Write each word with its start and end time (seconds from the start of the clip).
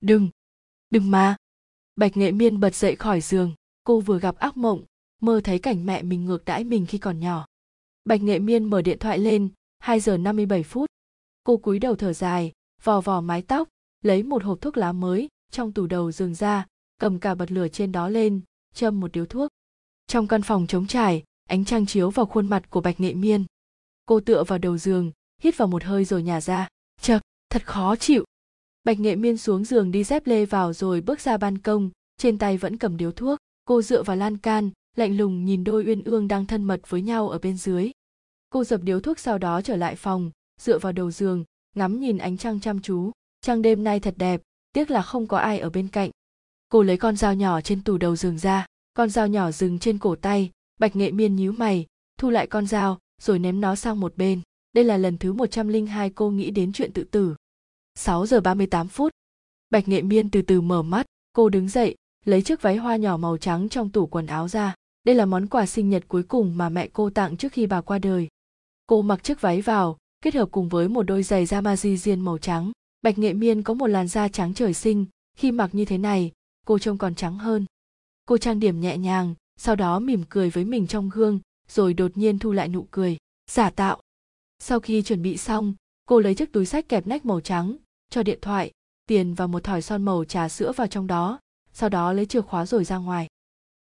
đừng 0.00 0.28
đừng 0.90 1.10
mà. 1.10 1.36
Bạch 1.96 2.16
nghệ 2.16 2.32
miên 2.32 2.60
bật 2.60 2.74
dậy 2.74 2.96
khỏi 2.96 3.20
giường, 3.20 3.54
cô 3.84 4.00
vừa 4.00 4.18
gặp 4.18 4.36
ác 4.36 4.56
mộng, 4.56 4.84
mơ 5.20 5.40
thấy 5.44 5.58
cảnh 5.58 5.86
mẹ 5.86 6.02
mình 6.02 6.24
ngược 6.24 6.44
đãi 6.44 6.64
mình 6.64 6.86
khi 6.86 6.98
còn 6.98 7.20
nhỏ. 7.20 7.46
Bạch 8.04 8.22
nghệ 8.22 8.38
miên 8.38 8.64
mở 8.64 8.82
điện 8.82 8.98
thoại 8.98 9.18
lên 9.18 9.48
2 9.78 10.00
giờ 10.00 10.16
57 10.16 10.62
phút. 10.62 10.90
Cô 11.44 11.56
cúi 11.56 11.78
đầu 11.78 11.96
thở 11.96 12.12
dài, 12.12 12.52
vò 12.82 13.00
vò 13.00 13.20
mái 13.20 13.42
tóc, 13.42 13.68
lấy 14.02 14.22
một 14.22 14.44
hộp 14.44 14.60
thuốc 14.60 14.76
lá 14.76 14.92
mới, 14.92 15.28
trong 15.50 15.72
tủ 15.72 15.86
đầu 15.86 16.12
giường 16.12 16.34
ra, 16.34 16.66
cầm 16.98 17.18
cả 17.18 17.34
bật 17.34 17.52
lửa 17.52 17.68
trên 17.68 17.92
đó 17.92 18.08
lên, 18.08 18.40
châm 18.74 19.00
một 19.00 19.12
điếu 19.12 19.26
thuốc. 19.26 19.50
Trong 20.06 20.26
căn 20.26 20.42
phòng 20.42 20.66
trống 20.66 20.86
trải, 20.86 21.24
ánh 21.48 21.64
trăng 21.64 21.86
chiếu 21.86 22.10
vào 22.10 22.26
khuôn 22.26 22.48
mặt 22.48 22.70
của 22.70 22.80
bạch 22.80 23.00
nghệ 23.00 23.14
miên. 23.14 23.44
Cô 24.06 24.20
tựa 24.20 24.44
vào 24.44 24.58
đầu 24.58 24.78
giường, 24.78 25.12
hít 25.42 25.56
vào 25.56 25.68
một 25.68 25.84
hơi 25.84 26.04
rồi 26.04 26.22
nhả 26.22 26.40
ra. 26.40 26.68
Chật, 27.00 27.22
thật 27.50 27.66
khó 27.66 27.96
chịu 27.96 28.24
bạch 28.84 29.00
nghệ 29.00 29.16
miên 29.16 29.36
xuống 29.36 29.64
giường 29.64 29.90
đi 29.90 30.04
dép 30.04 30.26
lê 30.26 30.46
vào 30.46 30.72
rồi 30.72 31.00
bước 31.00 31.20
ra 31.20 31.36
ban 31.36 31.58
công, 31.58 31.90
trên 32.16 32.38
tay 32.38 32.56
vẫn 32.56 32.76
cầm 32.76 32.96
điếu 32.96 33.12
thuốc. 33.12 33.38
Cô 33.64 33.82
dựa 33.82 34.02
vào 34.02 34.16
lan 34.16 34.36
can, 34.36 34.70
lạnh 34.96 35.16
lùng 35.16 35.44
nhìn 35.44 35.64
đôi 35.64 35.84
uyên 35.86 36.04
ương 36.04 36.28
đang 36.28 36.46
thân 36.46 36.64
mật 36.64 36.80
với 36.88 37.02
nhau 37.02 37.28
ở 37.28 37.38
bên 37.38 37.56
dưới. 37.56 37.90
Cô 38.50 38.64
dập 38.64 38.82
điếu 38.82 39.00
thuốc 39.00 39.18
sau 39.18 39.38
đó 39.38 39.60
trở 39.62 39.76
lại 39.76 39.96
phòng, 39.96 40.30
dựa 40.60 40.78
vào 40.78 40.92
đầu 40.92 41.10
giường, 41.10 41.44
ngắm 41.76 42.00
nhìn 42.00 42.18
ánh 42.18 42.36
trăng 42.36 42.60
chăm 42.60 42.80
chú. 42.80 43.10
Trăng 43.40 43.62
đêm 43.62 43.84
nay 43.84 44.00
thật 44.00 44.14
đẹp, 44.16 44.42
tiếc 44.72 44.90
là 44.90 45.02
không 45.02 45.26
có 45.26 45.38
ai 45.38 45.58
ở 45.58 45.70
bên 45.70 45.88
cạnh. 45.88 46.10
Cô 46.68 46.82
lấy 46.82 46.96
con 46.96 47.16
dao 47.16 47.34
nhỏ 47.34 47.60
trên 47.60 47.84
tủ 47.84 47.98
đầu 47.98 48.16
giường 48.16 48.38
ra, 48.38 48.66
con 48.94 49.10
dao 49.10 49.28
nhỏ 49.28 49.50
dừng 49.50 49.78
trên 49.78 49.98
cổ 49.98 50.16
tay. 50.16 50.50
Bạch 50.80 50.96
nghệ 50.96 51.10
miên 51.10 51.36
nhíu 51.36 51.52
mày, 51.52 51.86
thu 52.18 52.30
lại 52.30 52.46
con 52.46 52.66
dao, 52.66 52.98
rồi 53.22 53.38
ném 53.38 53.60
nó 53.60 53.74
sang 53.74 54.00
một 54.00 54.16
bên. 54.16 54.40
Đây 54.72 54.84
là 54.84 54.96
lần 54.96 55.18
thứ 55.18 55.32
102 55.32 56.10
cô 56.10 56.30
nghĩ 56.30 56.50
đến 56.50 56.72
chuyện 56.72 56.92
tự 56.92 57.04
tử. 57.04 57.34
6 57.94 58.26
giờ 58.26 58.40
38 58.40 58.88
phút. 58.88 59.12
Bạch 59.70 59.88
nghệ 59.88 60.02
miên 60.02 60.30
từ 60.30 60.42
từ 60.42 60.60
mở 60.60 60.82
mắt, 60.82 61.06
cô 61.32 61.48
đứng 61.48 61.68
dậy, 61.68 61.94
lấy 62.24 62.42
chiếc 62.42 62.62
váy 62.62 62.76
hoa 62.76 62.96
nhỏ 62.96 63.16
màu 63.16 63.36
trắng 63.36 63.68
trong 63.68 63.90
tủ 63.90 64.06
quần 64.06 64.26
áo 64.26 64.48
ra. 64.48 64.74
Đây 65.04 65.14
là 65.14 65.26
món 65.26 65.46
quà 65.46 65.66
sinh 65.66 65.90
nhật 65.90 66.04
cuối 66.08 66.22
cùng 66.22 66.56
mà 66.56 66.68
mẹ 66.68 66.88
cô 66.92 67.10
tặng 67.10 67.36
trước 67.36 67.52
khi 67.52 67.66
bà 67.66 67.80
qua 67.80 67.98
đời. 67.98 68.28
Cô 68.86 69.02
mặc 69.02 69.24
chiếc 69.24 69.40
váy 69.40 69.60
vào, 69.60 69.96
kết 70.20 70.34
hợp 70.34 70.48
cùng 70.50 70.68
với 70.68 70.88
một 70.88 71.02
đôi 71.02 71.22
giày 71.22 71.46
da 71.46 71.76
riêng 71.76 72.24
màu 72.24 72.38
trắng. 72.38 72.72
Bạch 73.02 73.18
nghệ 73.18 73.32
miên 73.32 73.62
có 73.62 73.74
một 73.74 73.86
làn 73.86 74.08
da 74.08 74.28
trắng 74.28 74.54
trời 74.54 74.74
sinh 74.74 75.06
khi 75.36 75.52
mặc 75.52 75.74
như 75.74 75.84
thế 75.84 75.98
này, 75.98 76.32
cô 76.66 76.78
trông 76.78 76.98
còn 76.98 77.14
trắng 77.14 77.38
hơn. 77.38 77.64
Cô 78.24 78.38
trang 78.38 78.60
điểm 78.60 78.80
nhẹ 78.80 78.98
nhàng, 78.98 79.34
sau 79.56 79.76
đó 79.76 79.98
mỉm 79.98 80.22
cười 80.28 80.50
với 80.50 80.64
mình 80.64 80.86
trong 80.86 81.08
gương, 81.08 81.40
rồi 81.68 81.94
đột 81.94 82.16
nhiên 82.16 82.38
thu 82.38 82.52
lại 82.52 82.68
nụ 82.68 82.86
cười. 82.90 83.16
Giả 83.50 83.70
tạo. 83.70 84.00
Sau 84.58 84.80
khi 84.80 85.02
chuẩn 85.02 85.22
bị 85.22 85.36
xong 85.36 85.74
cô 86.10 86.20
lấy 86.20 86.34
chiếc 86.34 86.52
túi 86.52 86.66
sách 86.66 86.88
kẹp 86.88 87.06
nách 87.06 87.26
màu 87.26 87.40
trắng, 87.40 87.76
cho 88.08 88.22
điện 88.22 88.38
thoại, 88.42 88.72
tiền 89.06 89.34
và 89.34 89.46
một 89.46 89.64
thỏi 89.64 89.82
son 89.82 90.04
màu 90.04 90.24
trà 90.24 90.48
sữa 90.48 90.72
vào 90.76 90.86
trong 90.86 91.06
đó, 91.06 91.40
sau 91.72 91.88
đó 91.88 92.12
lấy 92.12 92.26
chìa 92.26 92.40
khóa 92.40 92.66
rồi 92.66 92.84
ra 92.84 92.96
ngoài. 92.96 93.28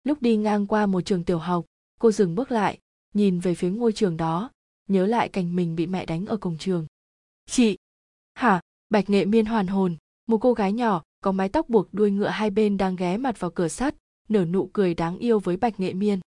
Lúc 0.04 0.22
đi 0.22 0.36
ngang 0.36 0.66
qua 0.66 0.86
một 0.86 1.00
trường 1.00 1.24
tiểu 1.24 1.38
học, 1.38 1.64
cô 2.00 2.12
dừng 2.12 2.34
bước 2.34 2.50
lại, 2.50 2.78
nhìn 3.14 3.40
về 3.40 3.54
phía 3.54 3.70
ngôi 3.70 3.92
trường 3.92 4.16
đó, 4.16 4.50
nhớ 4.88 5.06
lại 5.06 5.28
cảnh 5.28 5.56
mình 5.56 5.76
bị 5.76 5.86
mẹ 5.86 6.06
đánh 6.06 6.26
ở 6.26 6.36
cổng 6.36 6.58
trường. 6.58 6.86
Chị. 7.46 7.76
Hả? 8.34 8.60
Bạch 8.90 9.10
nghệ 9.10 9.24
miên 9.24 9.46
hoàn 9.46 9.66
hồn, 9.66 9.96
một 10.26 10.38
cô 10.38 10.52
gái 10.52 10.72
nhỏ, 10.72 11.02
có 11.20 11.32
mái 11.32 11.48
tóc 11.48 11.68
buộc 11.68 11.88
đuôi 11.92 12.10
ngựa 12.10 12.28
hai 12.28 12.50
bên 12.50 12.76
đang 12.76 12.96
ghé 12.96 13.16
mặt 13.16 13.40
vào 13.40 13.50
cửa 13.50 13.68
sắt, 13.68 13.94
nở 14.28 14.44
nụ 14.44 14.70
cười 14.72 14.94
đáng 14.94 15.18
yêu 15.18 15.38
với 15.38 15.56
bạch 15.56 15.80
nghệ 15.80 15.92
miên. 15.92 16.20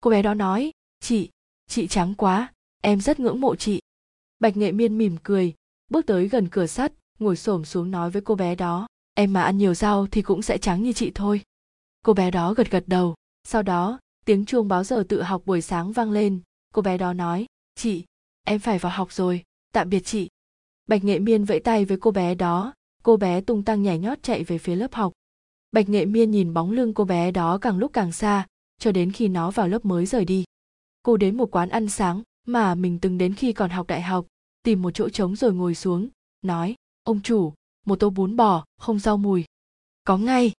Cô 0.00 0.10
bé 0.10 0.22
đó 0.22 0.34
nói, 0.34 0.70
chị 1.00 1.30
chị 1.66 1.86
trắng 1.86 2.14
quá, 2.14 2.52
em 2.82 3.00
rất 3.00 3.20
ngưỡng 3.20 3.40
mộ 3.40 3.56
chị 3.56 3.80
bạch 4.38 4.56
nghệ 4.56 4.72
miên 4.72 4.98
mỉm 4.98 5.16
cười, 5.22 5.54
bước 5.90 6.06
tới 6.06 6.28
gần 6.28 6.48
cửa 6.48 6.66
sắt, 6.66 6.92
ngồi 7.18 7.36
xổm 7.36 7.64
xuống 7.64 7.90
nói 7.90 8.10
với 8.10 8.22
cô 8.22 8.34
bé 8.34 8.54
đó, 8.54 8.86
em 9.14 9.32
mà 9.32 9.42
ăn 9.42 9.58
nhiều 9.58 9.74
rau 9.74 10.06
thì 10.06 10.22
cũng 10.22 10.42
sẽ 10.42 10.58
trắng 10.58 10.82
như 10.82 10.92
chị 10.92 11.12
thôi. 11.14 11.40
Cô 12.04 12.14
bé 12.14 12.30
đó 12.30 12.54
gật 12.54 12.70
gật 12.70 12.84
đầu, 12.86 13.14
sau 13.44 13.62
đó, 13.62 13.98
tiếng 14.24 14.44
chuông 14.44 14.68
báo 14.68 14.84
giờ 14.84 15.04
tự 15.08 15.22
học 15.22 15.42
buổi 15.46 15.60
sáng 15.60 15.92
vang 15.92 16.10
lên. 16.10 16.40
Cô 16.74 16.82
bé 16.82 16.98
đó 16.98 17.12
nói, 17.12 17.46
chị, 17.74 18.04
em 18.44 18.60
phải 18.60 18.78
vào 18.78 18.92
học 18.92 19.12
rồi, 19.12 19.42
tạm 19.72 19.90
biệt 19.90 20.00
chị. 20.00 20.28
Bạch 20.86 21.04
nghệ 21.04 21.18
miên 21.18 21.44
vẫy 21.44 21.60
tay 21.60 21.84
với 21.84 21.98
cô 22.00 22.10
bé 22.10 22.34
đó. 22.34 22.74
Cô 23.02 23.16
bé 23.16 23.40
tung 23.40 23.62
tăng 23.62 23.82
nhảy 23.82 23.98
nhót 23.98 24.22
chạy 24.22 24.44
về 24.44 24.58
phía 24.58 24.74
lớp 24.74 24.94
học. 24.94 25.12
Bạch 25.72 25.88
nghệ 25.88 26.04
miên 26.04 26.30
nhìn 26.30 26.54
bóng 26.54 26.70
lưng 26.70 26.94
cô 26.94 27.04
bé 27.04 27.30
đó 27.30 27.58
càng 27.58 27.78
lúc 27.78 27.92
càng 27.92 28.12
xa, 28.12 28.46
cho 28.78 28.92
đến 28.92 29.12
khi 29.12 29.28
nó 29.28 29.50
vào 29.50 29.68
lớp 29.68 29.84
mới 29.84 30.06
rời 30.06 30.24
đi. 30.24 30.44
Cô 31.02 31.16
đến 31.16 31.36
một 31.36 31.50
quán 31.50 31.68
ăn 31.68 31.88
sáng 31.88 32.22
mà 32.48 32.74
mình 32.74 32.98
từng 32.98 33.18
đến 33.18 33.34
khi 33.34 33.52
còn 33.52 33.70
học 33.70 33.86
đại 33.86 34.02
học, 34.02 34.26
tìm 34.62 34.82
một 34.82 34.90
chỗ 34.90 35.08
trống 35.08 35.36
rồi 35.36 35.54
ngồi 35.54 35.74
xuống, 35.74 36.08
nói, 36.42 36.74
ông 37.02 37.20
chủ, 37.20 37.52
một 37.86 38.00
tô 38.00 38.10
bún 38.10 38.36
bò, 38.36 38.64
không 38.78 38.98
rau 38.98 39.16
mùi. 39.16 39.44
Có 40.04 40.18
ngay. 40.18 40.52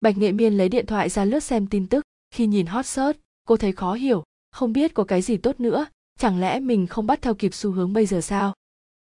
Bạch 0.00 0.18
nghệ 0.18 0.32
miên 0.32 0.56
lấy 0.56 0.68
điện 0.68 0.86
thoại 0.86 1.08
ra 1.08 1.24
lướt 1.24 1.40
xem 1.40 1.66
tin 1.66 1.86
tức. 1.86 2.04
Khi 2.30 2.46
nhìn 2.46 2.66
hot 2.66 2.86
search, 2.86 3.18
cô 3.46 3.56
thấy 3.56 3.72
khó 3.72 3.94
hiểu, 3.94 4.24
không 4.50 4.72
biết 4.72 4.94
có 4.94 5.04
cái 5.04 5.22
gì 5.22 5.36
tốt 5.36 5.60
nữa, 5.60 5.86
chẳng 6.18 6.40
lẽ 6.40 6.60
mình 6.60 6.86
không 6.86 7.06
bắt 7.06 7.22
theo 7.22 7.34
kịp 7.34 7.54
xu 7.54 7.70
hướng 7.70 7.92
bây 7.92 8.06
giờ 8.06 8.20
sao? 8.20 8.54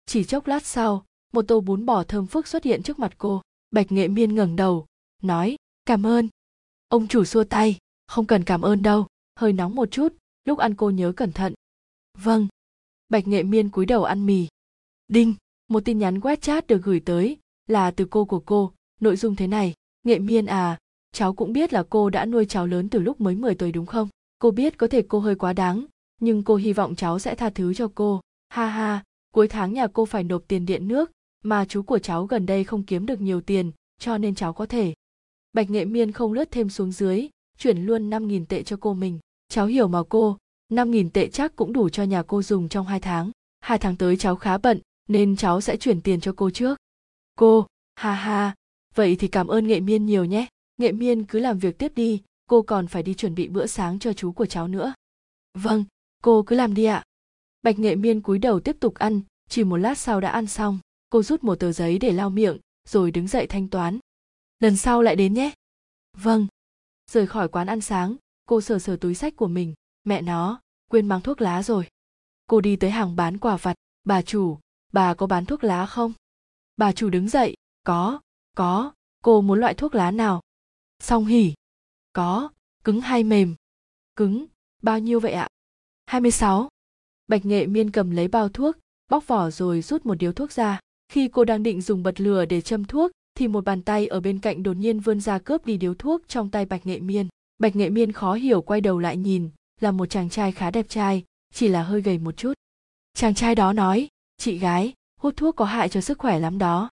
Chỉ 0.06 0.24
chốc 0.24 0.46
lát 0.46 0.66
sau, 0.66 1.04
một 1.32 1.42
tô 1.48 1.60
bún 1.60 1.86
bò 1.86 2.04
thơm 2.04 2.26
phức 2.26 2.46
xuất 2.46 2.64
hiện 2.64 2.82
trước 2.82 2.98
mặt 2.98 3.12
cô. 3.18 3.42
Bạch 3.70 3.92
nghệ 3.92 4.08
miên 4.08 4.34
ngẩng 4.34 4.56
đầu, 4.56 4.86
nói, 5.22 5.56
cảm 5.86 6.06
ơn. 6.06 6.28
Ông 6.88 7.08
chủ 7.08 7.24
xua 7.24 7.44
tay, 7.44 7.78
không 8.06 8.26
cần 8.26 8.44
cảm 8.44 8.62
ơn 8.62 8.82
đâu. 8.82 9.06
Hơi 9.36 9.52
nóng 9.52 9.74
một 9.74 9.90
chút, 9.90 10.14
lúc 10.44 10.58
ăn 10.58 10.74
cô 10.74 10.90
nhớ 10.90 11.12
cẩn 11.16 11.32
thận 11.32 11.54
vâng. 12.22 12.48
Bạch 13.08 13.28
nghệ 13.28 13.42
miên 13.42 13.68
cúi 13.68 13.86
đầu 13.86 14.04
ăn 14.04 14.26
mì. 14.26 14.46
Đinh, 15.08 15.34
một 15.68 15.84
tin 15.84 15.98
nhắn 15.98 16.18
wechat 16.18 16.62
được 16.68 16.82
gửi 16.82 17.00
tới 17.00 17.38
là 17.66 17.90
từ 17.90 18.06
cô 18.10 18.24
của 18.24 18.40
cô. 18.40 18.72
Nội 19.00 19.16
dung 19.16 19.36
thế 19.36 19.46
này. 19.46 19.74
Nghệ 20.02 20.18
miên 20.18 20.46
à 20.46 20.78
cháu 21.12 21.32
cũng 21.32 21.52
biết 21.52 21.72
là 21.72 21.84
cô 21.90 22.10
đã 22.10 22.24
nuôi 22.24 22.46
cháu 22.46 22.66
lớn 22.66 22.88
từ 22.88 22.98
lúc 22.98 23.20
mới 23.20 23.34
10 23.34 23.54
tuổi 23.54 23.72
đúng 23.72 23.86
không? 23.86 24.08
Cô 24.38 24.50
biết 24.50 24.78
có 24.78 24.86
thể 24.86 25.02
cô 25.08 25.18
hơi 25.18 25.34
quá 25.34 25.52
đáng, 25.52 25.84
nhưng 26.20 26.42
cô 26.42 26.56
hy 26.56 26.72
vọng 26.72 26.94
cháu 26.94 27.18
sẽ 27.18 27.34
tha 27.34 27.50
thứ 27.50 27.74
cho 27.74 27.90
cô. 27.94 28.20
Ha 28.48 28.66
ha, 28.66 29.04
cuối 29.34 29.48
tháng 29.48 29.72
nhà 29.72 29.86
cô 29.86 30.04
phải 30.04 30.24
nộp 30.24 30.42
tiền 30.48 30.66
điện 30.66 30.88
nước, 30.88 31.10
mà 31.44 31.64
chú 31.64 31.82
của 31.82 31.98
cháu 31.98 32.26
gần 32.26 32.46
đây 32.46 32.64
không 32.64 32.82
kiếm 32.82 33.06
được 33.06 33.20
nhiều 33.20 33.40
tiền, 33.40 33.72
cho 33.98 34.18
nên 34.18 34.34
cháu 34.34 34.52
có 34.52 34.66
thể. 34.66 34.94
Bạch 35.52 35.70
nghệ 35.70 35.84
miên 35.84 36.12
không 36.12 36.32
lướt 36.32 36.50
thêm 36.50 36.68
xuống 36.68 36.92
dưới, 36.92 37.28
chuyển 37.58 37.78
luôn 37.86 38.10
5.000 38.10 38.44
tệ 38.46 38.62
cho 38.62 38.76
cô 38.80 38.94
mình. 38.94 39.18
Cháu 39.48 39.66
hiểu 39.66 39.88
mà 39.88 40.02
cô. 40.08 40.36
5.000 40.70 41.10
tệ 41.10 41.28
chắc 41.28 41.56
cũng 41.56 41.72
đủ 41.72 41.88
cho 41.88 42.02
nhà 42.02 42.22
cô 42.22 42.42
dùng 42.42 42.68
trong 42.68 42.86
hai 42.86 43.00
tháng. 43.00 43.30
Hai 43.60 43.78
tháng 43.78 43.96
tới 43.96 44.16
cháu 44.16 44.36
khá 44.36 44.58
bận, 44.58 44.80
nên 45.08 45.36
cháu 45.36 45.60
sẽ 45.60 45.76
chuyển 45.76 46.00
tiền 46.00 46.20
cho 46.20 46.34
cô 46.36 46.50
trước. 46.50 46.78
Cô, 47.36 47.66
ha 47.94 48.14
ha, 48.14 48.54
vậy 48.94 49.16
thì 49.16 49.28
cảm 49.28 49.46
ơn 49.46 49.66
nghệ 49.66 49.80
miên 49.80 50.06
nhiều 50.06 50.24
nhé. 50.24 50.46
Nghệ 50.76 50.92
miên 50.92 51.24
cứ 51.24 51.38
làm 51.38 51.58
việc 51.58 51.78
tiếp 51.78 51.92
đi, 51.94 52.22
cô 52.46 52.62
còn 52.62 52.86
phải 52.86 53.02
đi 53.02 53.14
chuẩn 53.14 53.34
bị 53.34 53.48
bữa 53.48 53.66
sáng 53.66 53.98
cho 53.98 54.12
chú 54.12 54.32
của 54.32 54.46
cháu 54.46 54.68
nữa. 54.68 54.94
Vâng 55.54 55.84
cô 56.22 56.42
cứ 56.42 56.56
làm 56.56 56.74
đi 56.74 56.84
ạ. 56.84 57.04
Bạch 57.62 57.78
nghệ 57.78 57.96
miên 57.96 58.20
cúi 58.20 58.38
đầu 58.38 58.60
tiếp 58.60 58.76
tục 58.80 58.94
ăn, 58.94 59.20
chỉ 59.48 59.64
một 59.64 59.76
lát 59.76 59.98
sau 59.98 60.20
đã 60.20 60.30
ăn 60.30 60.46
xong. 60.46 60.78
Cô 61.10 61.22
rút 61.22 61.44
một 61.44 61.54
tờ 61.54 61.72
giấy 61.72 61.98
để 61.98 62.12
lau 62.12 62.30
miệng, 62.30 62.58
rồi 62.88 63.10
đứng 63.10 63.28
dậy 63.28 63.46
thanh 63.46 63.68
toán. 63.68 63.98
Lần 64.58 64.76
sau 64.76 65.02
lại 65.02 65.16
đến 65.16 65.34
nhé. 65.34 65.52
Vâng. 66.16 66.46
Rời 67.10 67.26
khỏi 67.26 67.48
quán 67.48 67.66
ăn 67.66 67.80
sáng, 67.80 68.16
cô 68.46 68.60
sờ 68.60 68.78
sờ 68.78 68.96
túi 68.96 69.14
sách 69.14 69.36
của 69.36 69.48
mình 69.48 69.74
mẹ 70.04 70.22
nó 70.22 70.60
quên 70.90 71.08
mang 71.08 71.20
thuốc 71.20 71.40
lá 71.40 71.62
rồi. 71.62 71.88
Cô 72.46 72.60
đi 72.60 72.76
tới 72.76 72.90
hàng 72.90 73.16
bán 73.16 73.38
quả 73.38 73.56
vặt. 73.56 73.76
Bà 74.04 74.22
chủ 74.22 74.58
bà 74.92 75.14
có 75.14 75.26
bán 75.26 75.46
thuốc 75.46 75.64
lá 75.64 75.86
không? 75.86 76.12
Bà 76.76 76.92
chủ 76.92 77.10
đứng 77.10 77.28
dậy. 77.28 77.56
Có 77.84 78.20
có. 78.56 78.92
Cô 79.22 79.40
muốn 79.40 79.60
loại 79.60 79.74
thuốc 79.74 79.94
lá 79.94 80.10
nào? 80.10 80.40
Song 80.98 81.26
hỉ. 81.26 81.54
Có. 82.12 82.50
Cứng 82.84 83.00
hay 83.00 83.24
mềm? 83.24 83.54
Cứng. 84.16 84.46
Bao 84.82 84.98
nhiêu 84.98 85.20
vậy 85.20 85.32
ạ? 85.32 85.48
26. 86.06 86.68
Bạch 87.28 87.46
nghệ 87.46 87.66
miên 87.66 87.90
cầm 87.90 88.10
lấy 88.10 88.28
bao 88.28 88.48
thuốc, 88.48 88.76
bóc 89.10 89.26
vỏ 89.26 89.50
rồi 89.50 89.82
rút 89.82 90.06
một 90.06 90.14
điếu 90.14 90.32
thuốc 90.32 90.52
ra. 90.52 90.80
Khi 91.08 91.28
cô 91.28 91.44
đang 91.44 91.62
định 91.62 91.80
dùng 91.80 92.02
bật 92.02 92.20
lửa 92.20 92.44
để 92.44 92.60
châm 92.60 92.84
thuốc, 92.84 93.10
thì 93.34 93.48
một 93.48 93.64
bàn 93.64 93.82
tay 93.82 94.06
ở 94.06 94.20
bên 94.20 94.38
cạnh 94.38 94.62
đột 94.62 94.76
nhiên 94.76 95.00
vươn 95.00 95.20
ra 95.20 95.38
cướp 95.38 95.66
đi 95.66 95.76
điếu 95.76 95.94
thuốc 95.94 96.22
trong 96.28 96.50
tay 96.50 96.64
Bạch 96.64 96.86
Nghệ 96.86 97.00
Miên. 97.00 97.28
Bạch 97.58 97.76
Nghệ 97.76 97.90
Miên 97.90 98.12
khó 98.12 98.34
hiểu 98.34 98.62
quay 98.62 98.80
đầu 98.80 98.98
lại 98.98 99.16
nhìn, 99.16 99.50
là 99.80 99.90
một 99.90 100.06
chàng 100.06 100.30
trai 100.30 100.52
khá 100.52 100.70
đẹp 100.70 100.86
trai, 100.88 101.24
chỉ 101.54 101.68
là 101.68 101.82
hơi 101.82 102.02
gầy 102.02 102.18
một 102.18 102.36
chút. 102.36 102.52
Chàng 103.14 103.34
trai 103.34 103.54
đó 103.54 103.72
nói, 103.72 104.08
chị 104.36 104.58
gái, 104.58 104.92
hút 105.20 105.36
thuốc 105.36 105.56
có 105.56 105.64
hại 105.64 105.88
cho 105.88 106.00
sức 106.00 106.18
khỏe 106.18 106.38
lắm 106.38 106.58
đó. 106.58 106.90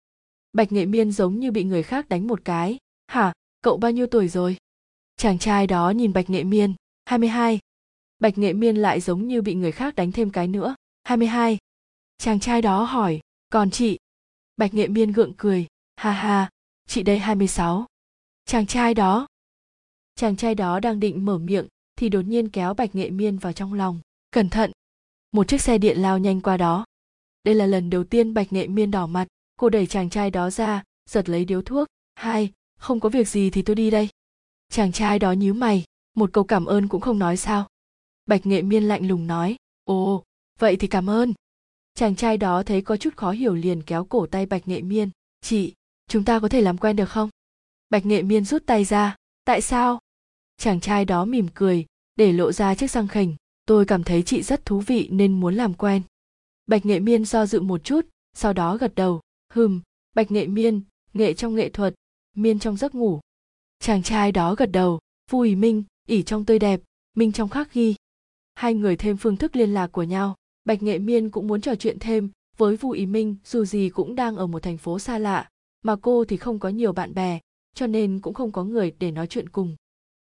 Bạch 0.52 0.72
Nghệ 0.72 0.86
Miên 0.86 1.12
giống 1.12 1.40
như 1.40 1.50
bị 1.50 1.64
người 1.64 1.82
khác 1.82 2.08
đánh 2.08 2.26
một 2.26 2.40
cái. 2.44 2.78
Hả, 3.06 3.32
cậu 3.62 3.76
bao 3.76 3.90
nhiêu 3.90 4.06
tuổi 4.06 4.28
rồi? 4.28 4.56
Chàng 5.16 5.38
trai 5.38 5.66
đó 5.66 5.90
nhìn 5.90 6.12
Bạch 6.12 6.30
Nghệ 6.30 6.44
Miên, 6.44 6.74
22. 7.04 7.58
Bạch 8.18 8.38
Nghệ 8.38 8.52
Miên 8.52 8.76
lại 8.76 9.00
giống 9.00 9.28
như 9.28 9.42
bị 9.42 9.54
người 9.54 9.72
khác 9.72 9.94
đánh 9.94 10.12
thêm 10.12 10.30
cái 10.30 10.48
nữa. 10.48 10.74
22. 11.04 11.58
Chàng 12.18 12.40
trai 12.40 12.62
đó 12.62 12.84
hỏi, 12.84 13.20
còn 13.50 13.70
chị? 13.70 13.98
Bạch 14.56 14.74
Nghệ 14.74 14.88
Miên 14.88 15.12
gượng 15.12 15.32
cười, 15.36 15.66
ha 15.96 16.12
ha, 16.12 16.50
chị 16.86 17.02
đây 17.02 17.18
26. 17.18 17.86
Chàng 18.44 18.66
trai 18.66 18.94
đó. 18.94 19.26
Chàng 20.14 20.36
trai 20.36 20.54
đó 20.54 20.80
đang 20.80 21.00
định 21.00 21.24
mở 21.24 21.38
miệng 21.38 21.66
thì 21.96 22.08
đột 22.08 22.22
nhiên 22.22 22.48
kéo 22.48 22.74
Bạch 22.74 22.94
Nghệ 22.94 23.10
Miên 23.10 23.38
vào 23.38 23.52
trong 23.52 23.72
lòng. 23.72 24.00
Cẩn 24.30 24.48
thận! 24.48 24.70
Một 25.32 25.48
chiếc 25.48 25.60
xe 25.60 25.78
điện 25.78 25.98
lao 25.98 26.18
nhanh 26.18 26.40
qua 26.40 26.56
đó. 26.56 26.84
Đây 27.44 27.54
là 27.54 27.66
lần 27.66 27.90
đầu 27.90 28.04
tiên 28.04 28.34
Bạch 28.34 28.52
Nghệ 28.52 28.66
Miên 28.66 28.90
đỏ 28.90 29.06
mặt, 29.06 29.28
cô 29.56 29.68
đẩy 29.68 29.86
chàng 29.86 30.10
trai 30.10 30.30
đó 30.30 30.50
ra, 30.50 30.82
giật 31.10 31.28
lấy 31.28 31.44
điếu 31.44 31.62
thuốc, 31.62 31.88
hai 32.14 32.52
không 32.78 33.00
có 33.00 33.08
việc 33.08 33.28
gì 33.28 33.50
thì 33.50 33.62
tôi 33.62 33.76
đi 33.76 33.90
đây 33.90 34.08
chàng 34.70 34.92
trai 34.92 35.18
đó 35.18 35.32
nhíu 35.32 35.54
mày 35.54 35.84
một 36.16 36.30
câu 36.32 36.44
cảm 36.44 36.64
ơn 36.66 36.88
cũng 36.88 37.00
không 37.00 37.18
nói 37.18 37.36
sao 37.36 37.68
bạch 38.26 38.46
nghệ 38.46 38.62
miên 38.62 38.84
lạnh 38.84 39.08
lùng 39.08 39.26
nói 39.26 39.56
ồ 39.84 40.24
vậy 40.58 40.76
thì 40.76 40.86
cảm 40.86 41.10
ơn 41.10 41.34
chàng 41.94 42.16
trai 42.16 42.36
đó 42.36 42.62
thấy 42.62 42.82
có 42.82 42.96
chút 42.96 43.16
khó 43.16 43.30
hiểu 43.30 43.54
liền 43.54 43.82
kéo 43.82 44.04
cổ 44.04 44.26
tay 44.26 44.46
bạch 44.46 44.68
nghệ 44.68 44.82
miên 44.82 45.10
chị 45.40 45.74
chúng 46.08 46.24
ta 46.24 46.40
có 46.40 46.48
thể 46.48 46.60
làm 46.60 46.78
quen 46.78 46.96
được 46.96 47.08
không 47.08 47.30
bạch 47.90 48.06
nghệ 48.06 48.22
miên 48.22 48.44
rút 48.44 48.66
tay 48.66 48.84
ra 48.84 49.16
tại 49.44 49.60
sao 49.60 49.98
chàng 50.56 50.80
trai 50.80 51.04
đó 51.04 51.24
mỉm 51.24 51.46
cười, 51.54 51.86
để 52.16 52.32
lộ 52.32 52.52
ra 52.52 52.74
chiếc 52.74 52.90
răng 52.90 53.08
khểnh 53.08 53.36
tôi 53.66 53.84
cảm 53.84 54.04
thấy 54.04 54.22
chị 54.22 54.42
rất 54.42 54.64
thú 54.64 54.80
vị 54.80 55.08
nên 55.12 55.40
muốn 55.40 55.54
làm 55.54 55.74
quen. 55.74 56.02
Bạch 56.66 56.86
nghệ 56.86 57.00
miên 57.00 57.24
do 57.24 57.46
dự 57.46 57.60
một 57.60 57.84
chút, 57.84 58.06
sau 58.32 58.52
đó 58.52 58.76
gật 58.76 58.94
đầu. 58.94 59.20
Hừm, 59.52 59.80
bạch 60.14 60.30
nghệ 60.30 60.46
miên, 60.46 60.82
nghệ 61.12 61.34
trong 61.34 61.54
nghệ 61.54 61.68
thuật, 61.68 61.94
miên 62.36 62.58
trong 62.58 62.76
giấc 62.76 62.94
ngủ. 62.94 63.20
Chàng 63.80 64.02
trai 64.02 64.32
đó 64.32 64.54
gật 64.54 64.70
đầu, 64.72 65.00
vui 65.30 65.54
minh, 65.54 65.84
ỉ 66.06 66.22
trong 66.22 66.44
tươi 66.44 66.58
đẹp, 66.58 66.80
minh 67.16 67.32
trong 67.32 67.48
khắc 67.48 67.74
ghi. 67.74 67.94
Hai 68.54 68.74
người 68.74 68.96
thêm 68.96 69.16
phương 69.16 69.36
thức 69.36 69.56
liên 69.56 69.74
lạc 69.74 69.92
của 69.92 70.02
nhau. 70.02 70.34
Bạch 70.64 70.82
nghệ 70.82 70.98
miên 70.98 71.30
cũng 71.30 71.46
muốn 71.46 71.60
trò 71.60 71.74
chuyện 71.74 71.98
thêm 71.98 72.30
với 72.56 72.76
vu 72.76 72.90
ý 72.90 73.06
minh, 73.06 73.36
dù 73.44 73.64
gì 73.64 73.88
cũng 73.88 74.14
đang 74.14 74.36
ở 74.36 74.46
một 74.46 74.62
thành 74.62 74.78
phố 74.78 74.98
xa 74.98 75.18
lạ, 75.18 75.48
mà 75.82 75.96
cô 75.96 76.24
thì 76.24 76.36
không 76.36 76.58
có 76.58 76.68
nhiều 76.68 76.92
bạn 76.92 77.14
bè, 77.14 77.40
cho 77.74 77.86
nên 77.86 78.20
cũng 78.20 78.34
không 78.34 78.52
có 78.52 78.64
người 78.64 78.94
để 78.98 79.10
nói 79.10 79.26
chuyện 79.26 79.48
cùng 79.48 79.76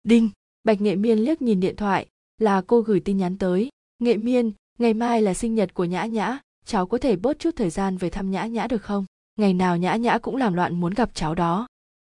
đinh, 0.02 0.30
bạch 0.64 0.80
nghệ 0.80 0.96
miên 0.96 1.18
liếc 1.18 1.42
nhìn 1.42 1.60
điện 1.60 1.76
thoại, 1.76 2.06
là 2.38 2.62
cô 2.66 2.80
gửi 2.80 3.00
tin 3.00 3.18
nhắn 3.18 3.38
tới. 3.38 3.68
Nghệ 3.98 4.16
miên, 4.16 4.52
ngày 4.78 4.94
mai 4.94 5.22
là 5.22 5.34
sinh 5.34 5.54
nhật 5.54 5.74
của 5.74 5.84
nhã 5.84 6.04
nhã, 6.04 6.38
cháu 6.64 6.86
có 6.86 6.98
thể 6.98 7.16
bớt 7.16 7.38
chút 7.38 7.50
thời 7.56 7.70
gian 7.70 7.96
về 7.96 8.10
thăm 8.10 8.30
nhã 8.30 8.46
nhã 8.46 8.66
được 8.66 8.82
không? 8.82 9.04
Ngày 9.36 9.54
nào 9.54 9.76
nhã 9.76 9.96
nhã 9.96 10.18
cũng 10.18 10.36
làm 10.36 10.54
loạn 10.54 10.80
muốn 10.80 10.94
gặp 10.94 11.10
cháu 11.14 11.34
đó. 11.34 11.66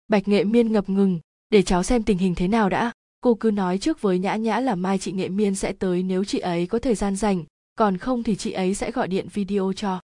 Bạch 0.08 0.28
nghệ 0.28 0.44
miên 0.44 0.72
ngập 0.72 0.88
ngừng, 0.88 1.20
để 1.50 1.62
cháu 1.62 1.82
xem 1.82 2.02
tình 2.02 2.18
hình 2.18 2.34
thế 2.34 2.48
nào 2.48 2.68
đã. 2.68 2.92
Cô 3.20 3.34
cứ 3.34 3.50
nói 3.50 3.78
trước 3.78 4.00
với 4.00 4.18
nhã 4.18 4.36
nhã 4.36 4.60
là 4.60 4.74
mai 4.74 4.98
chị 4.98 5.12
nghệ 5.12 5.28
miên 5.28 5.54
sẽ 5.54 5.72
tới, 5.72 6.02
nếu 6.02 6.24
chị 6.24 6.38
ấy 6.38 6.66
có 6.66 6.78
thời 6.78 6.94
gian 6.94 7.16
rảnh, 7.16 7.44
còn 7.74 7.98
không 7.98 8.22
thì 8.22 8.36
chị 8.36 8.52
ấy 8.52 8.74
sẽ 8.74 8.90
gọi 8.90 9.08
điện 9.08 9.28
video 9.32 9.72
cho. 9.76 10.00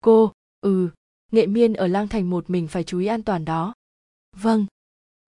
Cô 0.00 0.32
ừ 0.60 0.88
nghệ 1.32 1.46
miên 1.46 1.74
ở 1.74 1.86
lang 1.86 2.08
thành 2.08 2.30
một 2.30 2.50
mình 2.50 2.68
phải 2.68 2.84
chú 2.84 2.98
ý 2.98 3.06
an 3.06 3.22
toàn 3.22 3.44
đó. 3.44 3.74
Vâng. 4.36 4.66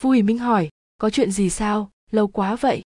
Vui 0.03 0.23
minh 0.23 0.39
hỏi 0.39 0.69
có 0.99 1.11
chuyện 1.11 1.31
gì 1.31 1.51
sao? 1.51 1.91
Lâu 2.11 2.29
quá 2.29 2.57
vậy. 2.57 2.83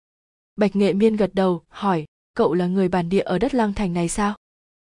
Bạch 0.57 0.77
nghệ 0.77 0.93
miên 0.93 1.17
gật 1.17 1.31
đầu, 1.35 1.63
hỏi, 1.69 2.05
cậu 2.35 2.55
là 2.55 2.67
người 2.67 2.89
bản 2.89 3.09
địa 3.09 3.21
ở 3.21 3.39
đất 3.39 3.55
lang 3.55 3.75
thành 3.75 3.93
này 3.93 4.09
sao? 4.09 4.37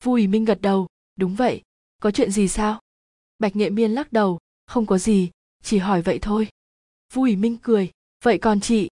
Vui 0.03 0.27
minh 0.27 0.45
gật 0.45 0.61
đầu, 0.61 0.87
đúng 1.15 1.35
vậy. 1.35 1.61
Có 2.01 2.11
chuyện 2.11 2.31
gì 2.31 2.47
sao? 2.47 2.81
Bạch 3.39 3.55
nghệ 3.55 3.69
miên 3.69 3.91
lắc 3.91 4.13
đầu, 4.13 4.39
không 4.65 4.85
có 4.85 4.97
gì, 4.97 5.29
chỉ 5.63 5.77
hỏi 5.77 6.01
vậy 6.01 6.19
thôi. 6.21 6.47
Vui 7.13 7.35
minh 7.35 7.57
cười, 7.61 7.91
vậy 8.23 8.37
còn 8.37 8.59
chị? 8.59 8.89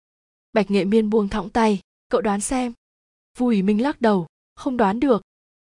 Bạch 0.53 0.71
nghệ 0.71 0.85
miên 0.85 1.11
buông 1.11 1.29
thõng 1.29 1.51
tay, 1.51 1.81
cậu 2.09 2.21
đoán 2.21 2.41
xem. 2.41 2.73
Vui 3.39 3.63
minh 3.63 3.83
lắc 3.83 4.01
đầu, 4.01 4.27
không 4.55 4.77
đoán 4.77 5.01
được. 5.01 5.23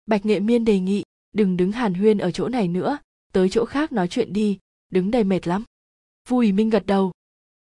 Bạch 0.05 0.25
nghệ 0.25 0.39
miên 0.39 0.65
đề 0.65 0.79
nghị, 0.79 1.03
đừng 1.31 1.57
đứng 1.57 1.71
hàn 1.71 1.93
huyên 1.93 2.17
ở 2.17 2.31
chỗ 2.31 2.47
này 2.47 2.67
nữa, 2.67 2.97
tới 3.33 3.49
chỗ 3.49 3.65
khác 3.65 3.91
nói 3.91 4.07
chuyện 4.07 4.33
đi, 4.33 4.57
đứng 4.89 5.11
đây 5.11 5.23
mệt 5.23 5.47
lắm. 5.47 5.63
Vui 6.27 6.51
minh 6.51 6.69
gật 6.69 6.85
đầu 6.85 7.11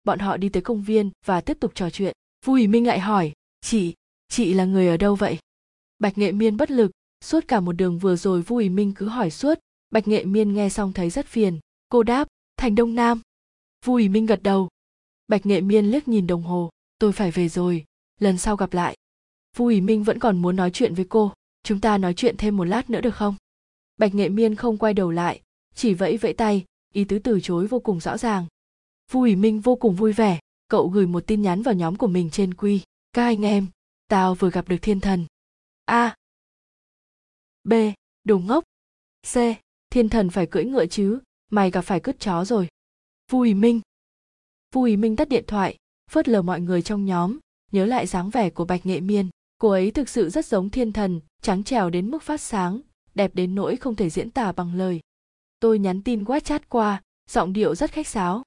bọn 0.05 0.19
họ 0.19 0.37
đi 0.37 0.49
tới 0.49 0.63
công 0.63 0.83
viên 0.83 1.11
và 1.27 1.41
tiếp 1.41 1.57
tục 1.61 1.73
trò 1.75 1.91
chuyện. 1.91 2.13
Vui 2.45 2.67
minh 2.67 2.87
lại 2.87 3.01
hỏi, 3.01 3.33
chị 3.61 3.95
chị 4.29 4.55
là 4.55 4.65
người 4.65 4.89
ở 4.89 4.97
đâu 4.97 5.15
vậy? 5.15 5.39
Bạch 5.99 6.19
nghệ 6.19 6.33
miên 6.33 6.57
bất 6.57 6.71
lực, 6.71 6.91
suốt 7.25 7.49
cả 7.49 7.61
một 7.61 7.73
đường 7.73 7.99
vừa 7.99 8.17
rồi 8.17 8.43
vui 8.43 8.69
minh 8.69 8.93
cứ 8.97 9.09
hỏi 9.09 9.31
suốt. 9.31 9.59
Bạch 9.91 10.09
nghệ 10.09 10.25
miên 10.25 10.55
nghe 10.55 10.69
xong 10.69 10.93
thấy 10.93 11.11
rất 11.11 11.27
phiền. 11.27 11.59
Cô 11.89 12.03
đáp, 12.03 12.29
thành 12.57 12.75
đông 12.75 12.95
nam. 12.95 13.21
Vui 13.85 14.09
minh 14.09 14.27
gật 14.27 14.43
đầu. 14.43 14.69
Bạch 15.29 15.47
nghệ 15.47 15.61
miên 15.61 15.87
liếc 15.87 16.09
nhìn 16.09 16.27
đồng 16.27 16.43
hồ, 16.43 16.71
tôi 16.99 17.13
phải 17.13 17.31
về 17.31 17.49
rồi, 17.49 17.85
lần 18.21 18.39
sau 18.39 18.57
gặp 18.57 18.73
lại. 18.73 18.97
Vui 19.57 19.81
minh 19.81 20.05
vẫn 20.05 20.19
còn 20.19 20.43
muốn 20.43 20.57
nói 20.57 20.71
chuyện 20.71 20.95
với 20.95 21.07
cô, 21.09 21.33
chúng 21.63 21.81
ta 21.81 21.99
nói 21.99 22.15
chuyện 22.15 22.37
thêm 22.37 22.57
một 22.57 22.65
lát 22.65 22.91
nữa 22.91 23.01
được 23.01 23.15
không? 23.15 23.35
Bạch 23.97 24.15
nghệ 24.15 24.29
miên 24.29 24.55
không 24.55 24.79
quay 24.79 24.95
đầu 24.95 25.11
lại, 25.11 25.41
chỉ 25.75 25.95
vẫy 25.95 26.17
vẫy 26.17 26.33
tay, 26.33 26.65
ý 26.95 27.05
tứ 27.05 27.19
từ 27.19 27.41
chối 27.43 27.67
vô 27.67 27.81
cùng 27.81 28.01
rõ 28.01 28.19
ràng 28.19 28.47
vui 29.11 29.37
minh 29.37 29.61
vô 29.61 29.77
cùng 29.77 29.95
vui 29.95 30.13
vẻ. 30.13 30.39
Cậu 30.69 30.89
gửi 30.89 31.07
một 31.07 31.27
tin 31.27 31.43
nhắn 31.43 31.63
vào 31.63 31.75
nhóm 31.75 31.97
của 31.97 32.07
mình 32.07 32.31
trên 32.31 32.55
quy. 32.55 32.83
Các 33.13 33.25
anh 33.25 33.45
em, 33.45 33.67
tao 34.09 34.35
vừa 34.35 34.51
gặp 34.51 34.69
được 34.69 34.77
thiên 34.83 35.01
thần. 35.01 35.27
A. 35.85 36.15
B. 37.65 37.73
Đồ 38.25 38.39
ngốc. 38.39 38.65
C. 39.33 39.37
Thiên 39.91 40.09
thần 40.09 40.31
phải 40.31 40.47
cưỡi 40.47 40.65
ngựa 40.65 40.87
chứ? 40.87 41.21
Mày 41.51 41.71
gặp 41.71 41.83
phải 41.83 42.01
cứt 42.01 42.21
chó 42.21 42.45
rồi. 42.45 42.69
Vui 43.31 43.55
minh. 43.55 43.81
Vui 44.75 44.97
minh 44.97 45.17
tắt 45.17 45.29
điện 45.29 45.45
thoại, 45.47 45.77
phớt 46.11 46.29
lờ 46.29 46.43
mọi 46.43 46.61
người 46.61 46.83
trong 46.83 47.05
nhóm, 47.05 47.39
nhớ 47.73 47.87
lại 47.87 48.07
dáng 48.07 48.31
vẻ 48.31 48.51
của 48.51 48.65
bạch 48.65 48.87
nghệ 48.87 49.01
miên. 49.01 49.29
Cô 49.59 49.71
ấy 49.71 49.91
thực 49.91 50.09
sự 50.09 50.29
rất 50.29 50.47
giống 50.47 50.71
thiên 50.71 50.93
thần, 50.93 51.21
trắng 51.43 51.65
trèo 51.65 51.91
đến 51.91 52.11
mức 52.11 52.23
phát 52.23 52.41
sáng, 52.41 52.81
đẹp 53.15 53.35
đến 53.35 53.55
nỗi 53.55 53.77
không 53.77 53.97
thể 53.97 54.11
diễn 54.11 54.31
tả 54.31 54.53
bằng 54.53 54.75
lời. 54.75 55.01
Tôi 55.61 55.79
nhắn 55.79 56.03
tin 56.03 56.25
whatsapp 56.25 56.61
qua, 56.69 57.03
giọng 57.31 57.53
điệu 57.53 57.75
rất 57.75 57.91
khách 57.93 58.07
sáo 58.07 58.43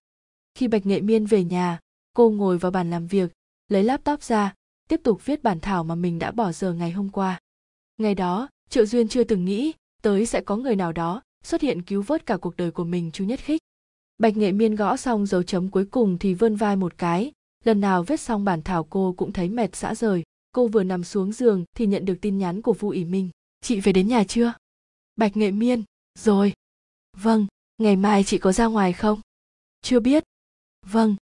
khi 0.55 0.67
bạch 0.67 0.85
nghệ 0.85 1.01
miên 1.01 1.25
về 1.25 1.43
nhà, 1.43 1.79
cô 2.13 2.29
ngồi 2.29 2.57
vào 2.57 2.71
bàn 2.71 2.89
làm 2.89 3.07
việc, 3.07 3.31
lấy 3.67 3.83
laptop 3.83 4.23
ra, 4.23 4.53
tiếp 4.89 5.01
tục 5.03 5.25
viết 5.25 5.43
bản 5.43 5.59
thảo 5.59 5.83
mà 5.83 5.95
mình 5.95 6.19
đã 6.19 6.31
bỏ 6.31 6.51
giờ 6.51 6.73
ngày 6.73 6.91
hôm 6.91 7.09
qua. 7.09 7.39
Ngày 7.97 8.15
đó, 8.15 8.49
triệu 8.69 8.85
duyên 8.85 9.07
chưa 9.07 9.23
từng 9.23 9.45
nghĩ 9.45 9.73
tới 10.01 10.25
sẽ 10.25 10.41
có 10.41 10.55
người 10.55 10.75
nào 10.75 10.91
đó 10.91 11.21
xuất 11.43 11.61
hiện 11.61 11.81
cứu 11.81 12.01
vớt 12.01 12.25
cả 12.25 12.37
cuộc 12.37 12.57
đời 12.57 12.71
của 12.71 12.83
mình, 12.83 13.11
chu 13.11 13.25
nhất 13.25 13.39
khích. 13.39 13.61
Bạch 14.17 14.37
nghệ 14.37 14.51
miên 14.51 14.75
gõ 14.75 14.97
xong 14.97 15.25
dấu 15.25 15.43
chấm 15.43 15.69
cuối 15.69 15.85
cùng 15.85 16.17
thì 16.17 16.33
vươn 16.33 16.55
vai 16.55 16.75
một 16.75 16.97
cái, 16.97 17.31
lần 17.63 17.81
nào 17.81 18.03
viết 18.03 18.19
xong 18.19 18.45
bản 18.45 18.61
thảo 18.61 18.83
cô 18.83 19.13
cũng 19.17 19.31
thấy 19.33 19.49
mệt 19.49 19.75
xã 19.75 19.95
rời. 19.95 20.23
Cô 20.51 20.67
vừa 20.67 20.83
nằm 20.83 21.03
xuống 21.03 21.31
giường 21.31 21.65
thì 21.75 21.85
nhận 21.85 22.05
được 22.05 22.15
tin 22.21 22.37
nhắn 22.37 22.61
của 22.61 22.73
vu 22.73 22.89
ỷ 22.89 23.05
minh. 23.05 23.29
Chị 23.61 23.79
về 23.79 23.91
đến 23.91 24.07
nhà 24.07 24.23
chưa? 24.23 24.53
Bạch 25.15 25.37
nghệ 25.37 25.51
miên, 25.51 25.83
rồi. 26.19 26.53
Vâng 27.17 27.47
ngày 27.77 27.95
mai 27.95 28.23
chị 28.23 28.37
có 28.37 28.51
ra 28.51 28.65
ngoài 28.65 28.93
không? 28.93 29.21
Chưa 29.81 29.99
biết 29.99 30.23
vâng. 30.83 31.15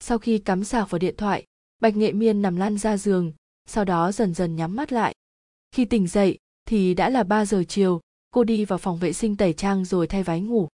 Sau 0.00 0.18
khi 0.18 0.38
cắm 0.38 0.64
sạc 0.64 0.90
vào 0.90 0.98
điện 0.98 1.14
thoại, 1.18 1.44
bạch 1.80 1.96
nghệ 1.96 2.12
miên 2.12 2.42
nằm 2.42 2.56
lăn 2.56 2.78
ra 2.78 2.96
giường, 2.96 3.32
sau 3.66 3.84
đó 3.84 4.12
dần 4.12 4.34
dần 4.34 4.56
nhắm 4.56 4.76
mắt 4.76 4.92
lại. 4.92 5.14
Khi 5.72 5.84
tỉnh 5.84 6.06
dậy, 6.06 6.38
thì 6.64 6.94
đã 6.94 7.10
là 7.10 7.22
3 7.22 7.46
giờ 7.46 7.64
chiều, 7.68 8.00
cô 8.30 8.44
đi 8.44 8.64
vào 8.64 8.78
phòng 8.78 8.98
vệ 8.98 9.12
sinh 9.12 9.36
tẩy 9.36 9.52
trang 9.52 9.84
rồi 9.84 10.06
thay 10.06 10.22
váy 10.22 10.40
ngủ. 10.40 10.68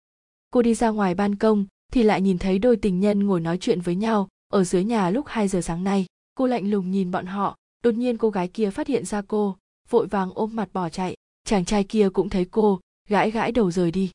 Cô 0.50 0.62
đi 0.62 0.74
ra 0.74 0.88
ngoài 0.88 1.14
ban 1.14 1.36
công, 1.36 1.66
thì 1.92 2.02
lại 2.02 2.20
nhìn 2.20 2.38
thấy 2.38 2.58
đôi 2.58 2.76
tình 2.76 3.00
nhân 3.00 3.26
ngồi 3.26 3.40
nói 3.40 3.58
chuyện 3.60 3.80
với 3.80 3.94
nhau 3.94 4.28
ở 4.52 4.64
dưới 4.64 4.84
nhà 4.84 5.10
lúc 5.10 5.26
2 5.28 5.48
giờ 5.48 5.60
sáng 5.60 5.84
nay. 5.84 6.06
Cô 6.34 6.46
lạnh 6.46 6.70
lùng 6.70 6.90
nhìn 6.90 7.10
bọn 7.10 7.26
họ, 7.26 7.56
đột 7.82 7.94
nhiên 7.94 8.18
cô 8.18 8.30
gái 8.30 8.48
kia 8.48 8.70
phát 8.70 8.86
hiện 8.86 9.04
ra 9.04 9.22
cô, 9.28 9.56
vội 9.88 10.06
vàng 10.06 10.30
ôm 10.34 10.56
mặt 10.56 10.68
bỏ 10.72 10.88
chạy. 10.88 11.16
Chàng 11.44 11.64
trai 11.64 11.84
kia 11.84 12.08
cũng 12.12 12.28
thấy 12.28 12.44
cô, 12.50 12.80
gãi 13.08 13.30
gãi 13.30 13.52
đầu 13.52 13.70
rời 13.70 13.90
đi. 13.90 14.10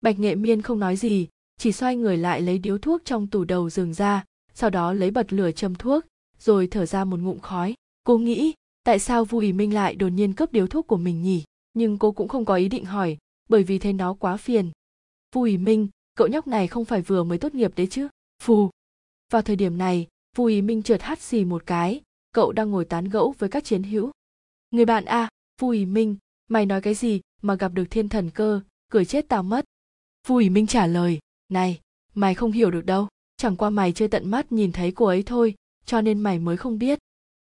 Bạch 0.00 0.18
nghệ 0.18 0.34
miên 0.34 0.62
không 0.62 0.78
nói 0.78 0.96
gì 0.96 1.28
chỉ 1.60 1.72
xoay 1.72 1.96
người 1.96 2.16
lại 2.16 2.40
lấy 2.40 2.58
điếu 2.58 2.78
thuốc 2.78 3.02
trong 3.04 3.26
tủ 3.26 3.44
đầu 3.44 3.70
giường 3.70 3.94
ra 3.94 4.24
sau 4.54 4.70
đó 4.70 4.92
lấy 4.92 5.10
bật 5.10 5.32
lửa 5.32 5.52
châm 5.52 5.74
thuốc 5.74 6.04
rồi 6.38 6.66
thở 6.66 6.86
ra 6.86 7.04
một 7.04 7.20
ngụm 7.20 7.38
khói. 7.38 7.74
Cô 8.04 8.18
nghĩ 8.18 8.52
tại 8.84 8.98
sao 8.98 9.24
vu 9.24 9.38
ý 9.38 9.52
minh 9.52 9.74
lại 9.74 9.94
đột 9.94 10.08
nhiên 10.08 10.32
cướp 10.32 10.52
điếu 10.52 10.66
thuốc 10.66 10.86
của 10.86 10.96
mình 10.96 11.22
nhỉ? 11.22 11.44
Nhưng 11.72 11.98
cô 11.98 12.12
cũng 12.12 12.28
không 12.28 12.44
có 12.44 12.54
ý 12.54 12.68
định 12.68 12.84
hỏi 12.84 13.18
bởi 13.48 13.62
vì 13.62 13.78
thấy 13.78 13.92
nó 13.92 14.14
quá 14.14 14.36
phiền. 14.36 14.70
Vu 15.34 15.42
ý 15.42 15.56
minh 15.58 15.88
cậu 16.16 16.28
nhóc 16.28 16.46
này 16.46 16.66
không 16.66 16.84
phải 16.84 17.02
vừa 17.02 17.24
mới 17.24 17.38
tốt 17.38 17.54
nghiệp 17.54 17.72
đấy 17.76 17.86
chứ? 17.90 18.08
Phù! 18.42 18.70
Vào 19.32 19.42
thời 19.42 19.56
điểm 19.56 19.78
này 19.78 20.06
vu 20.36 20.44
ý 20.44 20.62
minh 20.62 20.82
trượt 20.82 21.02
hắt 21.02 21.20
xì 21.20 21.44
một 21.44 21.62
cái 21.66 22.00
cậu 22.32 22.52
đang 22.52 22.70
ngồi 22.70 22.84
tán 22.84 23.04
gẫu 23.04 23.34
với 23.38 23.48
các 23.48 23.64
chiến 23.64 23.82
hữu. 23.82 24.10
Người 24.70 24.84
bạn 24.84 25.04
a 25.04 25.22
à, 25.22 25.28
vu 25.60 25.68
ý 25.68 25.86
minh 25.86 26.16
mày 26.48 26.66
nói 26.66 26.80
cái 26.80 26.94
gì 26.94 27.20
mà 27.42 27.54
gặp 27.54 27.72
được 27.74 27.84
thiên 27.90 28.08
thần 28.08 28.30
cơ 28.30 28.60
cười 28.90 29.04
chết 29.04 29.28
tao 29.28 29.42
mất. 29.42 29.64
Vu 30.26 30.36
ý 30.36 30.50
minh 30.50 30.66
trả 30.66 30.86
lời 30.86 31.18
này 31.52 31.80
mày 32.14 32.34
không 32.34 32.52
hiểu 32.52 32.70
được 32.70 32.86
đâu. 32.86 33.08
Chẳng 33.36 33.56
qua 33.56 33.70
mày 33.70 33.92
chưa 33.92 34.08
tận 34.08 34.30
mắt 34.30 34.52
nhìn 34.52 34.72
thấy 34.72 34.92
cô 34.92 35.06
ấy 35.06 35.22
thôi 35.22 35.54
cho 35.84 36.00
nên 36.00 36.20
mày 36.20 36.38
mới 36.38 36.56
không 36.56 36.78
biết. 36.78 36.98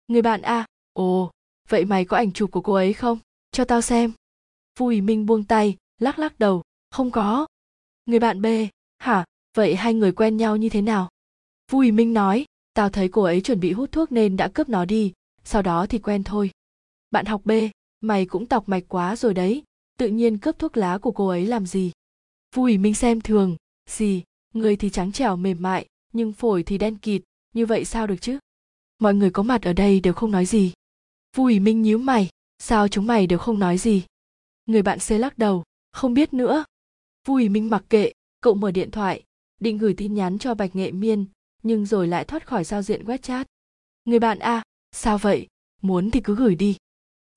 Người 0.09 0.23
bạn 0.23 0.42
a 0.42 0.54
à, 0.54 0.66
ồ 0.92 1.30
vậy 1.69 1.85
mày 1.85 2.04
có 2.04 2.16
ảnh 2.16 2.33
chụp 2.33 2.50
của 2.50 2.61
cô 2.61 2.73
ấy 2.73 2.92
không? 2.92 3.19
Cho 3.52 3.64
tao 3.64 3.80
xem. 3.80 4.12
Vui 4.78 5.00
minh 5.00 5.26
buông 5.26 5.45
tay 5.45 5.76
lắc 5.99 6.19
lắc 6.19 6.38
đầu 6.38 6.62
không 6.90 7.11
có. 7.11 7.47
Người 8.07 8.19
bạn 8.19 8.42
b 8.42 8.47
hả 8.99 9.25
vậy 9.57 9.75
hai 9.75 9.95
người 9.95 10.12
quen 10.12 10.37
nhau 10.37 10.57
như 10.57 10.69
thế 10.69 10.83
nào? 10.83 11.09
Vui 11.71 11.90
minh 11.92 12.14
nói 12.14 12.45
tao 12.75 12.88
thấy 12.88 13.09
cô 13.09 13.23
ấy 13.23 13.40
chuẩn 13.40 13.61
bị 13.61 13.73
hút 13.73 13.92
thuốc 13.92 14.12
nên 14.12 14.37
đã 14.37 14.49
cướp 14.49 14.69
nó 14.69 14.85
đi 14.85 15.12
sau 15.45 15.62
đó 15.62 15.87
thì 15.87 15.99
quen 15.99 16.25
thôi. 16.25 16.50
Bạn 17.11 17.26
học 17.26 17.40
b 17.45 17.50
mày 18.00 18.26
cũng 18.26 18.47
tọc 18.47 18.69
mạch 18.69 18.85
quá 18.88 19.16
rồi 19.16 19.35
đấy 19.35 19.62
tự 19.99 20.09
nhiên 20.09 20.38
cướp 20.38 20.59
thuốc 20.59 20.76
lá 20.76 20.99
của 20.99 21.11
cô 21.11 21.28
ấy 21.28 21.47
làm 21.47 21.66
gì? 21.66 21.92
Vui 22.54 22.78
minh 22.78 22.95
xem 22.95 23.21
thường 23.21 23.57
gì 23.90 24.23
người 24.54 24.76
thì 24.76 24.90
trắng 24.90 25.12
trẻo 25.12 25.37
mềm 25.37 25.62
mại 25.62 25.87
nhưng 26.12 26.32
phổi 26.32 26.62
thì 26.62 26.78
đen 26.78 26.99
kịt 26.99 27.23
như 27.54 27.66
vậy 27.66 27.85
sao 27.85 28.06
được 28.06 28.20
chứ 28.20 28.38
mọi 28.99 29.14
người 29.14 29.30
có 29.30 29.42
mặt 29.42 29.62
ở 29.62 29.73
đây 29.73 30.00
đều 30.00 30.14
không 30.14 30.30
nói 30.30 30.47
gì 30.47 30.73
vu 31.37 31.44
minh 31.44 31.82
nhíu 31.82 31.99
mày 31.99 32.28
sao 32.59 32.88
chúng 32.88 33.06
mày 33.06 33.26
đều 33.26 33.38
không 33.38 33.59
nói 33.59 33.78
gì 33.78 34.02
người 34.66 34.82
bạn 34.82 34.99
c 35.09 35.11
lắc 35.11 35.38
đầu 35.38 35.64
không 35.92 36.14
biết 36.14 36.35
nữa 36.35 36.64
vu 37.26 37.35
minh 37.35 37.70
mặc 37.70 37.85
kệ 37.88 38.12
cậu 38.40 38.54
mở 38.54 38.70
điện 38.70 38.90
thoại 38.90 39.25
định 39.61 39.78
gửi 39.78 39.94
tin 39.97 40.14
nhắn 40.14 40.38
cho 40.38 40.54
Bạch 40.54 40.76
Nghệ 40.76 40.92
Miên, 40.92 41.26
nhưng 41.62 41.87
rồi 41.87 42.09
lại 42.09 42.25
thoát 42.25 42.47
khỏi 42.47 42.64
giao 42.64 42.82
diện 42.82 43.04
WeChat. 43.04 43.44
Người 44.04 44.18
bạn 44.18 44.38
A, 44.38 44.62
sao 44.92 45.18
vậy? 45.18 45.47
Muốn 45.82 46.11
thì 46.11 46.20
cứ 46.20 46.35
gửi 46.37 46.54
đi. 46.54 46.76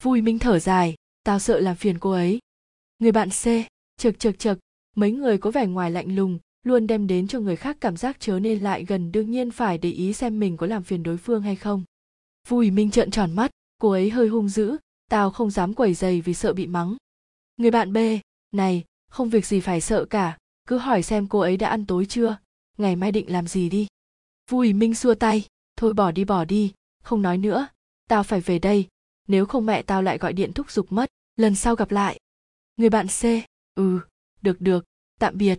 Vui 0.03 0.21
Minh 0.21 0.39
thở 0.39 0.59
dài, 0.59 0.95
tao 1.23 1.39
sợ 1.39 1.59
làm 1.59 1.75
phiền 1.75 1.99
cô 1.99 2.11
ấy. 2.11 2.39
Người 2.99 3.11
bạn 3.11 3.29
C, 3.29 3.45
chực 3.97 4.19
chực 4.19 4.39
chực, 4.39 4.59
mấy 4.95 5.11
người 5.11 5.37
có 5.37 5.51
vẻ 5.51 5.67
ngoài 5.67 5.91
lạnh 5.91 6.15
lùng, 6.15 6.39
luôn 6.63 6.87
đem 6.87 7.07
đến 7.07 7.27
cho 7.27 7.39
người 7.39 7.55
khác 7.55 7.77
cảm 7.81 7.97
giác 7.97 8.19
chớ 8.19 8.39
nên 8.39 8.59
lại 8.59 8.85
gần 8.85 9.11
đương 9.11 9.31
nhiên 9.31 9.51
phải 9.51 9.77
để 9.77 9.91
ý 9.91 10.13
xem 10.13 10.39
mình 10.39 10.57
có 10.57 10.67
làm 10.67 10.83
phiền 10.83 11.03
đối 11.03 11.17
phương 11.17 11.41
hay 11.41 11.55
không. 11.55 11.83
Vui 12.47 12.71
Minh 12.71 12.91
trợn 12.91 13.11
tròn 13.11 13.35
mắt, 13.35 13.51
cô 13.77 13.89
ấy 13.89 14.09
hơi 14.09 14.27
hung 14.27 14.49
dữ, 14.49 14.77
tao 15.09 15.31
không 15.31 15.51
dám 15.51 15.73
quẩy 15.73 15.93
giày 15.93 16.21
vì 16.21 16.33
sợ 16.33 16.53
bị 16.53 16.67
mắng. 16.67 16.97
Người 17.57 17.71
bạn 17.71 17.93
B, 17.93 17.97
này, 18.51 18.83
không 19.09 19.29
việc 19.29 19.45
gì 19.45 19.59
phải 19.59 19.81
sợ 19.81 20.05
cả, 20.05 20.37
cứ 20.67 20.77
hỏi 20.77 21.03
xem 21.03 21.27
cô 21.27 21.39
ấy 21.39 21.57
đã 21.57 21.69
ăn 21.69 21.85
tối 21.85 22.05
chưa, 22.05 22.37
ngày 22.77 22.95
mai 22.95 23.11
định 23.11 23.31
làm 23.31 23.47
gì 23.47 23.69
đi. 23.69 23.87
Vui 24.49 24.73
Minh 24.73 24.95
xua 24.95 25.15
tay, 25.15 25.45
thôi 25.75 25.93
bỏ 25.93 26.11
đi 26.11 26.25
bỏ 26.25 26.45
đi, 26.45 26.73
không 27.03 27.21
nói 27.21 27.37
nữa, 27.37 27.67
tao 28.09 28.23
phải 28.23 28.41
về 28.41 28.59
đây, 28.59 28.87
nếu 29.27 29.45
không 29.45 29.65
mẹ 29.65 29.81
tao 29.81 30.01
lại 30.01 30.17
gọi 30.17 30.33
điện 30.33 30.53
thúc 30.53 30.71
giục 30.71 30.91
mất, 30.91 31.09
lần 31.35 31.55
sau 31.55 31.75
gặp 31.75 31.91
lại. 31.91 32.19
Người 32.77 32.89
bạn 32.89 33.07
C, 33.07 33.23
ừ, 33.75 33.99
được 34.43 34.61
được, 34.61 34.85
tạm 35.19 35.37
biệt. 35.37 35.57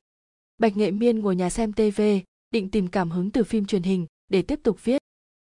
Bạch 0.59 0.77
Nghệ 0.77 0.91
Miên 0.91 1.19
ngồi 1.19 1.37
nhà 1.37 1.51
xem 1.51 1.73
TV, 1.73 2.03
định 2.51 2.71
tìm 2.71 2.89
cảm 2.89 3.11
hứng 3.11 3.31
từ 3.31 3.45
phim 3.45 3.67
truyền 3.67 3.83
hình 3.83 4.07
để 4.29 4.43
tiếp 4.43 4.61
tục 4.63 4.85
viết. 4.85 4.99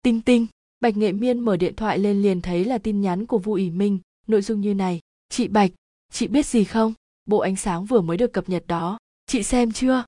Tinh 0.02 0.20
tinh, 0.20 0.46
Bạch 0.80 0.96
Nghệ 0.96 1.12
Miên 1.12 1.40
mở 1.40 1.56
điện 1.56 1.76
thoại 1.76 1.98
lên 1.98 2.22
liền 2.22 2.40
thấy 2.40 2.64
là 2.64 2.78
tin 2.78 3.00
nhắn 3.00 3.26
của 3.26 3.38
Vu 3.38 3.52
ỉ 3.52 3.70
Minh, 3.70 3.98
nội 4.26 4.42
dung 4.42 4.60
như 4.60 4.74
này. 4.74 5.00
Chị 5.28 5.48
Bạch, 5.48 5.70
chị 6.12 6.28
biết 6.28 6.46
gì 6.46 6.64
không? 6.64 6.94
Bộ 7.26 7.38
ánh 7.38 7.56
sáng 7.56 7.84
vừa 7.84 8.00
mới 8.00 8.16
được 8.16 8.32
cập 8.32 8.48
nhật 8.48 8.66
đó, 8.66 8.98
chị 9.26 9.42
xem 9.42 9.72
chưa? 9.72 10.04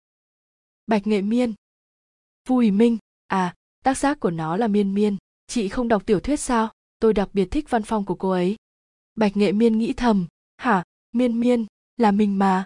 Bạch 0.86 1.06
Nghệ 1.06 1.22
Miên. 1.22 1.54
Vu 2.48 2.58
ỉ 2.58 2.70
Minh, 2.70 2.98
à, 3.26 3.54
tác 3.84 3.98
giác 3.98 4.20
của 4.20 4.30
nó 4.30 4.56
là 4.56 4.68
Miên 4.68 4.94
Miên, 4.94 5.16
chị 5.46 5.68
không 5.68 5.88
đọc 5.88 6.06
tiểu 6.06 6.20
thuyết 6.20 6.40
sao? 6.40 6.72
Tôi 6.98 7.12
đặc 7.12 7.28
biệt 7.32 7.50
thích 7.50 7.70
văn 7.70 7.82
phong 7.82 8.04
của 8.04 8.14
cô 8.14 8.30
ấy. 8.30 8.56
Bạch 9.14 9.36
Nghệ 9.36 9.52
Miên 9.52 9.78
nghĩ 9.78 9.92
thầm, 9.92 10.26
hả, 10.56 10.84
Miên 11.12 11.40
Miên, 11.40 11.66
là 11.96 12.10
mình 12.10 12.38
mà. 12.38 12.64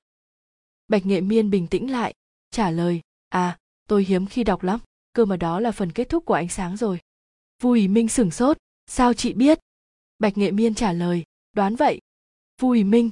Bạch 0.88 1.06
Nghệ 1.06 1.20
Miên 1.20 1.50
bình 1.50 1.66
tĩnh 1.66 1.90
lại, 1.90 2.14
trả 2.50 2.70
lời, 2.70 3.00
à, 3.28 3.58
tôi 3.88 4.04
hiếm 4.04 4.26
khi 4.26 4.44
đọc 4.44 4.62
lắm, 4.62 4.80
cơ 5.12 5.24
mà 5.24 5.36
đó 5.36 5.60
là 5.60 5.72
phần 5.72 5.92
kết 5.92 6.08
thúc 6.08 6.24
của 6.24 6.34
ánh 6.34 6.48
sáng 6.48 6.76
rồi. 6.76 6.98
Vui 7.62 7.88
Minh 7.88 8.08
sửng 8.08 8.30
sốt, 8.30 8.56
sao 8.86 9.14
chị 9.14 9.32
biết? 9.32 9.58
Bạch 10.18 10.38
Nghệ 10.38 10.50
Miên 10.50 10.74
trả 10.74 10.92
lời, 10.92 11.24
đoán 11.52 11.76
vậy. 11.76 12.00
Vui 12.60 12.84
Minh. 12.84 13.10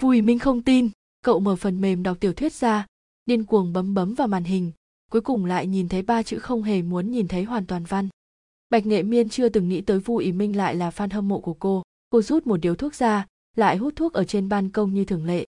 Vui 0.00 0.22
Minh 0.22 0.38
không 0.38 0.62
tin, 0.62 0.90
cậu 1.24 1.40
mở 1.40 1.56
phần 1.56 1.80
mềm 1.80 2.02
đọc 2.02 2.16
tiểu 2.20 2.32
thuyết 2.32 2.52
ra, 2.52 2.86
điên 3.26 3.44
cuồng 3.44 3.72
bấm 3.72 3.94
bấm 3.94 4.14
vào 4.14 4.28
màn 4.28 4.44
hình, 4.44 4.72
cuối 5.10 5.20
cùng 5.20 5.44
lại 5.44 5.66
nhìn 5.66 5.88
thấy 5.88 6.02
ba 6.02 6.22
chữ 6.22 6.38
không 6.38 6.62
hề 6.62 6.82
muốn 6.82 7.10
nhìn 7.10 7.28
thấy 7.28 7.44
hoàn 7.44 7.66
toàn 7.66 7.84
văn. 7.84 8.08
Bạch 8.70 8.86
Nghệ 8.86 9.02
Miên 9.02 9.28
chưa 9.28 9.48
từng 9.48 9.68
nghĩ 9.68 9.80
tới 9.80 9.98
Vu 9.98 10.16
Ý 10.16 10.32
Minh 10.32 10.56
lại 10.56 10.74
là 10.74 10.90
fan 10.90 11.08
hâm 11.12 11.28
mộ 11.28 11.40
của 11.40 11.54
cô. 11.54 11.82
Cô 12.10 12.22
rút 12.22 12.46
một 12.46 12.56
điếu 12.56 12.74
thuốc 12.74 12.94
ra, 12.94 13.26
lại 13.56 13.76
hút 13.76 13.96
thuốc 13.96 14.12
ở 14.12 14.24
trên 14.24 14.48
ban 14.48 14.70
công 14.70 14.94
như 14.94 15.04
thường 15.04 15.24
lệ. 15.24 15.44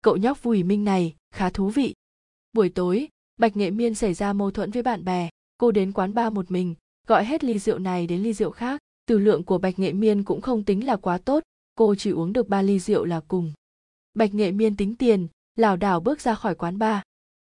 Cậu 0.00 0.16
nhóc 0.16 0.42
vùi 0.42 0.62
Minh 0.62 0.84
này 0.84 1.14
khá 1.34 1.50
thú 1.50 1.68
vị. 1.68 1.94
Buổi 2.52 2.68
tối, 2.68 3.08
Bạch 3.36 3.56
Nghệ 3.56 3.70
Miên 3.70 3.94
xảy 3.94 4.14
ra 4.14 4.32
mâu 4.32 4.50
thuẫn 4.50 4.70
với 4.70 4.82
bạn 4.82 5.04
bè. 5.04 5.30
Cô 5.58 5.70
đến 5.70 5.92
quán 5.92 6.14
bar 6.14 6.32
một 6.32 6.50
mình, 6.50 6.74
gọi 7.06 7.24
hết 7.24 7.44
ly 7.44 7.58
rượu 7.58 7.78
này 7.78 8.06
đến 8.06 8.22
ly 8.22 8.32
rượu 8.32 8.50
khác. 8.50 8.80
Từ 9.06 9.18
lượng 9.18 9.44
của 9.44 9.58
Bạch 9.58 9.78
Nghệ 9.78 9.92
Miên 9.92 10.24
cũng 10.24 10.40
không 10.40 10.64
tính 10.64 10.86
là 10.86 10.96
quá 10.96 11.18
tốt, 11.18 11.42
cô 11.74 11.94
chỉ 11.94 12.10
uống 12.10 12.32
được 12.32 12.48
ba 12.48 12.62
ly 12.62 12.78
rượu 12.78 13.04
là 13.04 13.20
cùng. 13.28 13.52
Bạch 14.14 14.34
Nghệ 14.34 14.52
Miên 14.52 14.76
tính 14.76 14.96
tiền, 14.96 15.28
lảo 15.56 15.76
đảo 15.76 16.00
bước 16.00 16.20
ra 16.20 16.34
khỏi 16.34 16.54
quán 16.54 16.78
bar. 16.78 17.00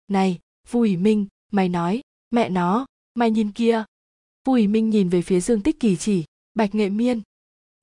Này, 0.08 0.38
vùi 0.70 0.96
Minh, 0.96 1.26
mày 1.52 1.68
nói, 1.68 2.00
mẹ 2.30 2.48
nó, 2.48 2.86
mày 3.14 3.30
nhìn 3.30 3.52
kia, 3.52 3.84
Bùi 4.46 4.66
Minh 4.66 4.90
nhìn 4.90 5.08
về 5.08 5.22
phía 5.22 5.40
Dương 5.40 5.62
Tích 5.62 5.80
Kỳ 5.80 5.96
chỉ, 5.96 6.24
Bạch 6.54 6.74
Nghệ 6.74 6.90
Miên. 6.90 7.22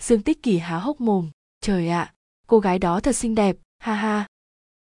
Dương 0.03 0.21
Tích 0.21 0.43
Kỳ 0.43 0.57
há 0.57 0.77
hốc 0.77 1.01
mồm, 1.01 1.29
trời 1.61 1.87
ạ, 1.87 2.13
cô 2.47 2.59
gái 2.59 2.79
đó 2.79 2.99
thật 2.99 3.15
xinh 3.15 3.35
đẹp, 3.35 3.57
ha 3.79 3.95
ha. 3.95 4.27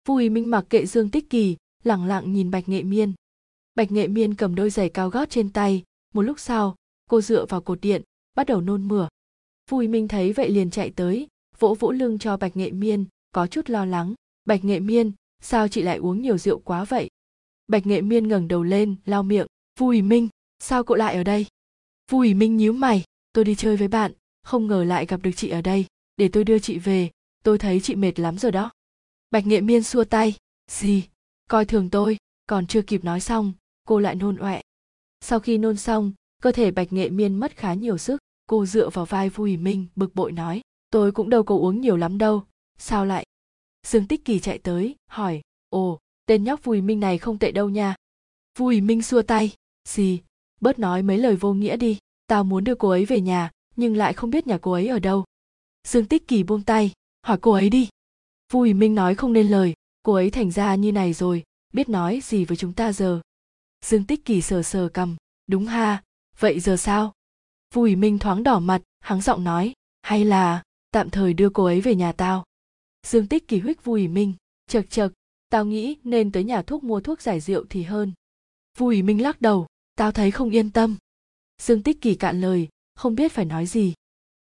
Vui 0.09 0.29
Minh 0.29 0.51
mặc 0.51 0.65
kệ 0.71 0.87
Dương 0.87 1.11
Tích 1.11 1.31
Kỳ, 1.31 1.57
lẳng 1.85 2.05
lặng 2.05 2.33
nhìn 2.33 2.51
Bạch 2.51 2.69
Nghệ 2.69 2.83
Miên. 2.83 3.13
Bạch 3.75 3.93
Nghệ 3.93 4.09
Miên 4.09 4.35
cầm 4.35 4.55
đôi 4.55 4.71
giày 4.71 4.89
cao 4.89 5.11
gót 5.11 5.31
trên 5.31 5.53
tay, 5.53 5.83
một 6.15 6.23
lúc 6.23 6.41
sau, 6.41 6.77
cô 7.11 7.21
dựa 7.21 7.47
vào 7.47 7.61
cột 7.61 7.81
điện, 7.81 8.03
bắt 8.35 8.47
đầu 8.47 8.61
nôn 8.61 8.89
mửa. 8.89 9.09
Vui 9.71 9.89
Minh 9.89 10.09
thấy 10.09 10.33
vậy 10.33 10.51
liền 10.51 10.71
chạy 10.71 10.91
tới, 10.91 11.29
vỗ 11.59 11.75
vỗ 11.75 11.91
lưng 11.91 12.19
cho 12.19 12.37
Bạch 12.37 12.57
Nghệ 12.57 12.71
Miên, 12.71 13.05
có 13.33 13.47
chút 13.47 13.71
lo 13.71 13.85
lắng. 13.85 14.15
Bạch 14.45 14.65
Nghệ 14.65 14.81
Miên, 14.81 15.13
sao 15.43 15.69
chị 15.69 15.83
lại 15.83 15.97
uống 15.99 16.23
nhiều 16.23 16.39
rượu 16.39 16.59
quá 16.59 16.85
vậy? 16.85 17.09
Bạch 17.67 17.87
Nghệ 17.87 18.01
Miên 18.01 18.29
ngẩng 18.29 18.49
đầu 18.49 18.63
lên, 18.63 18.95
lau 19.05 19.23
miệng. 19.23 19.47
Vui 19.79 20.03
Minh, 20.03 20.29
sao 20.59 20.85
cậu 20.85 20.97
lại 20.97 21.15
ở 21.15 21.25
đây? 21.25 21.47
Vui 22.11 22.35
Minh 22.35 22.57
nhíu 22.57 22.73
mày, 22.73 23.05
tôi 23.33 23.45
đi 23.45 23.55
chơi 23.55 23.77
với 23.77 23.89
bạn, 23.89 24.13
không 24.43 24.67
ngờ 24.67 24.85
lại 24.85 25.07
gặp 25.07 25.21
được 25.23 25.33
chị 25.37 25.49
ở 25.49 25.61
đây, 25.61 25.87
để 26.17 26.29
tôi 26.29 26.45
đưa 26.45 26.59
chị 26.59 26.79
về, 26.79 27.11
tôi 27.45 27.59
thấy 27.59 27.81
chị 27.81 27.95
mệt 27.95 28.21
lắm 28.21 28.39
rồi 28.39 28.53
đó. 28.53 28.71
Bạch 29.33 29.47
Nghệ 29.47 29.61
Miên 29.61 29.83
xua 29.83 30.05
tay, 30.05 30.37
gì, 30.71 31.05
coi 31.49 31.65
thường 31.65 31.91
tôi, 31.91 32.17
còn 32.47 32.67
chưa 32.67 32.83
kịp 32.83 33.05
nói 33.05 33.21
xong, 33.21 33.53
cô 33.85 33.99
lại 33.99 34.15
nôn 34.15 34.37
ọe. 34.37 34.61
Sau 35.21 35.41
khi 35.41 35.59
nôn 35.59 35.77
xong, 35.77 36.13
cơ 36.43 36.53
thể 36.53 36.71
Bạch 36.71 36.93
Nghệ 36.93 37.11
Miên 37.11 37.35
mất 37.35 37.57
khá 37.57 37.75
nhiều 37.75 37.99
sức, 37.99 38.21
cô 38.47 38.67
dựa 38.67 38.89
vào 38.89 39.05
vai 39.05 39.29
Vui 39.29 39.57
Minh, 39.57 39.87
bực 39.97 40.15
bội 40.15 40.33
nói, 40.33 40.61
tôi 40.91 41.13
cũng 41.13 41.31
đâu 41.31 41.43
có 41.43 41.55
uống 41.55 41.81
nhiều 41.81 41.97
lắm 41.97 42.19
đâu, 42.19 42.45
sao 42.79 43.07
lại? 43.07 43.27
Dương 43.87 44.07
Tích 44.07 44.25
Kỳ 44.25 44.41
chạy 44.41 44.59
tới, 44.59 44.97
hỏi, 45.07 45.43
ồ, 45.69 45.99
tên 46.27 46.45
nhóc 46.45 46.65
Vui 46.65 46.81
Minh 46.81 47.01
này 47.01 47.19
không 47.19 47.39
tệ 47.39 47.53
đâu 47.53 47.69
nha. 47.69 47.95
Vui 48.59 48.81
Minh 48.81 49.03
xua 49.03 49.23
tay, 49.23 49.55
gì, 49.89 50.21
bớt 50.61 50.79
nói 50.79 51.03
mấy 51.03 51.19
lời 51.19 51.37
vô 51.37 51.55
nghĩa 51.55 51.77
đi. 51.77 51.99
Tao 52.27 52.45
muốn 52.45 52.65
đưa 52.65 52.75
cô 52.75 52.89
ấy 52.89 53.05
về 53.05 53.21
nhà 53.21 53.51
nhưng 53.77 53.97
lại 53.97 54.13
không 54.13 54.31
biết 54.31 54.47
nhà 54.47 54.59
cô 54.59 54.73
ấy 54.73 54.89
ở 54.89 54.99
đâu. 54.99 55.25
Dương 55.89 56.07
tích 56.07 56.29
kỳ 56.29 56.43
buông 56.43 56.63
tay 56.63 56.93
hỏi 57.27 57.39
cô 57.41 57.53
ấy 57.53 57.71
đi 57.71 57.89
vui, 58.53 58.75
minh 58.75 58.95
nói 58.95 59.15
không 59.15 59.33
nên 59.33 59.49
lời. 59.49 59.75
Cô 60.03 60.13
ấy 60.13 60.31
thành 60.31 60.51
ra 60.51 60.75
như 60.75 60.93
này 60.93 61.13
rồi, 61.13 61.43
biết 61.73 61.89
nói 61.89 62.21
gì 62.23 62.45
với 62.45 62.57
chúng 62.57 62.73
ta 62.73 62.93
giờ? 62.93 63.21
Dương 63.85 64.05
tích 64.05 64.25
kỳ 64.25 64.43
sờ 64.43 64.63
sờ 64.63 64.89
cầm 64.89 65.17
đúng 65.47 65.67
ha, 65.67 66.03
vậy 66.39 66.61
giờ 66.61 66.77
sao? 66.77 67.13
Vui, 67.75 67.97
minh 67.97 68.19
thoáng 68.19 68.43
đỏ 68.43 68.59
mặt, 68.59 68.83
hắng 69.01 69.21
giọng 69.21 69.45
nói. 69.45 69.73
Hay 70.03 70.25
là, 70.25 70.63
tạm 70.91 71.11
thời 71.11 71.35
đưa 71.35 71.51
cô 71.51 71.65
ấy 71.65 71.81
về 71.81 71.95
nhà 71.95 72.13
tao. 72.13 72.45
Dương 73.07 73.29
tích 73.29 73.49
kỳ 73.49 73.59
huých 73.59 73.85
vui, 73.85 74.09
minh. 74.09 74.35
Chật 74.67 74.87
chật 74.91 75.13
tao 75.49 75.65
nghĩ 75.65 75.97
nên 76.05 76.33
tới 76.33 76.45
nhà 76.45 76.63
thuốc 76.63 76.85
mua 76.85 77.01
thuốc 77.01 77.21
giải 77.21 77.41
rượu 77.41 77.65
thì 77.71 77.83
hơn. 77.83 78.13
Vui, 78.79 79.03
minh 79.03 79.23
lắc 79.23 79.41
đầu. 79.41 79.67
Tao 79.95 80.13
thấy 80.13 80.31
không 80.31 80.51
yên 80.51 80.71
tâm. 80.71 80.97
Dương 81.63 81.83
tích 81.83 82.01
kỳ 82.01 82.15
cạn 82.15 82.41
lời, 82.41 82.69
không 82.95 83.15
biết 83.15 83.33
phải 83.33 83.45
nói 83.45 83.67
gì. 83.67 83.95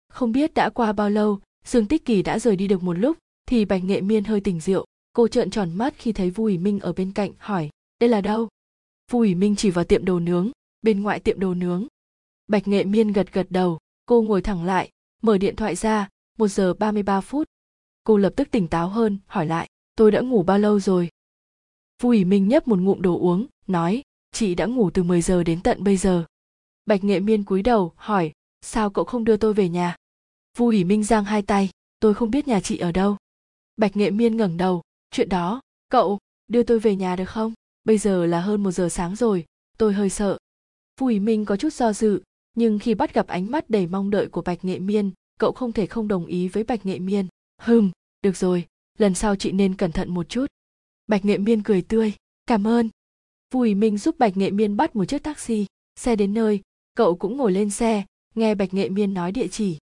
Không 0.09 0.33
biết 0.33 0.55
đã 0.55 0.71
qua 0.71 0.93
bao 0.93 1.11
lâu, 1.11 1.41
dương 1.65 1.87
tích 1.87 2.05
kỳ 2.05 2.23
đã 2.23 2.39
rời 2.39 2.57
đi 2.57 2.69
được 2.69 2.83
một 2.83 2.93
lúc 2.93 3.19
thì 3.49 3.65
bạch 3.65 3.85
nghệ 3.85 4.01
miên 4.01 4.25
hơi 4.25 4.41
tỉnh 4.41 4.61
rượu 4.61 4.85
cô 5.13 5.29
trợn 5.29 5.51
tròn 5.51 5.71
mắt 5.75 5.95
khi 5.97 6.13
thấy 6.13 6.31
vu 6.31 6.45
ủy 6.45 6.59
minh 6.59 6.81
ở 6.81 6.93
bên 6.93 7.13
cạnh 7.13 7.33
hỏi 7.39 7.71
đây 8.01 8.11
là 8.11 8.21
đâu 8.21 8.49
vu 9.11 9.19
ủy 9.19 9.35
minh 9.35 9.57
chỉ 9.57 9.71
vào 9.71 9.85
tiệm 9.85 10.05
đồ 10.05 10.21
nướng 10.21 10.51
bên 10.83 11.03
ngoại 11.03 11.21
tiệm 11.21 11.41
đồ 11.41 11.55
nướng 11.55 11.87
bạch 12.49 12.69
nghệ 12.69 12.85
miên 12.85 13.13
gật 13.13 13.33
gật 13.33 13.47
đầu 13.51 13.79
cô 14.07 14.23
ngồi 14.23 14.43
thẳng 14.43 14.65
lại 14.65 14.91
mở 15.23 15.39
điện 15.39 15.57
thoại 15.57 15.77
ra 15.77 16.09
một 16.39 16.49
giờ 16.49 16.75
ba 16.75 16.93
mươi 16.93 17.03
ba 17.03 17.21
phút 17.21 17.49
cô 18.05 18.17
lập 18.17 18.33
tức 18.37 18.49
tỉnh 18.51 18.69
táo 18.69 18.89
hơn 18.89 19.19
hỏi 19.27 19.47
lại 19.47 19.69
tôi 19.97 20.11
đã 20.11 20.21
ngủ 20.21 20.43
bao 20.43 20.59
lâu 20.59 20.81
rồi 20.81 21.09
vu 22.03 22.09
ủy 22.09 22.25
minh 22.25 22.49
nhấp 22.49 22.69
một 22.69 22.79
ngụm 22.79 23.03
đồ 23.03 23.19
uống 23.19 23.47
nói 23.67 24.03
chị 24.33 24.55
đã 24.55 24.67
ngủ 24.67 24.91
từ 24.91 25.03
10 25.03 25.23
giờ 25.23 25.45
đến 25.45 25.61
tận 25.61 25.85
bây 25.85 25.97
giờ. 25.97 26.25
Bạch 26.87 27.05
Nghệ 27.05 27.21
Miên 27.21 27.45
cúi 27.45 27.63
đầu 27.63 27.93
hỏi, 27.97 28.33
sao 28.63 28.91
cậu 28.91 29.05
không 29.05 29.25
đưa 29.25 29.37
tôi 29.37 29.55
về 29.55 29.69
nhà? 29.69 29.97
Vu 30.57 30.69
Hỷ 30.69 30.85
Minh 30.85 31.05
giang 31.05 31.25
hai 31.25 31.43
tay, 31.43 31.71
tôi 32.01 32.15
không 32.15 32.31
biết 32.31 32.49
nhà 32.49 32.61
chị 32.61 32.79
ở 32.79 32.93
đâu. 32.93 33.17
Bạch 33.79 33.97
Nghệ 33.97 34.11
Miên 34.11 34.37
ngẩng 34.37 34.57
đầu, 34.57 34.83
chuyện 35.11 35.29
đó, 35.29 35.61
cậu, 35.89 36.19
đưa 36.49 36.63
tôi 36.63 36.79
về 36.79 36.97
nhà 36.97 37.17
được 37.17 37.29
không? 37.29 37.53
Bây 37.85 37.99
giờ 37.99 38.27
là 38.27 38.41
hơn 38.41 38.63
một 38.63 38.71
giờ 38.71 38.89
sáng 38.89 39.17
rồi, 39.17 39.45
tôi 39.79 39.93
hơi 39.93 40.11
sợ. 40.11 40.39
Vu 41.01 41.07
Minh 41.07 41.45
có 41.45 41.57
chút 41.57 41.73
do 41.73 41.93
dự, 41.93 42.23
nhưng 42.55 42.79
khi 42.79 42.95
bắt 42.95 43.15
gặp 43.15 43.27
ánh 43.27 43.51
mắt 43.51 43.71
đầy 43.71 43.87
mong 43.87 44.11
đợi 44.11 44.29
của 44.29 44.43
Bạch 44.43 44.65
Nghệ 44.65 44.79
Miên, 44.79 45.11
cậu 45.39 45.53
không 45.53 45.73
thể 45.73 45.87
không 45.87 46.09
đồng 46.09 46.27
ý 46.27 46.49
với 46.49 46.65
Bạch 46.65 46.87
Nghệ 46.87 46.99
Miên. 46.99 47.27
Hừm, 47.61 47.91
được 48.23 48.37
rồi, 48.37 48.67
lần 48.99 49.15
sau 49.15 49.37
chị 49.37 49.53
nên 49.53 49.75
cẩn 49.75 49.93
thận 49.93 50.11
một 50.11 50.29
chút. 50.29 50.47
Bạch 51.07 51.25
Nghệ 51.25 51.39
Miên 51.39 51.63
cười 51.63 51.83
tươi, 51.83 52.13
cảm 52.47 52.67
ơn. 52.67 52.89
Bùi 53.55 53.75
Minh 53.75 53.99
giúp 53.99 54.19
Bạch 54.19 54.37
Nghệ 54.37 54.51
Miên 54.51 54.77
bắt 54.77 54.97
một 54.97 55.05
chiếc 55.05 55.23
taxi, 55.23 55.67
xe 55.97 56.17
đến 56.17 56.35
nơi, 56.35 56.61
cậu 56.95 57.17
cũng 57.17 57.37
ngồi 57.37 57.53
lên 57.53 57.71
xe, 57.71 58.05
nghe 58.35 58.55
Bạch 58.55 58.75
Nghệ 58.75 58.89
Miên 58.89 59.15
nói 59.15 59.33
địa 59.33 59.49
chỉ. 59.49 59.79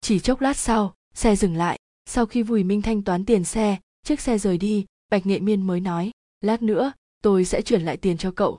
Chỉ 0.00 0.18
chốc 0.18 0.40
lát 0.40 0.56
sau, 0.56 0.94
xe 1.14 1.36
dừng 1.36 1.56
lại, 1.56 1.78
sau 2.14 2.26
khi 2.26 2.42
vùi 2.42 2.64
Minh 2.64 2.82
thanh 2.82 3.02
toán 3.02 3.24
tiền 3.24 3.44
xe, 3.44 3.78
chiếc 4.02 4.20
xe 4.20 4.38
rời 4.38 4.58
đi, 4.58 4.84
Bạch 5.10 5.26
Nghệ 5.26 5.40
Miên 5.40 5.66
mới 5.66 5.80
nói, 5.80 6.10
lát 6.40 6.62
nữa, 6.62 6.92
tôi 7.22 7.44
sẽ 7.44 7.62
chuyển 7.62 7.82
lại 7.82 7.96
tiền 7.96 8.18
cho 8.18 8.30
cậu. 8.30 8.58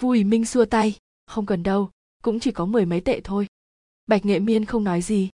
vùi 0.00 0.24
Minh 0.24 0.44
xua 0.44 0.64
tay, 0.64 0.96
không 1.26 1.46
cần 1.46 1.62
đâu, 1.62 1.90
cũng 2.22 2.40
chỉ 2.40 2.50
có 2.50 2.66
mười 2.66 2.86
mấy 2.86 3.00
tệ 3.00 3.20
thôi. 3.24 3.46
Bạch 4.06 4.24
Nghệ 4.24 4.38
Miên 4.38 4.64
không 4.64 4.84
nói 4.84 5.02
gì. 5.02 5.30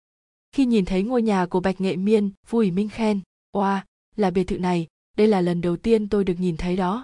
Khi 0.52 0.66
nhìn 0.66 0.86
thấy 0.86 1.04
ngôi 1.04 1.22
nhà 1.22 1.46
của 1.46 1.60
Bạch 1.60 1.82
Nghệ 1.82 1.96
Miên, 1.96 2.32
vùi 2.50 2.72
Minh 2.72 2.90
khen, 2.90 3.22
oa, 3.52 3.86
là 4.16 4.32
biệt 4.32 4.44
thự 4.44 4.60
này, 4.60 4.88
đây 5.18 5.28
là 5.28 5.42
lần 5.42 5.62
đầu 5.62 5.78
tiên 5.78 6.10
tôi 6.10 6.24
được 6.24 6.40
nhìn 6.40 6.58
thấy 6.58 6.76
đó 6.76 7.04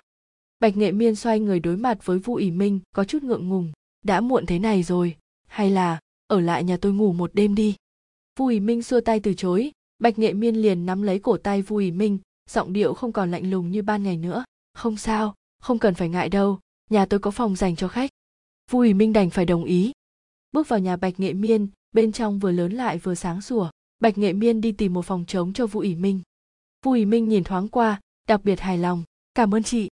bạch 0.60 0.78
nghệ 0.78 0.92
miên 0.92 1.16
xoay 1.16 1.40
người 1.40 1.60
đối 1.60 1.78
mặt 1.78 2.06
với 2.06 2.20
vu 2.20 2.36
ỉ 2.36 2.52
minh 2.52 2.80
có 2.96 3.04
chút 3.04 3.24
ngượng 3.24 3.50
ngùng 3.50 3.72
đã 4.06 4.22
muộn 4.22 4.46
thế 4.46 4.60
này 4.60 4.84
rồi 4.84 5.16
hay 5.48 5.72
là 5.72 6.00
ở 6.28 6.40
lại 6.40 6.64
nhà 6.64 6.78
tôi 6.78 6.94
ngủ 6.94 7.14
một 7.14 7.32
đêm 7.34 7.56
đi 7.56 7.76
vu 8.40 8.48
ỉ 8.48 8.60
minh 8.60 8.84
xua 8.84 9.02
tay 9.02 9.20
từ 9.20 9.34
chối 9.34 9.72
bạch 10.02 10.20
nghệ 10.20 10.34
miên 10.34 10.56
liền 10.56 10.86
nắm 10.86 11.02
lấy 11.02 11.20
cổ 11.20 11.38
tay 11.38 11.62
vu 11.62 11.78
ý 11.78 11.92
minh, 11.92 12.20
giọng 12.50 12.74
điệu 12.74 12.94
không 12.94 13.12
còn 13.12 13.32
lạnh 13.32 13.50
lùng 13.50 13.72
như 13.72 13.82
ban 13.82 14.04
ngày 14.04 14.18
nữa. 14.18 14.44
Không 14.74 14.98
sao, 14.98 15.36
không 15.60 15.80
cần 15.80 15.94
phải 15.94 16.10
ngại 16.10 16.30
đâu, 16.30 16.60
nhà 16.90 17.06
tôi 17.06 17.20
có 17.20 17.32
phòng 17.32 17.56
dành 17.56 17.76
cho 17.76 17.88
khách. 17.88 18.10
Vu 18.72 18.80
ý 18.80 18.94
minh 18.94 19.14
đành 19.14 19.30
phải 19.30 19.46
đồng 19.46 19.64
ý. 19.64 19.92
Bước 20.52 20.68
vào 20.68 20.80
nhà 20.80 20.96
bạch 20.98 21.20
nghệ 21.20 21.34
miên, 21.34 21.68
bên 21.92 22.12
trong 22.12 22.40
vừa 22.40 22.52
lớn 22.52 22.72
lại 22.72 22.98
vừa 22.98 23.16
sáng 23.16 23.42
sủa. 23.42 23.70
Bạch 24.00 24.18
nghệ 24.18 24.34
miên 24.34 24.62
đi 24.62 24.72
tìm 24.72 24.94
một 24.94 25.06
phòng 25.06 25.26
trống 25.26 25.54
cho 25.54 25.68
vu 25.68 25.80
ý 25.80 25.96
minh. 25.96 26.22
Vu 26.86 26.92
ý 26.92 27.06
minh 27.06 27.30
nhìn 27.30 27.44
thoáng 27.44 27.68
qua, 27.68 28.02
đặc 28.28 28.44
biệt 28.44 28.60
hài 28.60 28.78
lòng. 28.78 29.04
Cảm 29.36 29.56
ơn 29.56 29.64
chị. 29.64 29.90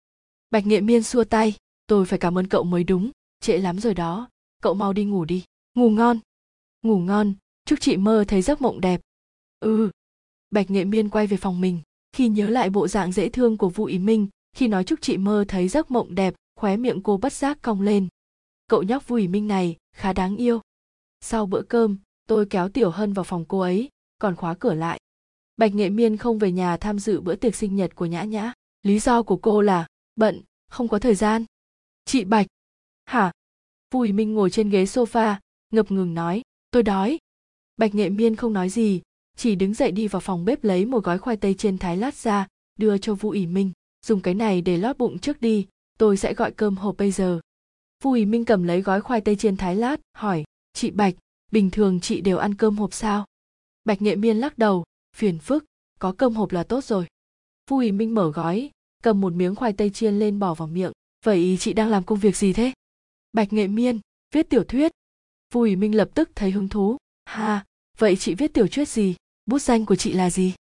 Bạch 0.51 0.67
nghệ 0.67 0.81
miên 0.81 1.03
xua 1.03 1.25
tay. 1.25 1.55
Tôi 1.87 2.07
phải 2.07 2.19
cảm 2.19 2.39
ơn 2.39 2.49
cậu 2.49 2.65
mới 2.65 2.85
đúng. 2.85 3.11
Trễ 3.41 3.59
lắm 3.59 3.79
rồi 3.79 3.95
đó. 3.95 4.29
Cậu 4.63 4.75
mau 4.75 4.93
đi 4.93 5.05
ngủ 5.05 5.25
đi. 5.25 5.45
Ngủ 5.75 5.91
ngon. 5.91 6.19
Ngủ 6.83 6.99
ngon. 6.99 7.35
Chúc 7.65 7.81
chị 7.81 7.97
mơ 7.97 8.25
thấy 8.29 8.43
giấc 8.43 8.63
mộng 8.63 8.81
đẹp 8.81 9.01
ừ. 9.65 9.91
Bạch 10.51 10.71
nghệ 10.71 10.85
miên 10.85 11.09
quay 11.09 11.27
về 11.27 11.37
phòng 11.37 11.61
mình 11.61 11.81
khi 12.13 12.29
nhớ 12.29 12.49
lại 12.49 12.71
bộ 12.71 12.89
dạng 12.89 13.13
dễ 13.13 13.29
thương 13.29 13.57
của 13.57 13.69
vũ 13.69 13.85
ý 13.85 13.99
minh 13.99 14.29
khi 14.57 14.69
nói 14.69 14.85
chúc 14.85 14.99
chị 15.03 15.17
mơ 15.17 15.45
thấy 15.49 15.69
giấc 15.69 15.91
mộng 15.91 16.15
đẹp 16.15 16.35
khóe 16.57 16.77
miệng 16.77 17.03
cô 17.03 17.17
bất 17.17 17.33
giác 17.33 17.59
cong 17.63 17.81
lên. 17.81 18.09
Cậu 18.69 18.83
nhóc 18.83 19.09
vũ 19.09 19.17
ý 19.17 19.29
minh 19.29 19.49
này 19.49 19.77
khá 19.97 20.13
đáng 20.13 20.37
yêu. 20.37 20.61
Sau 21.21 21.47
bữa 21.47 21.63
cơm 21.63 21.99
tôi 22.27 22.47
kéo 22.47 22.69
tiểu 22.69 22.91
hân 22.91 23.13
vào 23.13 23.25
phòng 23.25 23.45
cô 23.49 23.61
ấy 23.61 23.89
còn 24.19 24.37
khóa 24.37 24.55
cửa 24.55 24.75
lại. 24.75 25.01
Bạch 25.57 25.75
nghệ 25.75 25.91
miên 25.91 26.17
không 26.17 26.39
về 26.39 26.53
nhà 26.53 26.77
tham 26.77 26.99
dự 26.99 27.21
bữa 27.21 27.35
tiệc 27.35 27.55
sinh 27.55 27.77
nhật 27.77 27.95
của 27.95 28.07
nhã 28.07 28.25
nhã. 28.25 28.53
Lý 28.83 28.99
do 28.99 29.23
của 29.23 29.37
cô 29.37 29.61
là 29.61 29.87
bận 30.17 30.43
không 30.71 30.89
có 30.89 30.99
thời 30.99 31.15
gian. 31.15 31.45
Chị 32.05 32.25
bạch. 32.25 32.47
Hả? 33.05 33.33
Bùi 33.91 34.13
Minh 34.13 34.35
ngồi 34.35 34.51
trên 34.51 34.71
ghế 34.71 34.85
sofa, 34.85 35.37
ngập 35.71 35.91
ngừng 35.91 36.15
nói, 36.15 36.43
tôi 36.71 36.83
đói. 36.83 37.19
Bạch 37.77 37.95
Nghệ 37.95 38.09
Miên 38.09 38.37
không 38.37 38.53
nói 38.53 38.69
gì, 38.69 39.03
chỉ 39.37 39.55
đứng 39.55 39.75
dậy 39.75 39.93
đi 39.93 40.09
vào 40.09 40.21
phòng 40.21 40.45
bếp 40.45 40.65
lấy 40.65 40.87
một 40.87 41.05
gói 41.05 41.19
khoai 41.19 41.37
tây 41.37 41.55
chiên 41.55 41.79
thái 41.79 41.97
lát 41.97 42.15
ra, 42.15 42.47
đưa 42.79 42.99
cho 42.99 43.15
Vu 43.15 43.31
ỉ 43.31 43.47
Minh, 43.47 43.73
dùng 44.07 44.21
cái 44.21 44.35
này 44.35 44.61
để 44.61 44.77
lót 44.77 44.99
bụng 44.99 45.19
trước 45.19 45.41
đi, 45.41 45.67
tôi 45.99 46.17
sẽ 46.17 46.35
gọi 46.35 46.51
cơm 46.51 46.77
hộp 46.77 46.97
bây 46.97 47.11
giờ. 47.11 47.41
Vu 48.03 48.13
ỉ 48.13 48.25
Minh 48.25 48.45
cầm 48.45 48.63
lấy 48.65 48.81
gói 48.81 49.01
khoai 49.01 49.21
tây 49.21 49.37
chiên 49.37 49.57
thái 49.57 49.77
lát, 49.77 50.01
hỏi, 50.17 50.45
chị 50.73 50.91
Bạch, 50.91 51.15
bình 51.53 51.71
thường 51.71 52.01
chị 52.01 52.21
đều 52.21 52.39
ăn 52.39 52.55
cơm 52.55 52.77
hộp 52.77 52.93
sao? 52.93 53.27
Bạch 53.85 54.03
Nghệ 54.03 54.17
Miên 54.17 54.37
lắc 54.37 54.59
đầu, 54.59 54.85
phiền 55.17 55.39
phức, 55.39 55.65
có 55.99 56.13
cơm 56.13 56.35
hộp 56.35 56.53
là 56.53 56.63
tốt 56.63 56.85
rồi. 56.85 57.07
Vu 57.71 57.79
ỉ 57.79 57.93
Minh 57.93 58.15
mở 58.15 58.31
gói, 58.31 58.71
cầm 59.03 59.21
một 59.21 59.33
miếng 59.33 59.55
khoai 59.55 59.73
tây 59.73 59.91
chiên 59.91 60.19
lên 60.19 60.39
bỏ 60.39 60.55
vào 60.55 60.69
miệng, 60.69 60.93
vậy 61.25 61.57
chị 61.61 61.73
đang 61.73 61.89
làm 61.89 62.05
công 62.05 62.19
việc 62.19 62.37
gì 62.37 62.53
thế? 62.53 62.73
Bạch 63.33 63.53
Nghệ 63.53 63.69
Miên, 63.69 64.01
viết 64.35 64.51
tiểu 64.51 64.65
thuyết. 64.65 64.93
Bùi 65.55 65.77
Minh 65.77 65.97
lập 65.97 66.09
tức 66.15 66.31
thấy 66.35 66.51
hứng 66.51 66.69
thú. 66.69 66.97
Ha, 67.25 67.65
vậy 67.99 68.17
chị 68.17 68.35
viết 68.35 68.55
tiểu 68.55 68.67
thuyết 68.71 68.89
gì? 68.89 69.15
Bút 69.47 69.59
danh 69.59 69.87
của 69.87 69.97
chị 69.97 70.13
là 70.13 70.31
gì? 70.31 70.55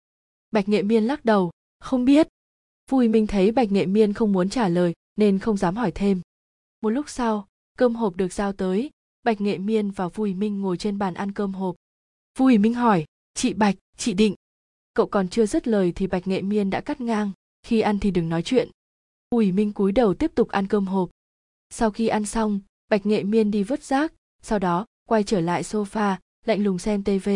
Bạch 0.50 0.68
Nghệ 0.68 0.82
Miên 0.82 1.04
lắc 1.04 1.24
đầu, 1.24 1.50
không 1.78 2.04
biết. 2.04 2.28
Vui 2.90 3.08
Minh 3.08 3.26
thấy 3.26 3.52
Bạch 3.52 3.72
Nghệ 3.72 3.86
Miên 3.86 4.12
không 4.12 4.32
muốn 4.32 4.48
trả 4.48 4.68
lời 4.68 4.92
nên 5.16 5.38
không 5.38 5.56
dám 5.56 5.76
hỏi 5.76 5.92
thêm. 5.94 6.20
Một 6.80 6.90
lúc 6.90 7.08
sau, 7.08 7.48
cơm 7.78 7.94
hộp 7.94 8.16
được 8.16 8.32
giao 8.32 8.52
tới, 8.52 8.90
Bạch 9.22 9.40
Nghệ 9.40 9.58
Miên 9.58 9.90
và 9.90 10.08
Vui 10.08 10.34
Minh 10.34 10.60
ngồi 10.60 10.76
trên 10.76 10.98
bàn 10.98 11.14
ăn 11.14 11.32
cơm 11.32 11.54
hộp. 11.54 11.76
Vui 12.38 12.58
Minh 12.58 12.74
hỏi, 12.74 13.04
chị 13.34 13.52
Bạch, 13.52 13.76
chị 13.96 14.14
Định. 14.14 14.34
Cậu 14.94 15.06
còn 15.06 15.28
chưa 15.28 15.46
dứt 15.46 15.68
lời 15.68 15.92
thì 15.96 16.06
Bạch 16.06 16.26
Nghệ 16.26 16.42
Miên 16.42 16.70
đã 16.70 16.80
cắt 16.80 17.00
ngang, 17.00 17.30
khi 17.62 17.80
ăn 17.80 17.98
thì 17.98 18.10
đừng 18.10 18.28
nói 18.28 18.42
chuyện. 18.42 18.68
Bùi 19.30 19.52
Minh 19.52 19.72
cúi 19.72 19.92
đầu 19.92 20.14
tiếp 20.14 20.32
tục 20.34 20.48
ăn 20.48 20.66
cơm 20.66 20.86
hộp 20.86 21.10
sau 21.70 21.90
khi 21.90 22.08
ăn 22.08 22.26
xong 22.26 22.60
bạch 22.88 23.06
nghệ 23.06 23.22
miên 23.22 23.50
đi 23.50 23.62
vứt 23.62 23.82
rác 23.82 24.12
sau 24.42 24.58
đó 24.58 24.86
quay 25.08 25.22
trở 25.22 25.40
lại 25.40 25.62
sofa 25.62 26.16
lạnh 26.46 26.64
lùng 26.64 26.78
xem 26.78 27.04
tv 27.04 27.28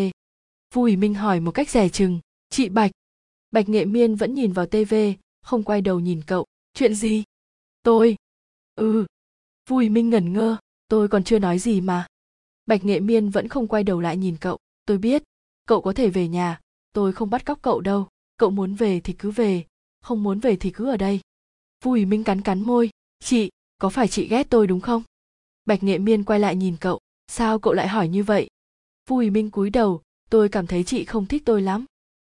vui 0.73 0.95
minh 0.95 1.13
hỏi 1.13 1.39
một 1.39 1.51
cách 1.51 1.69
rẻ 1.69 1.89
chừng, 1.89 2.19
chị 2.49 2.69
bạch. 2.69 2.91
Bạch 3.51 3.69
nghệ 3.69 3.85
miên 3.85 4.15
vẫn 4.15 4.33
nhìn 4.33 4.51
vào 4.51 4.65
tv 4.65 4.93
không 5.45 5.63
quay 5.63 5.81
đầu 5.81 5.99
nhìn 5.99 6.21
cậu. 6.27 6.45
Chuyện 6.73 6.95
gì? 6.95 7.23
Tôi. 7.83 8.15
Ừ. 8.75 9.05
Vui 9.69 9.89
minh 9.89 10.09
ngẩn 10.09 10.33
ngơ, 10.33 10.57
tôi 10.87 11.07
còn 11.07 11.23
chưa 11.23 11.39
nói 11.39 11.59
gì 11.59 11.81
mà. 11.81 12.07
Bạch 12.65 12.85
nghệ 12.85 12.99
miên 12.99 13.29
vẫn 13.29 13.47
không 13.47 13.67
quay 13.67 13.83
đầu 13.83 14.01
lại 14.01 14.17
nhìn 14.17 14.37
cậu. 14.41 14.57
Tôi 14.85 14.97
biết, 14.97 15.23
cậu 15.65 15.81
có 15.81 15.93
thể 15.93 16.09
về 16.09 16.27
nhà, 16.27 16.59
tôi 16.93 17.13
không 17.13 17.29
bắt 17.29 17.45
cóc 17.45 17.59
cậu 17.61 17.81
đâu, 17.81 18.07
cậu 18.37 18.49
muốn 18.49 18.75
về 18.75 18.99
thì 18.99 19.13
cứ 19.13 19.31
về, 19.31 19.65
không 20.01 20.23
muốn 20.23 20.39
về 20.39 20.55
thì 20.55 20.69
cứ 20.69 20.89
ở 20.89 20.97
đây. 20.97 21.19
Vui 21.83 22.05
minh 22.05 22.23
cắn 22.23 22.41
cắn 22.41 22.61
môi, 22.61 22.89
chị, 23.19 23.49
có 23.77 23.89
phải 23.89 24.07
chị 24.07 24.27
ghét 24.27 24.47
tôi 24.49 24.67
đúng 24.67 24.79
không? 24.79 25.03
Bạch 25.65 25.83
nghệ 25.83 25.97
miên 25.97 26.23
quay 26.23 26.39
lại 26.39 26.55
nhìn 26.55 26.77
cậu, 26.77 26.99
sao 27.27 27.59
cậu 27.59 27.73
lại 27.73 27.87
hỏi 27.87 28.07
như 28.07 28.23
vậy? 28.23 28.47
Vui 29.09 29.29
minh 29.29 29.51
cúi 29.51 29.69
đầu 29.69 30.01
tôi 30.29 30.49
cảm 30.49 30.67
thấy 30.67 30.83
chị 30.83 31.05
không 31.05 31.25
thích 31.25 31.43
tôi 31.45 31.61
lắm. 31.61 31.85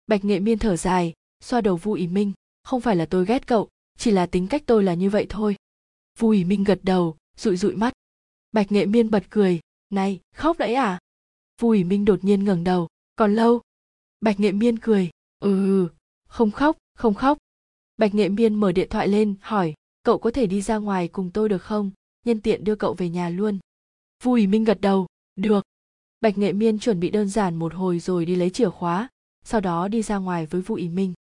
Bạch 0.06 0.24
nghệ 0.24 0.40
miên 0.40 0.58
thở 0.58 0.76
dài, 0.76 1.12
xoa 1.40 1.60
đầu 1.60 1.76
vu 1.76 1.92
ý 1.92 2.06
minh. 2.06 2.32
Không 2.62 2.80
phải 2.80 2.96
là 2.96 3.06
tôi 3.06 3.26
ghét 3.26 3.46
cậu, 3.46 3.68
chỉ 3.98 4.10
là 4.10 4.26
tính 4.26 4.46
cách 4.48 4.62
tôi 4.66 4.84
là 4.84 4.94
như 4.94 5.10
vậy 5.10 5.26
thôi. 5.28 5.56
Vu 6.18 6.28
ý 6.28 6.44
minh 6.44 6.64
gật 6.64 6.80
đầu, 6.82 7.16
rụi 7.36 7.56
rụi 7.56 7.76
mắt. 7.76 7.92
Bạch 8.52 8.72
nghệ 8.72 8.86
miên 8.86 9.10
bật 9.10 9.24
cười, 9.30 9.60
này, 9.90 10.20
khóc 10.34 10.58
đấy 10.58 10.74
à? 10.74 10.98
Vu 11.60 11.70
ý 11.70 11.84
minh 11.84 12.04
đột 12.04 12.24
nhiên 12.24 12.44
ngẩng 12.44 12.64
đầu, 12.64 12.88
còn 13.16 13.34
lâu? 13.34 13.60
Bạch 14.20 14.40
nghệ 14.40 14.52
miên 14.52 14.78
cười 14.78 15.10
ừ, 15.40 15.50
ừ 15.50 15.88
không 16.28 16.50
khóc 16.50 16.76
không 16.94 17.14
khóc. 17.14 17.38
Bạch 17.96 18.14
nghệ 18.14 18.28
miên 18.28 18.54
mở 18.54 18.72
điện 18.72 18.88
thoại 18.90 19.08
lên, 19.08 19.34
hỏi, 19.40 19.74
cậu 20.02 20.18
có 20.18 20.30
thể 20.30 20.46
đi 20.46 20.62
ra 20.62 20.76
ngoài 20.76 21.08
cùng 21.08 21.30
tôi 21.30 21.48
được 21.48 21.62
không? 21.62 21.90
Nhân 22.24 22.40
tiện 22.40 22.64
đưa 22.64 22.74
cậu 22.74 22.94
về 22.94 23.08
nhà 23.08 23.28
luôn. 23.28 23.58
Vui 24.22 24.46
minh 24.46 24.64
gật 24.64 24.80
đầu, 24.80 25.06
được 25.36 25.64
bạch 26.20 26.38
nghệ 26.38 26.52
miên 26.52 26.78
chuẩn 26.78 27.00
bị 27.00 27.10
đơn 27.10 27.28
giản 27.28 27.56
một 27.56 27.74
hồi 27.74 27.98
rồi 27.98 28.26
đi 28.26 28.34
lấy 28.36 28.50
chìa 28.50 28.70
khóa 28.70 29.08
sau 29.44 29.60
đó 29.60 29.88
đi 29.88 30.02
ra 30.02 30.18
ngoài 30.18 30.46
với 30.46 30.60
vui 30.60 30.88
minh. 30.88 31.14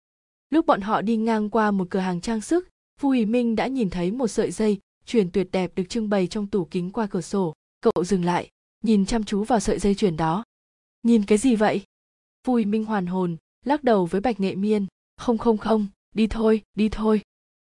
Lúc 0.51 0.67
bọn 0.67 0.81
họ 0.81 1.03
đi 1.03 1.17
ngang 1.17 1.51
qua 1.51 1.71
một 1.71 1.87
cửa 1.91 1.99
hàng 1.99 2.21
trang 2.21 2.41
sức 2.41 2.69
vui 3.01 3.27
minh 3.27 3.57
đã 3.57 3.67
nhìn 3.67 3.91
thấy 3.91 4.11
một 4.11 4.29
sợi 4.29 4.51
dây 4.51 4.79
chuyền 5.07 5.31
tuyệt 5.31 5.49
đẹp 5.53 5.73
được 5.77 5.85
trưng 5.89 6.09
bày 6.09 6.27
trong 6.27 6.47
tủ 6.47 6.65
kính 6.65 6.91
qua 6.91 7.07
cửa 7.07 7.21
sổ. 7.21 7.55
Cậu 7.81 8.05
dừng 8.05 8.25
lại 8.25 8.51
nhìn 8.85 9.07
chăm 9.07 9.25
chú 9.25 9.45
vào 9.45 9.61
sợi 9.61 9.79
dây 9.79 9.95
chuyền 9.95 10.17
đó. 10.17 10.45
Nhìn 11.03 11.25
cái 11.25 11.39
gì 11.39 11.57
vậy? 11.57 11.83
Vui 12.47 12.65
minh 12.65 12.85
hoàn 12.85 13.07
hồn 13.07 13.37
lắc 13.65 13.85
đầu 13.85 14.07
với 14.07 14.21
bạch 14.21 14.41
nghệ 14.41 14.55
miên. 14.55 14.87
Không 15.17 15.39
không 15.39 15.59
không 15.59 15.87
đi 16.15 16.27
thôi 16.27 16.63
đi 16.75 16.89
thôi. 16.89 17.21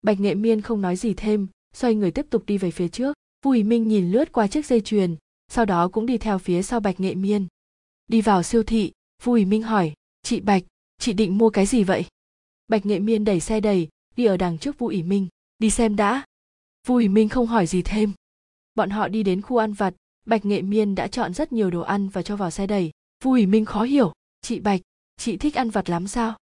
Bạch 0.03 0.21
nghệ 0.21 0.35
miên 0.35 0.61
không 0.61 0.81
nói 0.81 0.97
gì 0.97 1.15
thêm 1.15 1.47
xoay 1.73 1.95
người 1.95 2.11
tiếp 2.11 2.27
tục 2.31 2.43
đi 2.47 2.59
về 2.59 2.71
phía 2.71 2.89
trước. 2.89 3.17
Bùi 3.45 3.63
Minh 3.63 3.89
nhìn 3.89 4.11
lướt 4.11 4.33
qua 4.33 4.47
chiếc 4.47 4.67
dây 4.67 4.81
chuyền, 4.81 5.17
sau 5.53 5.65
đó 5.65 5.89
cũng 5.89 6.07
đi 6.07 6.19
theo 6.19 6.39
phía 6.39 6.63
sau 6.63 6.81
Bạch 6.81 7.01
Nghệ 7.01 7.15
Miên. 7.15 7.47
Đi 8.09 8.21
vào 8.21 8.43
siêu 8.43 8.63
thị, 8.63 8.93
Bùi 9.25 9.45
Minh 9.45 9.63
hỏi, 9.63 9.93
chị 10.23 10.41
Bạch, 10.41 10.63
chị 10.99 11.13
định 11.13 11.39
mua 11.39 11.51
cái 11.51 11.67
gì 11.67 11.85
vậy? 11.85 12.05
Bạch 12.69 12.87
Nghệ 12.87 12.99
Miên 12.99 13.25
đẩy 13.25 13.41
xe 13.41 13.61
đầy, 13.61 13.89
đi 14.17 14.25
ở 14.25 14.37
đằng 14.37 14.59
trước 14.59 14.79
Bùi 14.79 15.03
Minh, 15.03 15.29
đi 15.59 15.71
xem 15.71 15.97
đã. 15.97 16.25
Bùi 16.89 17.09
Minh 17.09 17.29
không 17.29 17.47
hỏi 17.47 17.67
gì 17.67 17.83
thêm. 17.83 18.13
Bọn 18.75 18.91
họ 18.91 19.09
đi 19.09 19.23
đến 19.23 19.43
khu 19.43 19.57
ăn 19.57 19.73
vặt, 19.73 19.95
Bạch 20.27 20.45
Nghệ 20.45 20.63
Miên 20.63 20.95
đã 20.95 21.09
chọn 21.09 21.35
rất 21.35 21.53
nhiều 21.53 21.71
đồ 21.71 21.81
ăn 21.81 22.09
và 22.09 22.23
cho 22.23 22.37
vào 22.37 22.51
xe 22.51 22.67
đẩy. 22.67 22.91
Bùi 23.25 23.47
Minh 23.47 23.65
khó 23.65 23.83
hiểu, 23.83 24.13
chị 24.41 24.61
Bạch, 24.61 24.81
chị 25.17 25.37
thích 25.37 25.55
ăn 25.55 25.71
vặt 25.71 25.91
lắm 25.91 26.07
sao? 26.07 26.37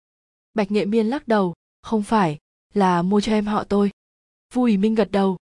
Bạch 0.55 0.71
Nghệ 0.71 0.85
Miên 0.85 1.07
lắc 1.07 1.29
đầu, 1.29 1.55
không 1.83 2.03
phải, 2.03 2.39
là 2.75 3.03
mua 3.03 3.21
cho 3.21 3.33
em 3.33 3.47
họ 3.47 3.65
tôi 3.65 3.91
vui 4.55 4.77
minh 4.77 4.95
gật 4.95 5.11
đầu 5.11 5.37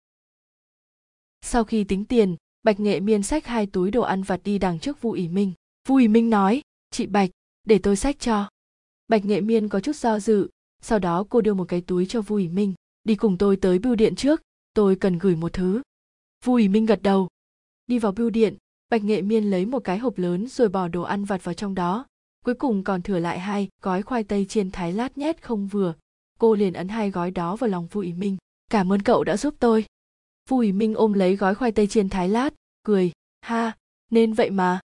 sau 1.42 1.64
khi 1.64 1.84
tính 1.84 2.04
tiền 2.04 2.36
bạch 2.66 2.80
nghệ 2.80 3.00
miên 3.00 3.22
xách 3.22 3.46
hai 3.46 3.66
túi 3.66 3.90
đồ 3.90 4.02
ăn 4.02 4.22
vặt 4.22 4.40
đi 4.44 4.58
đằng 4.58 4.78
trước 4.78 5.02
vu 5.02 5.12
ỉ 5.12 5.28
minh. 5.28 5.52
Vu 5.88 5.96
ỉ 5.96 6.08
minh 6.08 6.30
nói, 6.30 6.62
chị 6.90 7.06
bạch, 7.06 7.30
để 7.64 7.78
tôi 7.78 7.96
xách 7.96 8.20
cho. 8.20 8.48
Bạch 9.08 9.24
nghệ 9.24 9.40
miên 9.40 9.68
có 9.68 9.80
chút 9.80 9.96
do 9.96 10.18
dự, 10.18 10.48
sau 10.82 10.98
đó 10.98 11.24
cô 11.30 11.40
đưa 11.40 11.54
một 11.54 11.64
cái 11.64 11.80
túi 11.80 12.06
cho 12.06 12.20
vu 12.20 12.36
ỉ 12.36 12.48
minh. 12.48 12.74
Đi 13.04 13.14
cùng 13.14 13.38
tôi 13.38 13.56
tới 13.56 13.78
bưu 13.78 13.94
điện 13.94 14.14
trước, 14.14 14.42
tôi 14.74 14.96
cần 14.96 15.18
gửi 15.18 15.36
một 15.36 15.52
thứ. 15.52 15.82
Vu 16.44 16.54
ỉ 16.54 16.68
minh 16.68 16.86
gật 16.86 17.02
đầu. 17.02 17.28
Đi 17.86 17.98
vào 17.98 18.12
bưu 18.12 18.30
điện, 18.30 18.56
bạch 18.90 19.04
nghệ 19.04 19.22
miên 19.22 19.44
lấy 19.50 19.66
một 19.66 19.84
cái 19.84 19.98
hộp 19.98 20.18
lớn 20.18 20.48
rồi 20.48 20.68
bỏ 20.68 20.88
đồ 20.88 21.02
ăn 21.02 21.24
vặt 21.24 21.44
vào 21.44 21.54
trong 21.54 21.74
đó. 21.74 22.06
Cuối 22.44 22.54
cùng 22.54 22.84
còn 22.84 23.02
thừa 23.02 23.18
lại 23.18 23.38
hai 23.38 23.68
gói 23.82 24.02
khoai 24.02 24.24
tây 24.24 24.44
chiên 24.44 24.70
thái 24.70 24.92
lát 24.92 25.18
nhét 25.18 25.42
không 25.42 25.66
vừa. 25.66 25.94
Cô 26.38 26.54
liền 26.54 26.72
ấn 26.72 26.88
hai 26.88 27.10
gói 27.10 27.30
đó 27.30 27.56
vào 27.56 27.70
lòng 27.70 27.86
Vu 27.86 28.00
Ý 28.00 28.12
Minh. 28.12 28.36
Cảm 28.70 28.92
ơn 28.92 29.02
cậu 29.02 29.24
đã 29.24 29.36
giúp 29.36 29.54
tôi. 29.58 29.84
Vu 30.48 30.58
Ý 30.58 30.72
Minh 30.72 30.94
ôm 30.94 31.12
lấy 31.12 31.36
gói 31.36 31.54
khoai 31.54 31.72
tây 31.72 31.86
chiên 31.86 32.08
thái 32.08 32.28
lát, 32.28 32.54
cười, 32.82 33.12
ha, 33.40 33.76
nên 34.10 34.32
vậy 34.32 34.50
mà. 34.50 34.80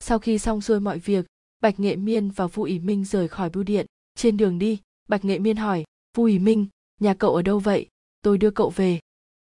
Sau 0.00 0.18
khi 0.18 0.38
xong 0.38 0.60
xuôi 0.60 0.80
mọi 0.80 0.98
việc, 0.98 1.26
Bạch 1.60 1.80
Nghệ 1.80 1.96
Miên 1.96 2.30
và 2.30 2.46
Vu 2.46 2.62
Ý 2.62 2.78
Minh 2.78 3.04
rời 3.04 3.28
khỏi 3.28 3.50
bưu 3.50 3.62
điện. 3.62 3.86
Trên 4.14 4.36
đường 4.36 4.58
đi, 4.58 4.80
Bạch 5.08 5.24
Nghệ 5.24 5.38
Miên 5.38 5.56
hỏi, 5.56 5.84
Vu 6.16 6.24
Ý 6.24 6.38
Minh, 6.38 6.66
nhà 7.00 7.14
cậu 7.14 7.34
ở 7.34 7.42
đâu 7.42 7.58
vậy? 7.58 7.86
Tôi 8.22 8.38
đưa 8.38 8.50
cậu 8.50 8.70
về. 8.70 9.00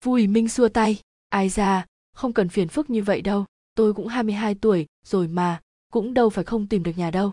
Vu 0.04 0.12
Ý 0.12 0.26
Minh 0.26 0.48
xua 0.48 0.68
tay, 0.68 1.00
ai 1.28 1.48
ra, 1.48 1.86
không 2.12 2.32
cần 2.32 2.48
phiền 2.48 2.68
phức 2.68 2.90
như 2.90 3.02
vậy 3.02 3.20
đâu, 3.20 3.44
tôi 3.74 3.94
cũng 3.94 4.06
22 4.06 4.54
tuổi 4.54 4.86
rồi 5.04 5.28
mà, 5.28 5.60
cũng 5.92 6.14
đâu 6.14 6.30
phải 6.30 6.44
không 6.44 6.66
tìm 6.66 6.82
được 6.82 6.98
nhà 6.98 7.10
đâu. 7.10 7.32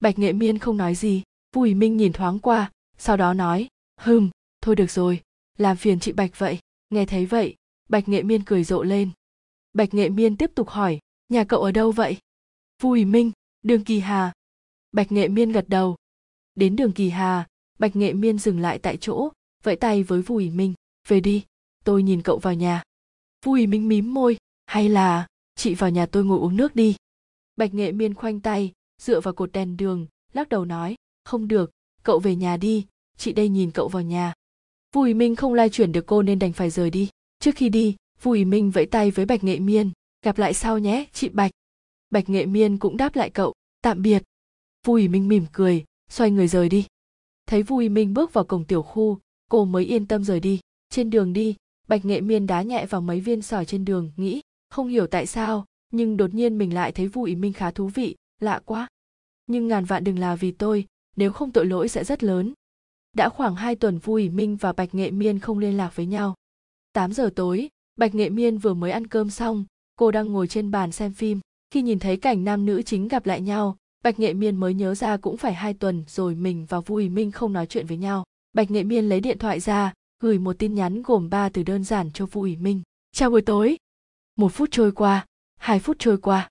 Bạch 0.00 0.18
Nghệ 0.18 0.32
Miên 0.32 0.58
không 0.58 0.76
nói 0.76 0.94
gì, 0.94 1.22
Vu 1.54 1.62
Ý 1.62 1.74
Minh 1.74 1.96
nhìn 1.96 2.12
thoáng 2.12 2.38
qua, 2.38 2.70
sau 2.98 3.16
đó 3.16 3.34
nói 3.34 3.68
hừm 4.00 4.30
thôi 4.60 4.76
được 4.76 4.90
rồi 4.90 5.20
làm 5.58 5.76
phiền 5.76 6.00
chị 6.00 6.12
bạch 6.12 6.38
vậy 6.38 6.58
nghe 6.90 7.06
thấy 7.06 7.26
vậy, 7.26 7.56
bạch 7.88 8.08
nghệ 8.08 8.22
miên 8.22 8.44
cười 8.44 8.64
rộ 8.64 8.82
lên. 8.82 9.10
Bạch 9.72 9.94
nghệ 9.94 10.08
miên 10.08 10.36
tiếp 10.36 10.50
tục 10.54 10.68
hỏi, 10.68 10.98
nhà 11.28 11.44
cậu 11.44 11.62
ở 11.62 11.72
đâu 11.72 11.92
vậy? 11.92 12.16
Vui 12.82 13.04
minh, 13.04 13.32
đường 13.62 13.84
kỳ 13.84 14.00
hà. 14.00 14.32
Bạch 14.92 15.12
nghệ 15.12 15.28
miên 15.28 15.52
gật 15.52 15.68
đầu. 15.68 15.96
Đến 16.54 16.76
đường 16.76 16.92
kỳ 16.92 17.10
hà, 17.10 17.46
bạch 17.78 17.96
nghệ 17.96 18.12
miên 18.12 18.38
dừng 18.38 18.60
lại 18.60 18.78
tại 18.78 18.96
chỗ, 18.96 19.28
vẫy 19.62 19.76
tay 19.76 20.02
với 20.02 20.22
vui 20.22 20.50
minh. 20.50 20.74
Về 21.08 21.20
đi, 21.20 21.44
tôi 21.84 22.02
nhìn 22.02 22.22
cậu 22.22 22.38
vào 22.38 22.54
nhà. 22.54 22.82
Vui 23.44 23.66
minh 23.66 23.88
mím 23.88 24.14
môi, 24.14 24.36
hay 24.66 24.88
là, 24.88 25.26
chị 25.54 25.74
vào 25.74 25.90
nhà 25.90 26.06
tôi 26.06 26.24
ngồi 26.24 26.38
uống 26.38 26.56
nước 26.56 26.76
đi. 26.76 26.96
Bạch 27.56 27.74
nghệ 27.74 27.92
miên 27.92 28.14
khoanh 28.14 28.40
tay, 28.40 28.72
dựa 29.02 29.20
vào 29.20 29.34
cột 29.34 29.52
đèn 29.52 29.76
đường, 29.76 30.06
lắc 30.32 30.48
đầu 30.48 30.64
nói, 30.64 30.94
không 31.24 31.48
được, 31.48 31.70
cậu 32.02 32.18
về 32.18 32.36
nhà 32.36 32.56
đi, 32.56 32.86
chị 33.16 33.32
đây 33.32 33.48
nhìn 33.48 33.70
cậu 33.70 33.88
vào 33.88 34.02
nhà 34.02 34.34
vui 34.96 35.14
minh 35.14 35.36
không 35.36 35.54
lai 35.54 35.70
chuyển 35.70 35.92
được 35.92 36.06
cô 36.06 36.22
nên 36.22 36.38
đành 36.38 36.52
phải 36.52 36.70
rời 36.70 36.90
đi. 36.90 37.08
Trước 37.40 37.54
khi 37.54 37.68
đi, 37.68 37.96
vui 38.22 38.44
minh 38.44 38.70
vẫy 38.70 38.86
tay 38.86 39.10
với 39.10 39.26
bạch 39.26 39.44
nghệ 39.44 39.58
miên. 39.58 39.90
Gặp 40.24 40.38
lại 40.38 40.54
sau 40.54 40.78
nhé, 40.78 41.04
chị 41.12 41.28
bạch. 41.28 41.50
Bạch 42.10 42.28
nghệ 42.28 42.46
miên 42.46 42.78
cũng 42.78 42.96
đáp 42.96 43.16
lại 43.16 43.30
cậu, 43.30 43.54
tạm 43.82 44.02
biệt. 44.02 44.22
Vui 44.86 45.08
minh 45.08 45.28
mỉm 45.28 45.44
cười, 45.52 45.84
xoay 46.10 46.30
người 46.30 46.48
rời 46.48 46.68
đi. 46.68 46.86
Thấy 47.46 47.62
vui 47.62 47.88
minh 47.88 48.14
bước 48.14 48.32
vào 48.32 48.44
cổng 48.44 48.64
tiểu 48.64 48.82
khu, 48.82 49.18
cô 49.50 49.64
mới 49.64 49.84
yên 49.84 50.06
tâm 50.06 50.24
rời 50.24 50.40
đi. 50.40 50.60
Trên 50.90 51.10
đường 51.10 51.32
đi, 51.32 51.54
bạch 51.88 52.04
nghệ 52.04 52.20
miên 52.20 52.46
đá 52.46 52.62
nhẹ 52.62 52.86
vào 52.86 53.00
mấy 53.00 53.20
viên 53.20 53.42
sỏi 53.42 53.64
trên 53.64 53.84
đường, 53.84 54.12
nghĩ, 54.16 54.40
không 54.70 54.88
hiểu 54.88 55.06
tại 55.06 55.26
sao, 55.26 55.64
nhưng 55.92 56.16
đột 56.16 56.34
nhiên 56.34 56.58
mình 56.58 56.74
lại 56.74 56.92
thấy 56.92 57.08
vui 57.08 57.34
minh 57.34 57.52
khá 57.52 57.70
thú 57.70 57.88
vị, 57.88 58.16
lạ 58.40 58.60
quá. 58.64 58.88
Nhưng 59.46 59.68
ngàn 59.68 59.84
vạn 59.84 60.04
đừng 60.04 60.18
là 60.18 60.36
vì 60.36 60.50
tôi, 60.50 60.86
nếu 61.16 61.32
không 61.32 61.52
tội 61.52 61.66
lỗi 61.66 61.88
sẽ 61.88 62.04
rất 62.04 62.24
lớn 62.24 62.52
đã 63.16 63.28
khoảng 63.28 63.54
hai 63.54 63.76
tuần 63.76 63.98
vui, 63.98 64.28
minh 64.28 64.56
và 64.56 64.72
bạch 64.72 64.94
nghệ 64.94 65.10
miên 65.10 65.38
không 65.38 65.58
liên 65.58 65.76
lạc 65.76 65.96
với 65.96 66.06
nhau. 66.06 66.34
8 66.92 67.12
giờ 67.12 67.30
tối, 67.36 67.68
bạch 67.98 68.14
nghệ 68.14 68.30
miên 68.30 68.58
vừa 68.58 68.74
mới 68.74 68.90
ăn 68.90 69.06
cơm 69.06 69.30
xong, 69.30 69.64
cô 69.96 70.10
đang 70.10 70.32
ngồi 70.32 70.46
trên 70.46 70.70
bàn 70.70 70.92
xem 70.92 71.12
phim. 71.12 71.40
Khi 71.70 71.82
nhìn 71.82 71.98
thấy 71.98 72.16
cảnh 72.16 72.44
nam 72.44 72.66
nữ 72.66 72.82
chính 72.82 73.08
gặp 73.08 73.26
lại 73.26 73.40
nhau, 73.40 73.76
bạch 74.04 74.18
nghệ 74.18 74.34
miên 74.34 74.56
mới 74.56 74.74
nhớ 74.74 74.94
ra 74.94 75.16
cũng 75.16 75.36
phải 75.36 75.54
hai 75.54 75.74
tuần 75.74 76.04
rồi 76.08 76.34
mình 76.34 76.66
và 76.68 76.80
vui 76.80 77.08
minh 77.08 77.30
không 77.30 77.52
nói 77.52 77.66
chuyện 77.66 77.86
với 77.86 77.96
nhau. 77.96 78.24
Bạch 78.52 78.70
nghệ 78.70 78.82
miên 78.82 79.08
lấy 79.08 79.20
điện 79.20 79.38
thoại 79.38 79.60
ra, 79.60 79.92
gửi 80.22 80.38
một 80.38 80.58
tin 80.58 80.74
nhắn 80.74 81.02
gồm 81.02 81.30
ba 81.30 81.48
từ 81.48 81.62
đơn 81.62 81.84
giản 81.84 82.10
cho 82.14 82.26
vui 82.26 82.56
minh. 82.56 82.82
Chào 83.12 83.30
buổi 83.30 83.42
tối. 83.42 83.76
Một 84.36 84.52
phút 84.52 84.68
trôi 84.72 84.92
qua, 84.92 85.26
hai 85.58 85.78
phút 85.78 85.96
trôi 85.98 86.18
qua. 86.18 86.48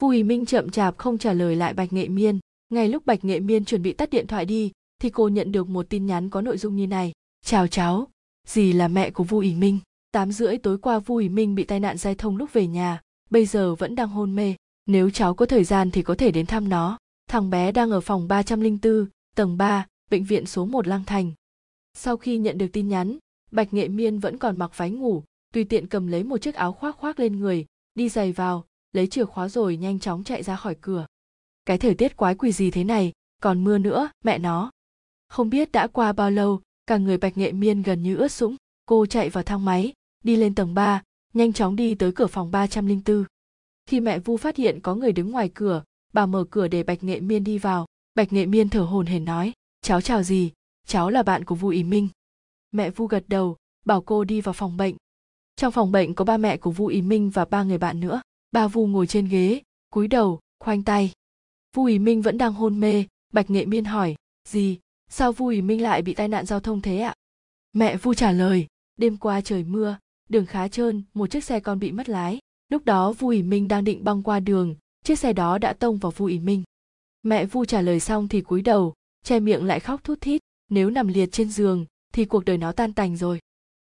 Vui 0.00 0.22
minh 0.22 0.46
chậm 0.46 0.70
chạp 0.70 0.98
không 0.98 1.18
trả 1.18 1.32
lời 1.32 1.56
lại 1.56 1.74
bạch 1.74 1.92
nghệ 1.92 2.08
miên. 2.08 2.38
Ngay 2.68 2.88
lúc 2.88 3.06
bạch 3.06 3.24
nghệ 3.24 3.40
miên 3.40 3.64
chuẩn 3.64 3.82
bị 3.82 3.92
tắt 3.92 4.10
điện 4.10 4.26
thoại 4.26 4.44
đi 4.44 4.72
thì 4.98 5.10
cô 5.10 5.28
nhận 5.28 5.52
được 5.52 5.68
một 5.68 5.86
tin 5.88 6.06
nhắn 6.06 6.30
có 6.30 6.40
nội 6.40 6.58
dung 6.58 6.76
như 6.76 6.86
này 6.86 7.12
chào 7.44 7.66
cháu 7.66 8.08
dì 8.46 8.72
là 8.72 8.88
mẹ 8.88 9.10
của 9.10 9.24
vu 9.24 9.38
ý 9.38 9.54
minh 9.54 9.78
tám 10.12 10.32
rưỡi 10.32 10.58
tối 10.58 10.78
qua 10.78 10.98
vu 10.98 11.16
ý 11.16 11.28
minh 11.28 11.54
bị 11.54 11.64
tai 11.64 11.80
nạn 11.80 11.96
giao 11.96 12.14
thông 12.14 12.36
lúc 12.36 12.52
về 12.52 12.66
nhà 12.66 13.00
bây 13.30 13.46
giờ 13.46 13.74
vẫn 13.74 13.94
đang 13.94 14.08
hôn 14.08 14.36
mê 14.36 14.54
nếu 14.86 15.10
cháu 15.10 15.34
có 15.34 15.46
thời 15.46 15.64
gian 15.64 15.90
thì 15.90 16.02
có 16.02 16.14
thể 16.14 16.30
đến 16.30 16.46
thăm 16.46 16.68
nó 16.68 16.98
thằng 17.28 17.50
bé 17.50 17.72
đang 17.72 17.90
ở 17.90 18.00
phòng 18.00 18.28
304, 18.28 19.06
tầng 19.36 19.56
3, 19.56 19.86
bệnh 20.10 20.24
viện 20.24 20.46
số 20.46 20.66
1 20.66 20.86
Lang 20.86 21.04
Thành. 21.04 21.32
Sau 21.94 22.16
khi 22.16 22.38
nhận 22.38 22.58
được 22.58 22.66
tin 22.72 22.88
nhắn, 22.88 23.18
Bạch 23.50 23.74
Nghệ 23.74 23.88
Miên 23.88 24.18
vẫn 24.18 24.38
còn 24.38 24.58
mặc 24.58 24.70
váy 24.76 24.90
ngủ, 24.90 25.22
tùy 25.54 25.64
tiện 25.64 25.86
cầm 25.86 26.06
lấy 26.06 26.24
một 26.24 26.38
chiếc 26.38 26.54
áo 26.54 26.72
khoác 26.72 26.96
khoác 26.96 27.20
lên 27.20 27.38
người, 27.40 27.66
đi 27.94 28.08
giày 28.08 28.32
vào, 28.32 28.64
lấy 28.92 29.06
chìa 29.06 29.24
khóa 29.24 29.48
rồi 29.48 29.76
nhanh 29.76 29.98
chóng 29.98 30.24
chạy 30.24 30.42
ra 30.42 30.56
khỏi 30.56 30.76
cửa. 30.80 31.06
Cái 31.64 31.78
thời 31.78 31.94
tiết 31.94 32.16
quái 32.16 32.34
quỷ 32.34 32.52
gì 32.52 32.70
thế 32.70 32.84
này, 32.84 33.12
còn 33.42 33.64
mưa 33.64 33.78
nữa, 33.78 34.10
mẹ 34.24 34.38
nó. 34.38 34.70
Không 35.28 35.50
biết 35.50 35.72
đã 35.72 35.86
qua 35.86 36.12
bao 36.12 36.30
lâu, 36.30 36.60
cả 36.86 36.96
người 36.96 37.18
Bạch 37.18 37.38
Nghệ 37.38 37.52
Miên 37.52 37.82
gần 37.82 38.02
như 38.02 38.16
ướt 38.16 38.32
sũng, 38.32 38.56
cô 38.86 39.06
chạy 39.06 39.28
vào 39.28 39.44
thang 39.44 39.64
máy, 39.64 39.92
đi 40.24 40.36
lên 40.36 40.54
tầng 40.54 40.74
3, 40.74 41.02
nhanh 41.34 41.52
chóng 41.52 41.76
đi 41.76 41.94
tới 41.94 42.12
cửa 42.12 42.26
phòng 42.26 42.50
304. 42.50 43.24
Khi 43.86 44.00
mẹ 44.00 44.18
Vu 44.18 44.36
phát 44.36 44.56
hiện 44.56 44.80
có 44.80 44.94
người 44.94 45.12
đứng 45.12 45.30
ngoài 45.30 45.50
cửa, 45.54 45.82
bà 46.12 46.26
mở 46.26 46.44
cửa 46.50 46.68
để 46.68 46.82
Bạch 46.82 47.04
Nghệ 47.04 47.20
Miên 47.20 47.44
đi 47.44 47.58
vào. 47.58 47.86
Bạch 48.14 48.32
Nghệ 48.32 48.46
Miên 48.46 48.68
thở 48.68 48.80
hồn 48.80 49.06
hển 49.06 49.24
nói, 49.24 49.52
cháu 49.82 50.00
chào 50.00 50.22
gì, 50.22 50.52
cháu 50.86 51.10
là 51.10 51.22
bạn 51.22 51.44
của 51.44 51.54
Vu 51.54 51.68
Ý 51.68 51.84
Minh. 51.84 52.08
Mẹ 52.72 52.90
Vu 52.90 53.06
gật 53.06 53.24
đầu, 53.28 53.56
bảo 53.84 54.02
cô 54.02 54.24
đi 54.24 54.40
vào 54.40 54.52
phòng 54.52 54.76
bệnh. 54.76 54.94
Trong 55.56 55.72
phòng 55.72 55.92
bệnh 55.92 56.14
có 56.14 56.24
ba 56.24 56.36
mẹ 56.36 56.56
của 56.56 56.70
Vu 56.70 56.86
Ý 56.86 57.02
Minh 57.02 57.30
và 57.30 57.44
ba 57.44 57.62
người 57.62 57.78
bạn 57.78 58.00
nữa. 58.00 58.20
Ba 58.52 58.68
Vu 58.68 58.86
ngồi 58.86 59.06
trên 59.06 59.28
ghế, 59.28 59.62
cúi 59.90 60.08
đầu, 60.08 60.40
khoanh 60.60 60.82
tay. 60.82 61.12
Vu 61.76 61.84
Ý 61.84 61.98
Minh 61.98 62.22
vẫn 62.22 62.38
đang 62.38 62.52
hôn 62.52 62.80
mê, 62.80 63.04
Bạch 63.32 63.50
Nghệ 63.50 63.66
Miên 63.66 63.84
hỏi, 63.84 64.14
gì, 64.48 64.78
sao 65.08 65.32
Vu 65.32 65.46
Ý 65.46 65.62
Minh 65.62 65.82
lại 65.82 66.02
bị 66.02 66.14
tai 66.14 66.28
nạn 66.28 66.46
giao 66.46 66.60
thông 66.60 66.80
thế 66.80 66.98
ạ? 66.98 67.14
Mẹ 67.72 67.96
Vu 67.96 68.14
trả 68.14 68.32
lời, 68.32 68.66
đêm 68.96 69.16
qua 69.16 69.40
trời 69.40 69.64
mưa, 69.64 69.98
đường 70.28 70.46
khá 70.46 70.68
trơn, 70.68 71.02
một 71.14 71.30
chiếc 71.30 71.44
xe 71.44 71.60
con 71.60 71.78
bị 71.78 71.92
mất 71.92 72.08
lái. 72.08 72.38
Lúc 72.68 72.84
đó 72.84 73.12
Vu 73.12 73.28
Ý 73.28 73.42
Minh 73.42 73.68
đang 73.68 73.84
định 73.84 74.04
băng 74.04 74.22
qua 74.22 74.40
đường, 74.40 74.74
chiếc 75.04 75.18
xe 75.18 75.32
đó 75.32 75.58
đã 75.58 75.72
tông 75.72 75.98
vào 75.98 76.12
Vu 76.16 76.26
Ý 76.26 76.38
Minh. 76.38 76.62
Mẹ 77.22 77.46
Vu 77.46 77.64
trả 77.64 77.80
lời 77.80 78.00
xong 78.00 78.28
thì 78.28 78.40
cúi 78.40 78.62
đầu, 78.62 78.94
che 79.24 79.40
miệng 79.40 79.64
lại 79.64 79.80
khóc 79.80 80.04
thút 80.04 80.20
thít, 80.20 80.40
nếu 80.70 80.90
nằm 80.90 81.08
liệt 81.08 81.32
trên 81.32 81.50
giường 81.50 81.86
thì 82.12 82.24
cuộc 82.24 82.44
đời 82.44 82.58
nó 82.58 82.72
tan 82.72 82.92
tành 82.92 83.16
rồi. 83.16 83.38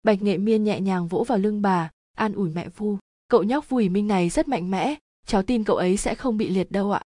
Bạch 0.02 0.22
Nghệ 0.22 0.38
Miên 0.38 0.64
nhẹ 0.64 0.80
nhàng 0.80 1.08
vỗ 1.08 1.24
vào 1.24 1.38
lưng 1.38 1.62
bà, 1.62 1.90
an 2.16 2.32
ủi 2.32 2.50
mẹ 2.50 2.68
Vu, 2.68 2.98
cậu 3.28 3.42
nhóc 3.42 3.68
Vu 3.68 3.78
Ý 3.78 3.88
Minh 3.88 4.06
này 4.06 4.28
rất 4.28 4.48
mạnh 4.48 4.70
mẽ, 4.70 4.94
cháu 5.26 5.42
tin 5.42 5.64
cậu 5.64 5.76
ấy 5.76 5.96
sẽ 5.96 6.14
không 6.14 6.36
bị 6.36 6.48
liệt 6.48 6.70
đâu 6.70 6.92
ạ. 6.92 7.02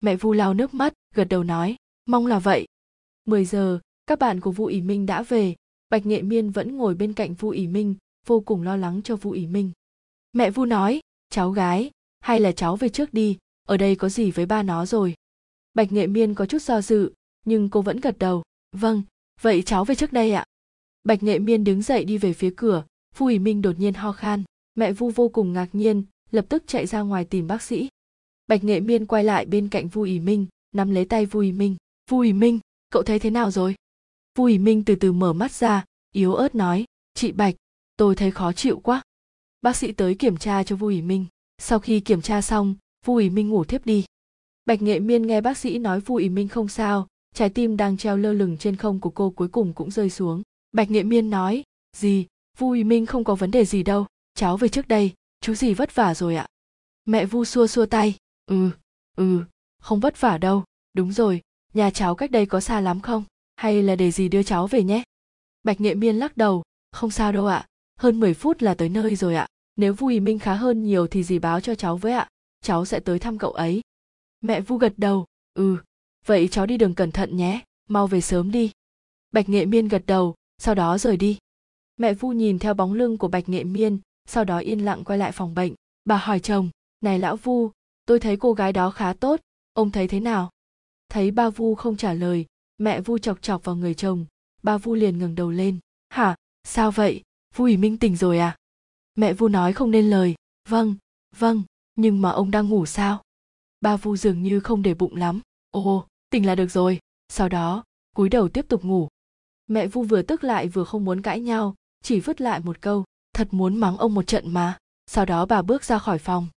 Mẹ 0.00 0.16
Vu 0.16 0.32
lau 0.32 0.54
nước 0.54 0.74
mắt, 0.74 0.92
gật 1.14 1.24
đầu 1.24 1.44
nói, 1.44 1.76
mong 2.06 2.26
là 2.26 2.38
vậy. 2.38 2.66
10 3.24 3.44
giờ, 3.44 3.78
các 4.06 4.18
bạn 4.18 4.40
của 4.40 4.52
Vu 4.52 4.66
Ý 4.66 4.80
Minh 4.80 5.06
đã 5.06 5.22
về, 5.22 5.54
Bạch 5.90 6.06
Nghệ 6.06 6.22
Miên 6.22 6.50
vẫn 6.50 6.76
ngồi 6.76 6.94
bên 6.94 7.12
cạnh 7.12 7.34
Vu 7.34 7.48
Ý 7.48 7.66
Minh, 7.66 7.94
vô 8.26 8.40
cùng 8.40 8.62
lo 8.62 8.76
lắng 8.76 9.00
cho 9.04 9.16
Vu 9.16 9.30
Ý 9.30 9.46
Minh. 9.46 9.70
Mẹ 10.32 10.50
Vu 10.50 10.64
nói, 10.64 11.00
cháu 11.30 11.50
gái, 11.50 11.90
hay 12.20 12.40
là 12.40 12.52
cháu 12.52 12.76
về 12.76 12.88
trước 12.88 13.14
đi, 13.14 13.38
ở 13.68 13.76
đây 13.76 13.96
có 13.96 14.08
gì 14.08 14.30
với 14.30 14.46
ba 14.46 14.62
nó 14.62 14.86
rồi. 14.86 15.14
Bạch 15.74 15.92
Nghệ 15.92 16.06
Miên 16.06 16.34
có 16.34 16.46
chút 16.46 16.62
do 16.62 16.80
dự, 16.80 17.12
nhưng 17.44 17.68
cô 17.70 17.82
vẫn 17.82 18.00
gật 18.00 18.18
đầu. 18.18 18.42
Vâng, 18.76 19.02
vậy 19.40 19.62
cháu 19.62 19.84
về 19.84 19.94
trước 19.94 20.12
đây 20.12 20.32
ạ. 20.32 20.44
Bạch 21.04 21.22
Nghệ 21.22 21.38
Miên 21.38 21.64
đứng 21.64 21.82
dậy 21.82 22.04
đi 22.04 22.18
về 22.18 22.32
phía 22.32 22.52
cửa, 22.56 22.84
Vu 23.16 23.26
Ý 23.26 23.38
Minh 23.38 23.62
đột 23.62 23.78
nhiên 23.78 23.94
ho 23.94 24.12
khan. 24.12 24.42
Mẹ 24.74 24.92
Vu 24.92 25.10
vô 25.10 25.28
cùng 25.28 25.52
ngạc 25.52 25.68
nhiên, 25.72 26.04
lập 26.30 26.46
tức 26.48 26.64
chạy 26.66 26.86
ra 26.86 27.00
ngoài 27.00 27.24
tìm 27.24 27.46
bác 27.46 27.62
sĩ. 27.62 27.88
Bạch 28.46 28.64
Nghệ 28.64 28.80
Miên 28.80 29.06
quay 29.06 29.24
lại 29.24 29.46
bên 29.46 29.68
cạnh 29.68 29.88
Vu 29.88 30.02
Ý 30.02 30.20
Minh, 30.20 30.46
nắm 30.74 30.90
lấy 30.90 31.04
tay 31.04 31.26
Vu 31.26 31.40
Ý 31.40 31.52
Minh. 31.52 31.76
Vu 32.10 32.20
Ý 32.20 32.32
Minh, 32.32 32.58
cậu 32.92 33.02
thấy 33.02 33.18
thế 33.18 33.30
nào 33.30 33.50
rồi? 33.50 33.74
Vu 34.38 34.44
Ý 34.44 34.58
Minh 34.58 34.84
từ 34.84 34.94
từ 34.94 35.12
mở 35.12 35.32
mắt 35.32 35.52
ra, 35.52 35.84
yếu 36.12 36.34
ớt 36.34 36.54
nói, 36.54 36.84
chị 37.14 37.32
Bạch, 37.32 37.54
tôi 37.96 38.16
thấy 38.16 38.30
khó 38.30 38.52
chịu 38.52 38.80
quá. 38.80 39.02
Bác 39.62 39.76
sĩ 39.76 39.92
tới 39.92 40.14
kiểm 40.14 40.36
tra 40.36 40.62
cho 40.62 40.76
vu 40.76 40.86
ý 40.86 41.02
minh. 41.02 41.26
Sau 41.58 41.78
khi 41.78 42.00
kiểm 42.00 42.22
tra 42.22 42.42
xong 42.42 42.74
vu 43.06 43.16
ý 43.16 43.30
minh 43.30 43.48
ngủ 43.48 43.64
thiếp 43.64 43.86
đi. 43.86 44.04
Bạch 44.66 44.82
nghệ 44.82 44.98
miên 44.98 45.26
nghe 45.26 45.40
bác 45.40 45.58
sĩ 45.58 45.78
nói 45.78 46.00
vu 46.00 46.16
ý 46.16 46.28
minh 46.28 46.48
không 46.48 46.68
sao 46.68 47.08
trái 47.34 47.50
tim 47.50 47.76
đang 47.76 47.96
treo 47.96 48.16
lơ 48.16 48.32
lửng 48.32 48.56
trên 48.56 48.76
không 48.76 49.00
của 49.00 49.10
cô 49.10 49.30
cuối 49.30 49.48
cùng 49.48 49.72
cũng 49.72 49.90
rơi 49.90 50.10
xuống. 50.10 50.42
Bạch 50.72 50.90
nghệ 50.90 51.02
miên 51.02 51.30
nói 51.30 51.62
gì 51.96 52.26
vu 52.58 52.70
ý 52.70 52.84
minh 52.84 53.06
không 53.06 53.24
có 53.24 53.34
vấn 53.34 53.50
đề 53.50 53.64
gì 53.64 53.82
đâu 53.82 54.06
cháu 54.34 54.56
về 54.56 54.68
trước 54.68 54.88
đây 54.88 55.12
chú 55.40 55.54
gì 55.54 55.74
vất 55.74 55.94
vả 55.94 56.14
rồi 56.14 56.36
ạ. 56.36 56.46
Mẹ 57.04 57.26
vu 57.26 57.44
xua 57.44 57.66
xua 57.66 57.86
tay 57.86 58.16
ừ 58.46 58.70
ừ 59.16 59.44
không 59.78 60.00
vất 60.00 60.20
vả 60.20 60.38
đâu 60.38 60.64
đúng 60.94 61.12
rồi 61.12 61.40
nhà 61.74 61.90
cháu 61.90 62.14
cách 62.14 62.30
đây 62.30 62.46
có 62.46 62.60
xa 62.60 62.80
lắm 62.80 63.00
không? 63.00 63.24
Hay 63.56 63.82
là 63.82 63.96
để 63.96 64.10
gì 64.10 64.28
đưa 64.28 64.42
cháu 64.42 64.66
về 64.66 64.82
nhé? 64.82 65.02
Bạch 65.62 65.80
nghệ 65.80 65.94
miên 65.94 66.16
lắc 66.16 66.36
đầu. 66.36 66.62
Không 66.92 67.10
sao 67.10 67.32
đâu 67.32 67.46
ạ. 67.46 67.66
Hơn 67.98 68.20
10 68.20 68.34
phút 68.34 68.62
là 68.62 68.74
tới 68.74 68.88
nơi 68.88 69.16
rồi 69.16 69.34
ạ. 69.34 69.46
Nếu 69.76 69.94
vu 69.94 70.06
ý 70.06 70.20
minh 70.20 70.38
khá 70.38 70.54
hơn 70.54 70.84
nhiều 70.84 71.06
thì 71.06 71.22
dì 71.24 71.38
báo 71.38 71.60
cho 71.60 71.74
cháu 71.74 71.96
với 71.96 72.12
ạ. 72.12 72.28
Cháu 72.60 72.84
sẽ 72.84 73.00
tới 73.00 73.18
thăm 73.18 73.38
cậu 73.38 73.50
ấy. 73.50 73.80
Mẹ 74.40 74.60
vu 74.60 74.76
gật 74.76 74.92
đầu. 74.96 75.26
Ừ. 75.54 75.76
Vậy 76.26 76.48
cháu 76.48 76.66
đi 76.66 76.76
đường 76.76 76.94
cẩn 76.94 77.12
thận 77.12 77.36
nhé. 77.36 77.60
Mau 77.88 78.06
về 78.06 78.20
sớm 78.20 78.50
đi. 78.50 78.70
Bạch 79.32 79.48
nghệ 79.48 79.66
miên 79.66 79.88
gật 79.88 80.02
đầu. 80.06 80.34
Sau 80.58 80.74
đó 80.74 80.98
rời 80.98 81.16
đi. 81.16 81.38
Mẹ 81.96 82.14
vu 82.14 82.32
nhìn 82.32 82.58
theo 82.58 82.74
bóng 82.74 82.94
lưng 82.94 83.18
của 83.18 83.28
bạch 83.28 83.48
nghệ 83.48 83.64
miên, 83.64 83.98
sau 84.26 84.44
đó 84.44 84.58
yên 84.58 84.84
lặng 84.84 85.04
quay 85.04 85.18
lại 85.18 85.32
phòng 85.32 85.54
bệnh. 85.54 85.74
Bà 86.04 86.16
hỏi 86.16 86.40
chồng, 86.40 86.70
này 87.00 87.18
lão 87.18 87.36
vu, 87.36 87.70
tôi 88.06 88.20
thấy 88.20 88.36
cô 88.36 88.52
gái 88.52 88.72
đó 88.72 88.90
khá 88.90 89.12
tốt. 89.12 89.40
Ông 89.72 89.90
thấy 89.90 90.08
thế 90.08 90.20
nào? 90.20 90.50
Thấy 91.12 91.30
ba 91.30 91.50
vu 91.50 91.74
không 91.74 91.96
trả 91.96 92.12
lời, 92.12 92.46
mẹ 92.78 93.00
vu 93.00 93.18
chọc 93.18 93.42
chọc 93.42 93.64
vào 93.64 93.76
người 93.76 93.94
chồng. 93.94 94.26
Ba 94.62 94.78
vu 94.78 94.94
liền 94.94 95.18
ngẩng 95.18 95.34
đầu 95.34 95.50
lên. 95.50 95.78
Hả? 96.08 96.36
Sao 96.64 96.90
vậy? 96.90 97.22
Vu 97.54 97.64
ủy 97.64 97.76
minh 97.76 97.98
tỉnh 97.98 98.16
rồi 98.16 98.38
à? 98.38 98.56
Mẹ 99.14 99.32
vu 99.32 99.48
nói 99.48 99.72
không 99.72 99.90
nên 99.90 100.10
lời. 100.10 100.34
Vâng 100.68 100.94
vâng 101.36 101.62
nhưng 101.94 102.22
mà 102.22 102.30
ông 102.30 102.50
đang 102.50 102.68
ngủ 102.68 102.86
sao? 102.86 103.22
Ba 103.80 103.96
vu 103.96 104.16
dường 104.16 104.42
như 104.42 104.60
không 104.60 104.82
để 104.82 104.94
bụng 104.94 105.16
lắm. 105.16 105.40
Ồ, 105.70 106.06
tỉnh 106.30 106.46
là 106.46 106.54
được 106.54 106.70
rồi. 106.70 106.98
Sau 107.28 107.48
đó, 107.48 107.84
cúi 108.16 108.28
đầu 108.28 108.48
tiếp 108.48 108.68
tục 108.68 108.84
ngủ. 108.84 109.08
Mẹ 109.66 109.86
vu 109.86 110.02
vừa 110.02 110.22
tức 110.22 110.44
lại 110.44 110.68
vừa 110.68 110.84
không 110.84 111.04
muốn 111.04 111.22
cãi 111.22 111.40
nhau, 111.40 111.74
chỉ 112.02 112.20
vứt 112.20 112.40
lại 112.40 112.60
một 112.60 112.80
câu, 112.80 113.04
thật 113.34 113.48
muốn 113.50 113.76
mắng 113.76 113.96
ông 113.96 114.14
một 114.14 114.26
trận 114.26 114.52
mà. 114.52 114.78
Sau 115.06 115.24
đó 115.24 115.46
bà 115.46 115.62
bước 115.62 115.84
ra 115.84 115.98
khỏi 115.98 116.18
phòng. 116.18 116.48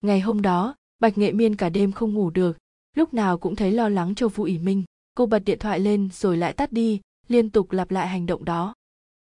Ngày 0.00 0.20
hôm 0.20 0.42
đó, 0.42 0.74
bạch 0.98 1.18
nghệ 1.18 1.32
miên 1.32 1.56
cả 1.56 1.68
đêm 1.68 1.92
không 1.92 2.14
ngủ 2.14 2.30
được 2.30 2.58
lúc 2.96 3.14
nào 3.14 3.38
cũng 3.38 3.56
thấy 3.56 3.72
lo 3.72 3.88
lắng 3.88 4.14
cho 4.14 4.28
vu 4.28 4.44
ỷ 4.44 4.58
minh. 4.58 4.84
Cô 5.14 5.26
bật 5.26 5.38
điện 5.38 5.58
thoại 5.58 5.80
lên 5.80 6.08
rồi 6.12 6.36
lại 6.36 6.52
tắt 6.52 6.72
đi, 6.72 7.00
liên 7.28 7.50
tục 7.50 7.72
lặp 7.72 7.90
lại 7.90 8.08
hành 8.08 8.26
động 8.26 8.44
đó. 8.44 8.74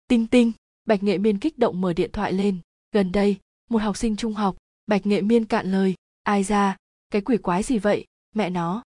Tinh 0.08 0.26
tinh, 0.26 0.52
bạch 0.84 1.02
nghệ 1.02 1.18
miên 1.18 1.38
kích 1.38 1.58
động 1.58 1.80
mở 1.80 1.92
điện 1.92 2.10
thoại 2.12 2.32
lên. 2.32 2.58
Gần 2.92 3.12
đây, 3.12 3.36
một 3.70 3.78
học 3.78 3.96
sinh 3.96 4.16
trung 4.16 4.34
học, 4.34 4.56
bạch 4.86 5.06
nghệ 5.06 5.20
miên 5.22 5.44
cạn 5.44 5.72
lời. 5.72 5.94
Ai 6.22 6.44
ra? 6.44 6.76
Cái 7.10 7.22
quỷ 7.22 7.36
quái 7.36 7.62
gì 7.62 7.78
vậy? 7.78 8.04
Mẹ 8.34 8.50
nó. 8.50 8.82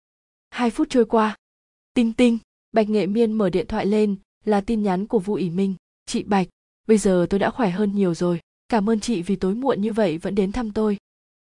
Hai 0.50 0.70
phút 0.70 0.88
trôi 0.90 1.06
qua. 1.06 1.36
Tinh 1.94 2.14
tinh, 2.14 2.38
bạch 2.72 2.90
nghệ 2.90 3.08
miên 3.08 3.34
mở 3.34 3.50
điện 3.50 3.68
thoại 3.68 3.86
lên 3.86 4.16
là 4.46 4.62
tin 4.62 4.84
nhắn 4.84 5.08
của 5.08 5.20
vu 5.20 5.34
ỷ 5.34 5.50
minh. 5.50 5.76
Chị 6.06 6.24
bạch, 6.24 6.48
bây 6.88 6.98
giờ 6.98 7.28
tôi 7.30 7.40
đã 7.40 7.50
khỏe 7.50 7.70
hơn 7.70 7.96
nhiều 7.96 8.14
rồi. 8.14 8.40
Cảm 8.70 8.90
ơn 8.90 9.00
chị 9.00 9.22
vì 9.22 9.36
tối 9.36 9.56
muộn 9.56 9.82
như 9.82 9.94
vậy 9.94 10.18
vẫn 10.18 10.36
đến 10.36 10.52
thăm 10.52 10.72
tôi. 10.72 10.98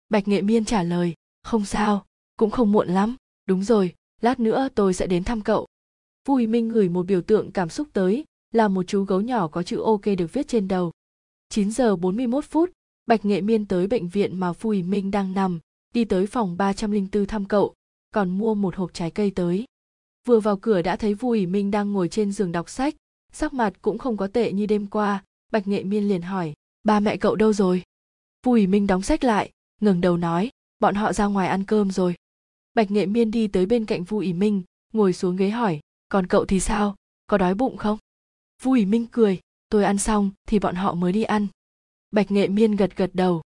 Bạch 0.09 0.27
nghệ 0.27 0.41
miên 0.41 0.65
trả 0.65 0.83
lời, 0.83 1.13
không 1.43 1.65
sao 1.65 2.05
cũng 2.39 2.49
không 2.49 2.71
muộn 2.71 2.88
lắm. 2.88 3.15
Đúng 3.47 3.63
rồi, 3.63 3.93
lát 4.21 4.39
nữa 4.39 4.69
tôi 4.75 4.93
sẽ 4.93 5.08
đến 5.08 5.23
thăm 5.23 5.41
cậu. 5.41 5.67
Vu 6.28 6.36
minh 6.36 6.69
gửi 6.69 6.89
một 6.89 7.06
biểu 7.06 7.21
tượng 7.21 7.52
cảm 7.52 7.69
xúc 7.69 7.88
tới, 7.93 8.25
là 8.54 8.67
một 8.67 8.84
chú 8.84 9.04
gấu 9.04 9.21
nhỏ 9.21 9.47
có 9.47 9.63
chữ 9.63 9.82
ok 9.82 10.02
được 10.17 10.34
viết 10.34 10.47
trên 10.47 10.67
đầu. 10.67 10.91
9 11.49 11.71
giờ 11.71 11.95
41 11.95 12.45
phút, 12.45 12.71
bạch 13.06 13.25
nghệ 13.25 13.41
miên 13.41 13.65
tới 13.65 13.88
bệnh 13.88 14.08
viện 14.08 14.39
mà 14.39 14.54
Phù 14.54 14.73
minh 14.86 15.12
đang 15.12 15.34
nằm, 15.34 15.60
đi 15.93 16.06
tới 16.06 16.28
phòng 16.28 16.58
304 16.58 17.25
thăm 17.25 17.45
cậu, 17.45 17.73
còn 18.12 18.30
mua 18.30 18.54
một 18.54 18.75
hộp 18.75 18.93
trái 18.93 19.12
cây 19.12 19.32
tới. 19.36 19.65
Vừa 20.28 20.39
vào 20.39 20.58
cửa 20.58 20.82
đã 20.82 20.95
thấy 20.95 21.13
vui 21.13 21.45
minh 21.45 21.71
đang 21.71 21.93
ngồi 21.93 22.10
trên 22.10 22.32
giường 22.32 22.52
đọc 22.52 22.69
sách, 22.69 22.95
sắc 23.32 23.54
mặt 23.54 23.73
cũng 23.82 23.97
không 23.97 24.17
có 24.17 24.28
tệ 24.28 24.52
như 24.52 24.65
đêm 24.65 24.88
qua, 24.88 25.23
bạch 25.52 25.67
nghệ 25.67 25.84
miên 25.84 26.08
liền 26.08 26.21
hỏi, 26.21 26.54
ba 26.84 26.99
mẹ 26.99 27.17
cậu 27.17 27.36
đâu 27.36 27.54
rồi? 27.54 27.84
Vui 28.45 28.67
minh 28.67 28.88
đóng 28.88 29.02
sách 29.02 29.23
lại, 29.23 29.52
ngẩng 29.82 30.02
đầu 30.02 30.17
nói, 30.17 30.49
bọn 30.80 30.95
họ 30.95 31.13
ra 31.13 31.25
ngoài 31.25 31.47
ăn 31.47 31.65
cơm 31.65 31.91
rồi 31.91 32.15
bạch 32.79 32.91
nghệ 32.91 33.05
miên 33.05 33.31
đi 33.31 33.47
tới 33.47 33.65
bên 33.65 33.85
cạnh 33.85 34.03
vu 34.03 34.19
ỷ 34.19 34.33
minh, 34.33 34.63
ngồi 34.93 35.13
xuống 35.13 35.35
ghế 35.35 35.49
hỏi, 35.49 35.79
còn 36.09 36.27
cậu 36.27 36.45
thì 36.45 36.59
sao? 36.59 36.95
Có 37.27 37.37
đói 37.37 37.55
bụng 37.55 37.77
không? 37.77 37.97
Vu 38.63 38.73
ỷ 38.73 38.85
minh 38.85 39.05
cười, 39.11 39.39
tôi 39.69 39.83
ăn 39.83 39.97
xong 39.97 40.31
thì 40.47 40.59
bọn 40.59 40.75
họ 40.75 40.93
mới 40.93 41.11
đi 41.11 41.23
ăn. 41.23 41.47
Bạch 42.11 42.31
nghệ 42.31 42.47
miên 42.47 42.75
gật 42.75 42.95
gật 42.95 43.09
đầu. 43.13 43.41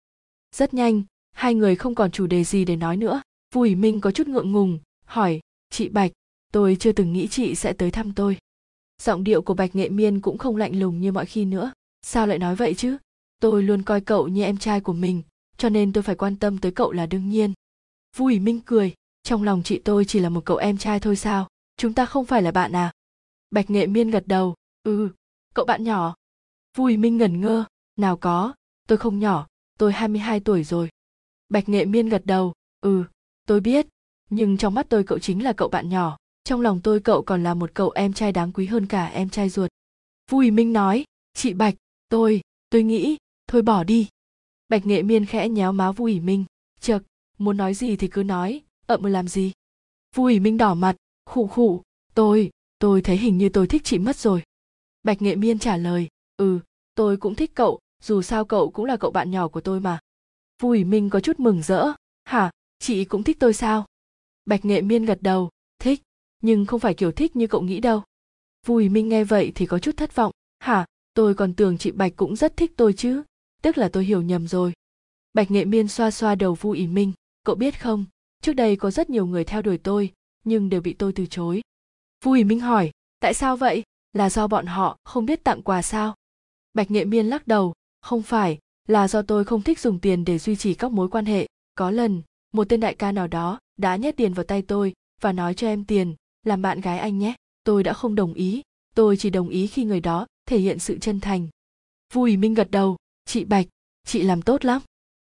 Rất 0.56 0.74
nhanh, 0.74 1.02
hai 1.32 1.54
người 1.54 1.76
không 1.76 1.94
còn 1.94 2.10
chủ 2.10 2.26
đề 2.26 2.44
gì 2.44 2.64
để 2.64 2.76
nói 2.76 2.96
nữa. 2.96 3.22
Vu 3.54 3.62
ỷ 3.62 3.74
minh 3.74 4.00
có 4.00 4.10
chút 4.10 4.28
ngượng 4.28 4.52
ngùng, 4.52 4.78
hỏi, 5.04 5.40
chị 5.70 5.88
bạch, 5.88 6.12
tôi 6.52 6.76
chưa 6.80 6.92
từng 6.92 7.12
nghĩ 7.12 7.28
chị 7.28 7.54
sẽ 7.54 7.72
tới 7.72 7.90
thăm 7.90 8.12
tôi. 8.12 8.38
Giọng 9.02 9.24
điệu 9.24 9.42
của 9.42 9.54
bạch 9.54 9.76
nghệ 9.76 9.88
miên 9.88 10.20
cũng 10.20 10.38
không 10.38 10.56
lạnh 10.56 10.80
lùng 10.80 11.00
như 11.00 11.12
mọi 11.12 11.26
khi 11.26 11.44
nữa. 11.44 11.72
Sao 12.02 12.26
lại 12.26 12.38
nói 12.38 12.56
vậy 12.56 12.74
chứ? 12.74 12.96
Tôi 13.40 13.62
luôn 13.62 13.82
coi 13.82 14.00
cậu 14.00 14.28
như 14.28 14.42
em 14.42 14.56
trai 14.56 14.80
của 14.80 14.92
mình, 14.92 15.22
cho 15.56 15.68
nên 15.68 15.92
tôi 15.92 16.02
phải 16.02 16.14
quan 16.14 16.36
tâm 16.36 16.58
tới 16.58 16.72
cậu 16.72 16.92
là 16.92 17.06
đương 17.06 17.28
nhiên. 17.28 17.52
Vui 18.16 18.38
minh 18.38 18.60
cười 18.64 18.94
trong 19.22 19.42
lòng 19.42 19.62
chị 19.62 19.80
tôi 19.84 20.04
chỉ 20.04 20.20
là 20.20 20.28
một 20.28 20.44
cậu 20.44 20.56
em 20.56 20.78
trai 20.78 21.00
thôi 21.00 21.16
sao? 21.16 21.48
Chúng 21.76 21.94
ta 21.94 22.06
không 22.06 22.24
phải 22.24 22.42
là 22.42 22.50
bạn 22.50 22.72
à? 22.72 22.92
Bạch 23.50 23.70
nghệ 23.70 23.86
miên 23.86 24.10
gật 24.10 24.26
đầu. 24.26 24.54
Ừ 24.82 25.10
cậu 25.54 25.64
bạn 25.64 25.84
nhỏ. 25.84 26.14
Vui 26.76 26.96
minh 26.96 27.16
ngẩn 27.16 27.40
ngơ. 27.40 27.64
Nào 27.96 28.16
có, 28.16 28.54
tôi 28.88 28.98
không 28.98 29.18
nhỏ, 29.18 29.46
tôi 29.78 29.92
22 29.92 30.40
tuổi 30.40 30.64
rồi. 30.64 30.88
Bạch 31.48 31.68
nghệ 31.68 31.84
miên 31.84 32.08
gật 32.08 32.22
đầu. 32.26 32.52
Ừ 32.80 33.04
tôi 33.46 33.60
biết. 33.60 33.86
Nhưng 34.30 34.56
trong 34.56 34.74
mắt 34.74 34.86
tôi 34.88 35.04
cậu 35.04 35.18
chính 35.18 35.44
là 35.44 35.52
cậu 35.52 35.68
bạn 35.68 35.88
nhỏ. 35.88 36.16
Trong 36.44 36.60
lòng 36.60 36.80
tôi 36.80 37.00
cậu 37.00 37.22
còn 37.22 37.42
là 37.42 37.54
một 37.54 37.70
cậu 37.74 37.90
em 37.90 38.12
trai 38.12 38.32
đáng 38.32 38.52
quý 38.52 38.66
hơn 38.66 38.86
cả 38.86 39.06
em 39.06 39.28
trai 39.28 39.48
ruột. 39.48 39.70
Vui 40.30 40.50
minh 40.50 40.72
nói. 40.72 41.04
Chị 41.34 41.52
bạch, 41.52 41.74
tôi 42.08 42.40
tôi 42.70 42.82
nghĩ, 42.82 43.16
thôi 43.46 43.62
bỏ 43.62 43.84
đi. 43.84 44.08
Bạch 44.68 44.86
nghệ 44.86 45.02
miên 45.02 45.26
khẽ 45.26 45.48
nhéo 45.48 45.72
má 45.72 45.92
vui 45.92 46.20
minh. 46.20 46.44
Chợt, 46.80 46.98
muốn 47.38 47.56
nói 47.56 47.74
gì 47.74 47.96
thì 47.96 48.08
cứ 48.08 48.22
nói. 48.22 48.62
Ờ, 48.90 48.96
ậm 48.96 49.04
làm 49.04 49.28
gì? 49.28 49.52
Vui, 50.14 50.40
minh 50.40 50.56
đỏ 50.56 50.74
mặt. 50.74 50.96
Khụ 51.26 51.46
khụ, 51.46 51.82
tôi 52.14 52.50
tôi 52.78 53.02
thấy 53.02 53.16
hình 53.16 53.38
như 53.38 53.48
tôi 53.48 53.66
thích 53.66 53.82
chị 53.84 53.98
mất 53.98 54.16
rồi. 54.16 54.42
Bạch 55.02 55.22
nghệ 55.22 55.36
miên 55.36 55.58
trả 55.58 55.76
lời 55.76 56.08
ừ 56.36 56.60
tôi 56.94 57.16
cũng 57.16 57.34
thích 57.34 57.50
cậu, 57.54 57.78
dù 58.02 58.22
sao 58.22 58.44
cậu 58.44 58.70
cũng 58.70 58.84
là 58.84 58.96
cậu 58.96 59.10
bạn 59.10 59.30
nhỏ 59.30 59.48
của 59.48 59.60
tôi 59.60 59.80
mà. 59.80 59.98
Vui, 60.62 60.84
minh 60.84 61.10
có 61.10 61.20
chút 61.20 61.40
mừng 61.40 61.62
rỡ. 61.62 61.92
Hả, 62.24 62.50
chị 62.78 63.04
cũng 63.04 63.22
thích 63.22 63.36
tôi 63.40 63.54
sao? 63.54 63.86
Bạch 64.44 64.64
nghệ 64.64 64.82
miên 64.82 65.04
gật 65.04 65.18
đầu, 65.20 65.50
thích, 65.78 66.02
nhưng 66.42 66.66
không 66.66 66.80
phải 66.80 66.94
kiểu 66.94 67.12
thích 67.12 67.36
như 67.36 67.46
cậu 67.46 67.60
nghĩ 67.60 67.80
đâu. 67.80 68.02
Vui, 68.66 68.88
minh 68.88 69.08
nghe 69.08 69.24
vậy 69.24 69.52
thì 69.54 69.66
có 69.66 69.78
chút 69.78 69.96
thất 69.96 70.14
vọng. 70.14 70.32
Hả, 70.58 70.86
tôi 71.14 71.34
còn 71.34 71.54
tưởng 71.54 71.78
chị 71.78 71.90
bạch 71.90 72.12
cũng 72.16 72.36
rất 72.36 72.56
thích 72.56 72.72
tôi 72.76 72.92
chứ, 72.92 73.22
tức 73.62 73.78
là 73.78 73.88
tôi 73.88 74.04
hiểu 74.04 74.22
nhầm 74.22 74.48
rồi. 74.48 74.72
Bạch 75.34 75.50
nghệ 75.50 75.64
miên 75.64 75.88
xoa 75.88 76.10
xoa 76.10 76.34
đầu 76.34 76.54
vu 76.54 76.70
ủy 76.70 76.86
minh, 76.86 77.12
cậu 77.44 77.54
biết 77.54 77.80
không? 77.80 78.04
Trước 78.40 78.52
đây 78.52 78.76
có 78.76 78.90
rất 78.90 79.10
nhiều 79.10 79.26
người 79.26 79.44
theo 79.44 79.62
đuổi 79.62 79.78
tôi, 79.78 80.12
nhưng 80.44 80.68
đều 80.68 80.80
bị 80.80 80.92
tôi 80.92 81.12
từ 81.12 81.26
chối. 81.26 81.60
Vui 82.24 82.44
minh 82.44 82.60
hỏi, 82.60 82.90
tại 83.20 83.34
sao 83.34 83.56
vậy? 83.56 83.82
Là 84.12 84.30
do 84.30 84.46
bọn 84.46 84.66
họ 84.66 84.98
không 85.04 85.26
biết 85.26 85.44
tặng 85.44 85.62
quà 85.62 85.82
sao? 85.82 86.14
Bạch 86.74 86.90
nghệ 86.90 87.04
miên 87.04 87.26
lắc 87.26 87.46
đầu, 87.46 87.72
không 88.00 88.22
phải, 88.22 88.58
là 88.88 89.08
do 89.08 89.22
tôi 89.22 89.44
không 89.44 89.62
thích 89.62 89.80
dùng 89.80 89.98
tiền 89.98 90.24
để 90.24 90.38
duy 90.38 90.56
trì 90.56 90.74
các 90.74 90.92
mối 90.92 91.08
quan 91.08 91.24
hệ. 91.24 91.46
Có 91.74 91.90
lần, 91.90 92.22
một 92.52 92.68
tên 92.68 92.80
đại 92.80 92.94
ca 92.94 93.12
nào 93.12 93.26
đó 93.26 93.58
đã 93.76 93.96
nhét 93.96 94.16
tiền 94.16 94.34
vào 94.34 94.44
tay 94.44 94.62
tôi 94.62 94.92
và 95.20 95.32
nói 95.32 95.54
cho 95.54 95.66
em 95.66 95.84
tiền, 95.84 96.14
làm 96.42 96.62
bạn 96.62 96.80
gái 96.80 96.98
anh 96.98 97.18
nhé, 97.18 97.34
tôi 97.64 97.82
đã 97.82 97.92
không 97.92 98.14
đồng 98.14 98.34
ý. 98.34 98.62
Tôi 98.94 99.16
chỉ 99.16 99.30
đồng 99.30 99.48
ý 99.48 99.66
khi 99.66 99.84
người 99.84 100.00
đó 100.00 100.26
thể 100.46 100.58
hiện 100.58 100.78
sự 100.78 100.98
chân 100.98 101.20
thành. 101.20 101.48
Vu 102.12 102.26
minh 102.38 102.54
gật 102.54 102.70
đầu, 102.70 102.96
chị 103.24 103.44
bạch, 103.44 103.66
chị 104.06 104.22
làm 104.22 104.42
tốt 104.42 104.64
lắm. 104.64 104.82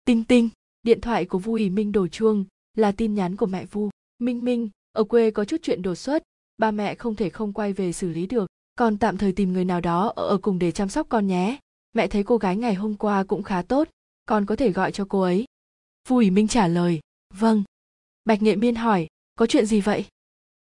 Tinh 0.06 0.24
tinh, 0.24 0.50
điện 0.84 1.02
thoại 1.02 1.26
của 1.26 1.40
vu 1.40 1.58
minh 1.58 1.92
đổ 1.92 2.08
chuông 2.08 2.46
là 2.75 2.91
tin 2.91 3.15
nhắn 3.15 3.36
của 3.36 3.45
mẹ 3.45 3.65
vu. 3.65 3.89
Minh 4.19 4.43
minh, 4.43 4.69
ở 4.91 5.03
quê 5.03 5.31
có 5.31 5.45
chút 5.45 5.57
chuyện 5.63 5.81
đột 5.81 5.95
xuất. 5.95 6.23
Ba 6.57 6.71
mẹ 6.71 6.95
không 6.95 7.15
thể 7.15 7.29
không 7.29 7.53
quay 7.53 7.73
về 7.73 7.93
xử 7.93 8.10
lý 8.10 8.27
được. 8.27 8.47
Còn 8.75 8.97
tạm 8.97 9.17
thời 9.17 9.31
tìm 9.31 9.53
người 9.53 9.65
nào 9.65 9.81
đó 9.81 10.13
ở 10.15 10.38
cùng 10.41 10.60
để 10.60 10.71
chăm 10.71 10.89
sóc 10.89 11.07
con 11.10 11.27
nhé. 11.27 11.60
Mẹ 11.93 12.07
thấy 12.07 12.23
cô 12.23 12.38
gái 12.38 12.57
ngày 12.57 12.73
hôm 12.73 12.95
qua 12.95 13.23
cũng 13.23 13.43
khá 13.43 13.62
tốt. 13.62 13.89
Con 14.25 14.45
có 14.45 14.55
thể 14.55 14.71
gọi 14.71 14.91
cho 14.91 15.05
cô 15.10 15.21
ấy. 15.21 15.45
Vu 16.07 16.15
ủy 16.15 16.29
minh 16.29 16.47
trả 16.47 16.67
lời. 16.67 16.99
Vâng. 17.34 17.63
Bạch 18.25 18.41
nghệ 18.41 18.55
miên 18.55 18.75
hỏi, 18.75 19.07
có 19.36 19.45
chuyện 19.45 19.65
gì 19.65 19.81
vậy? 19.81 20.05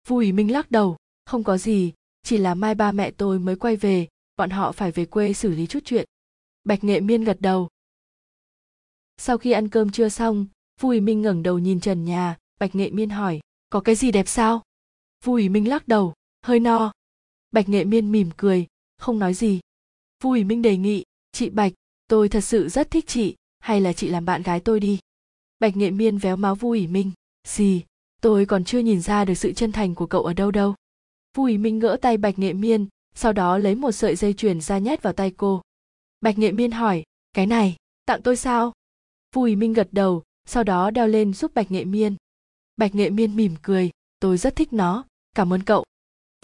Vu 0.07 0.15
ủy 0.15 0.31
minh 0.31 0.51
lắc 0.51 0.71
đầu. 0.71 0.97
Không 1.25 1.43
có 1.43 1.57
gì. 1.57 1.93
Chỉ 2.23 2.37
là 2.37 2.53
mai 2.55 2.75
ba 2.75 2.91
mẹ 2.91 3.11
tôi 3.11 3.39
mới 3.39 3.55
quay 3.55 3.75
về. 3.75 4.07
Bọn 4.37 4.49
họ 4.49 4.71
phải 4.71 4.91
về 4.91 5.05
quê 5.05 5.33
xử 5.33 5.51
lý 5.51 5.67
chút 5.67 5.79
chuyện. 5.85 6.05
Bạch 6.63 6.83
nghệ 6.83 6.99
miên 6.99 7.23
gật 7.23 7.37
đầu. 7.41 7.67
Sau 9.17 9.37
khi 9.37 9.51
ăn 9.51 9.69
cơm 9.69 9.89
trưa 9.89 10.09
xong 10.09 10.45
vui 10.81 11.01
minh 11.01 11.21
ngẩng 11.21 11.43
đầu 11.43 11.59
nhìn 11.59 11.79
trần 11.79 12.05
nhà, 12.05 12.37
bạch 12.59 12.75
nghệ 12.75 12.89
miên 12.89 13.09
hỏi, 13.09 13.39
có 13.69 13.79
cái 13.79 13.95
gì 13.95 14.11
đẹp 14.11 14.27
sao? 14.27 14.61
Vui 15.23 15.49
minh 15.49 15.69
lắc 15.69 15.87
đầu, 15.87 16.13
hơi 16.41 16.59
no. 16.59 16.91
Bạch 17.51 17.69
nghệ 17.69 17.83
miên 17.83 18.11
mỉm 18.11 18.29
cười, 18.37 18.67
không 18.97 19.19
nói 19.19 19.33
gì. 19.33 19.59
Vui 20.23 20.43
minh 20.43 20.61
đề 20.61 20.77
nghị, 20.77 21.03
chị 21.31 21.49
bạch, 21.49 21.73
tôi 22.07 22.29
thật 22.29 22.41
sự 22.41 22.69
rất 22.69 22.91
thích 22.91 23.07
chị, 23.07 23.35
hay 23.59 23.81
là 23.81 23.93
chị 23.93 24.09
làm 24.09 24.25
bạn 24.25 24.41
gái 24.41 24.59
tôi 24.59 24.79
đi? 24.79 24.99
Bạch 25.59 25.77
nghệ 25.77 25.91
miên 25.91 26.17
véo 26.17 26.35
máu 26.35 26.55
vui 26.55 26.87
minh 26.87 27.11
gì 27.47 27.83
tôi 28.21 28.45
còn 28.45 28.63
chưa 28.63 28.79
nhìn 28.79 29.01
ra 29.01 29.25
được 29.25 29.33
sự 29.33 29.53
chân 29.53 29.71
thành 29.71 29.95
của 29.95 30.05
cậu 30.05 30.23
ở 30.23 30.33
đâu 30.33 30.51
đâu. 30.51 30.75
Vui 31.37 31.57
minh 31.57 31.79
gỡ 31.79 31.97
tay 32.01 32.17
bạch 32.17 32.39
nghệ 32.39 32.53
miên, 32.53 32.87
sau 33.15 33.33
đó 33.33 33.57
lấy 33.57 33.75
một 33.75 33.91
sợi 33.91 34.15
dây 34.15 34.33
chuyền 34.33 34.61
ra 34.61 34.77
nhét 34.77 35.03
vào 35.03 35.13
tay 35.13 35.31
cô. 35.37 35.61
Bạch 36.21 36.37
nghệ 36.37 36.51
miên 36.51 36.71
hỏi, 36.71 37.03
cái 37.33 37.45
này, 37.45 37.75
tặng 38.05 38.21
tôi 38.21 38.35
sao? 38.35 38.73
Vui 39.35 39.55
minh 39.55 39.73
gật 39.73 39.87
đầu 39.91 40.23
sau 40.47 40.63
đó 40.63 40.91
đeo 40.91 41.07
lên 41.07 41.33
giúp 41.33 41.51
bạch 41.53 41.71
nghệ 41.71 41.85
miên. 41.85 42.15
Bạch 42.77 42.95
nghệ 42.95 43.09
miên 43.09 43.35
mỉm 43.35 43.55
cười, 43.61 43.89
tôi 44.19 44.37
rất 44.37 44.55
thích 44.55 44.73
nó, 44.73 45.05
cảm 45.35 45.53
ơn 45.53 45.63
cậu. 45.63 45.83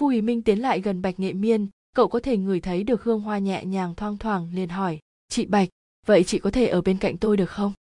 Vui 0.02 0.22
minh 0.22 0.42
tiến 0.42 0.60
lại 0.60 0.82
gần 0.82 1.02
bạch 1.02 1.20
nghệ 1.20 1.34
miên, 1.34 1.68
cậu 1.96 2.08
có 2.08 2.20
thể 2.20 2.38
ngửi 2.38 2.60
thấy 2.60 2.84
được 2.84 3.04
hương 3.04 3.22
hoa 3.22 3.38
nhẹ 3.38 3.66
nhàng 3.66 3.96
thoang 3.96 4.18
thoảng, 4.18 4.50
liền 4.54 4.70
hỏi, 4.70 5.00
chị 5.30 5.46
bạch, 5.46 5.70
vậy 6.06 6.24
chị 6.24 6.40
có 6.40 6.52
thể 6.52 6.68
ở 6.68 6.82
bên 6.82 6.98
cạnh 6.98 7.18
tôi 7.18 7.38
được 7.38 7.50
không? 7.50 7.74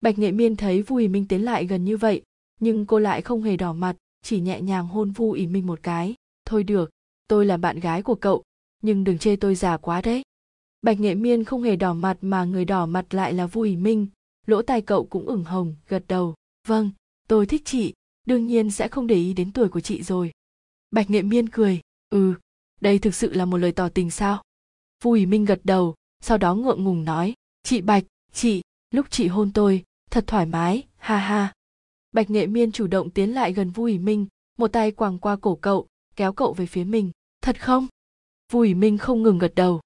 Bạch 0.00 0.18
nghệ 0.18 0.32
miên 0.32 0.56
thấy 0.56 0.82
vui 0.82 1.08
minh 1.08 1.26
tiến 1.28 1.44
lại 1.44 1.66
gần 1.66 1.84
như 1.84 1.96
vậy, 1.96 2.22
nhưng 2.60 2.86
cô 2.86 2.98
lại 2.98 3.22
không 3.22 3.42
hề 3.42 3.56
đỏ 3.56 3.72
mặt, 3.72 3.96
chỉ 4.22 4.40
nhẹ 4.40 4.60
nhàng 4.60 4.86
hôn 4.86 5.10
vu 5.10 5.32
ý 5.32 5.46
minh 5.46 5.66
một 5.66 5.82
cái, 5.82 6.14
thôi 6.44 6.62
được, 6.62 6.90
tôi 7.28 7.46
là 7.46 7.56
bạn 7.56 7.80
gái 7.80 8.02
của 8.02 8.14
cậu, 8.14 8.42
nhưng 8.82 9.04
đừng 9.04 9.18
chê 9.18 9.36
tôi 9.36 9.54
già 9.54 9.76
quá 9.76 10.00
đấy. 10.00 10.22
Bạch 10.82 11.00
nghệ 11.00 11.14
miên 11.14 11.44
không 11.44 11.62
hề 11.62 11.76
đỏ 11.76 11.94
mặt 11.94 12.18
mà 12.20 12.44
người 12.44 12.64
đỏ 12.64 12.86
mặt 12.86 13.14
lại 13.14 13.32
là 13.32 13.46
vu 13.46 13.62
ý 13.62 13.76
minh 13.76 14.06
lỗ 14.46 14.62
tai 14.62 14.82
cậu 14.82 15.06
cũng 15.06 15.26
ửng 15.26 15.44
hồng, 15.44 15.74
gật 15.88 16.04
đầu. 16.08 16.34
Vâng 16.66 16.90
tôi 17.28 17.46
thích 17.46 17.62
chị. 17.64 17.94
Đương 18.26 18.46
nhiên 18.46 18.70
sẽ 18.70 18.88
không 18.88 19.06
để 19.06 19.14
ý 19.14 19.32
đến 19.32 19.52
tuổi 19.52 19.68
của 19.68 19.80
chị 19.80 20.02
rồi. 20.02 20.32
Bạch 20.90 21.10
nghệ 21.10 21.22
miên 21.22 21.48
cười. 21.48 21.80
Ừ 22.10 22.34
đây 22.80 22.98
thực 22.98 23.14
sự 23.14 23.32
là 23.32 23.44
một 23.44 23.56
lời 23.56 23.72
tỏ 23.72 23.88
tình 23.88 24.10
sao? 24.10 24.42
Vu 25.02 25.16
minh 25.28 25.44
gật 25.44 25.60
đầu, 25.64 25.94
sau 26.20 26.38
đó 26.38 26.54
ngượng 26.54 26.84
ngùng 26.84 27.04
nói. 27.04 27.34
Chị 27.62 27.80
bạch, 27.80 28.04
chị, 28.32 28.62
lúc 28.90 29.06
chị 29.10 29.28
hôn 29.28 29.52
tôi, 29.52 29.84
thật 30.10 30.24
thoải 30.26 30.46
mái, 30.46 30.82
ha 30.96 31.16
ha. 31.16 31.52
Bạch 32.12 32.30
nghệ 32.30 32.46
miên 32.46 32.72
chủ 32.72 32.86
động 32.86 33.10
tiến 33.10 33.34
lại 33.34 33.52
gần 33.52 33.70
vu 33.70 33.84
minh, 34.00 34.26
một 34.58 34.68
tay 34.68 34.90
quàng 34.90 35.18
qua 35.18 35.36
cổ 35.36 35.54
cậu, 35.54 35.86
kéo 36.16 36.32
cậu 36.32 36.52
về 36.52 36.66
phía 36.66 36.84
mình. 36.84 37.10
Thật 37.42 37.60
không? 37.60 37.86
Vu 38.52 38.64
minh 38.76 38.98
không 38.98 39.22
ngừng 39.22 39.38
gật 39.38 39.52
đầu. 39.54 39.80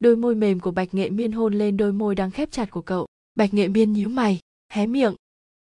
Đôi 0.00 0.16
môi 0.16 0.34
mềm 0.34 0.60
của 0.60 0.70
bạch 0.70 0.94
nghệ 0.94 1.10
miên 1.10 1.32
hôn 1.32 1.54
lên 1.54 1.76
đôi 1.76 1.92
môi 1.92 2.14
đang 2.14 2.30
khép 2.30 2.50
chặt 2.50 2.70
của 2.70 2.82
cậu 2.82 3.06
bạch 3.40 3.54
nghệ 3.54 3.68
miên 3.68 3.92
nhíu 3.92 4.08
mày, 4.08 4.40
hé 4.72 4.86
miệng. 4.86 5.14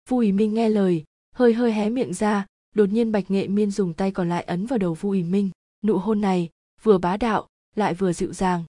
Vu 0.09 0.19
ý 0.19 0.33
minh 0.33 0.55
nghe 0.55 0.69
lời, 0.69 1.05
hơi 1.35 1.55
hơi 1.55 1.73
hé 1.73 1.91
miệng 1.91 2.15
ra, 2.15 2.47
đột 2.75 2.87
nhiên 2.87 3.13
bạch 3.13 3.31
nghệ 3.31 3.49
miên 3.49 3.71
dùng 3.71 3.95
tay 3.95 4.11
còn 4.11 4.29
lại 4.29 4.43
ấn 4.45 4.67
vào 4.67 4.79
đầu 4.79 4.95
vu 4.95 5.11
ý 5.11 5.23
minh. 5.23 5.51
Nụ 5.85 5.99
hôn 5.99 6.21
này, 6.21 6.49
vừa 6.83 6.99
bá 6.99 7.17
đạo, 7.17 7.49
lại 7.77 7.95
vừa 7.95 8.13
dịu 8.13 8.33
dàng. 8.33 8.65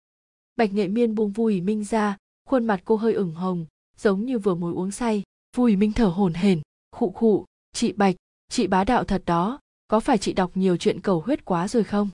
Bạch 0.55 0.73
nghệ 0.73 0.87
miên 0.87 1.15
buông 1.15 1.31
vui 1.31 1.61
minh 1.61 1.83
ra, 1.83 2.17
khuôn 2.49 2.65
mặt 2.65 2.81
cô 2.85 2.95
hơi 2.95 3.13
ửng 3.13 3.33
hồng, 3.33 3.65
giống 3.97 4.25
như 4.25 4.39
vừa 4.39 4.55
mới 4.55 4.73
uống 4.73 4.91
say. 4.91 5.23
Vui 5.55 5.75
minh 5.75 5.91
thở 5.91 6.07
hổn 6.07 6.33
hển, 6.33 6.61
khụ 6.91 7.11
khụ, 7.11 7.45
chị 7.73 7.91
bạch, 7.91 8.15
chị 8.49 8.67
bá 8.67 8.83
đạo 8.83 9.03
thật 9.03 9.23
đó, 9.25 9.59
có 9.87 9.99
phải 9.99 10.17
chị 10.17 10.33
đọc 10.33 10.51
nhiều 10.55 10.77
chuyện 10.77 11.01
cầu 11.01 11.21
huyết 11.21 11.45
quá 11.45 11.67
rồi 11.67 11.83
không? 11.83 12.09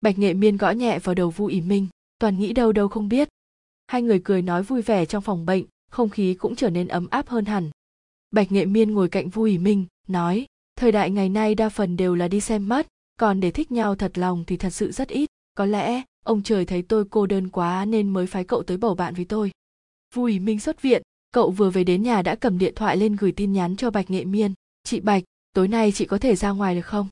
Bạch 0.00 0.18
nghệ 0.18 0.34
miên 0.34 0.56
gõ 0.56 0.70
nhẹ 0.70 0.98
vào 0.98 1.14
đầu 1.14 1.30
vu 1.30 1.46
ý 1.46 1.60
minh, 1.60 1.86
toàn 2.18 2.38
nghĩ 2.38 2.52
đâu 2.52 2.72
đâu 2.72 2.88
không 2.88 3.08
biết. 3.08 3.28
Hai 3.86 4.02
người 4.02 4.20
cười 4.24 4.42
nói 4.42 4.62
vui 4.62 4.82
vẻ 4.82 5.06
trong 5.06 5.22
phòng 5.22 5.46
bệnh 5.46 5.64
không 5.90 6.08
khí 6.08 6.34
cũng 6.34 6.56
trở 6.56 6.70
nên 6.70 6.88
ấm 6.88 7.06
áp 7.10 7.28
hơn 7.28 7.44
hẳn. 7.44 7.70
Bạch 8.30 8.52
nghệ 8.52 8.64
miên 8.64 8.92
ngồi 8.92 9.08
cạnh 9.08 9.28
vu 9.28 9.42
ỉ 9.42 9.58
minh, 9.58 9.86
nói, 10.08 10.46
thời 10.76 10.92
đại 10.92 11.10
ngày 11.10 11.28
nay 11.28 11.54
đa 11.54 11.68
phần 11.68 11.96
đều 11.96 12.14
là 12.14 12.28
đi 12.28 12.40
xem 12.40 12.68
mắt, 12.68 12.86
còn 13.16 13.40
để 13.40 13.50
thích 13.50 13.72
nhau 13.72 13.94
thật 13.94 14.18
lòng 14.18 14.44
thì 14.46 14.56
thật 14.56 14.70
sự 14.70 14.92
rất 14.92 15.08
ít. 15.08 15.30
Có 15.54 15.64
lẽ, 15.64 16.02
ông 16.24 16.42
trời 16.42 16.64
thấy 16.64 16.82
tôi 16.82 17.04
cô 17.10 17.26
đơn 17.26 17.48
quá 17.48 17.84
nên 17.84 18.08
mới 18.08 18.26
phái 18.26 18.44
cậu 18.44 18.62
tới 18.62 18.76
bầu 18.76 18.94
bạn 18.94 19.14
với 19.14 19.24
tôi. 19.24 19.50
Vu 20.14 20.24
ỉ 20.24 20.38
minh 20.38 20.60
xuất 20.60 20.82
viện, 20.82 21.02
cậu 21.32 21.50
vừa 21.50 21.70
về 21.70 21.84
đến 21.84 22.02
nhà 22.02 22.22
đã 22.22 22.34
cầm 22.34 22.58
điện 22.58 22.74
thoại 22.76 22.96
lên 22.96 23.16
gửi 23.16 23.32
tin 23.32 23.52
nhắn 23.52 23.76
cho 23.76 23.90
bạch 23.90 24.10
nghệ 24.10 24.24
miên. 24.24 24.54
Chị 24.84 25.00
bạch, 25.00 25.22
tối 25.52 25.68
nay 25.68 25.92
chị 25.92 26.04
có 26.04 26.18
thể 26.18 26.36
ra 26.36 26.50
ngoài 26.50 26.74
được 26.74 26.86
không? 26.86 27.08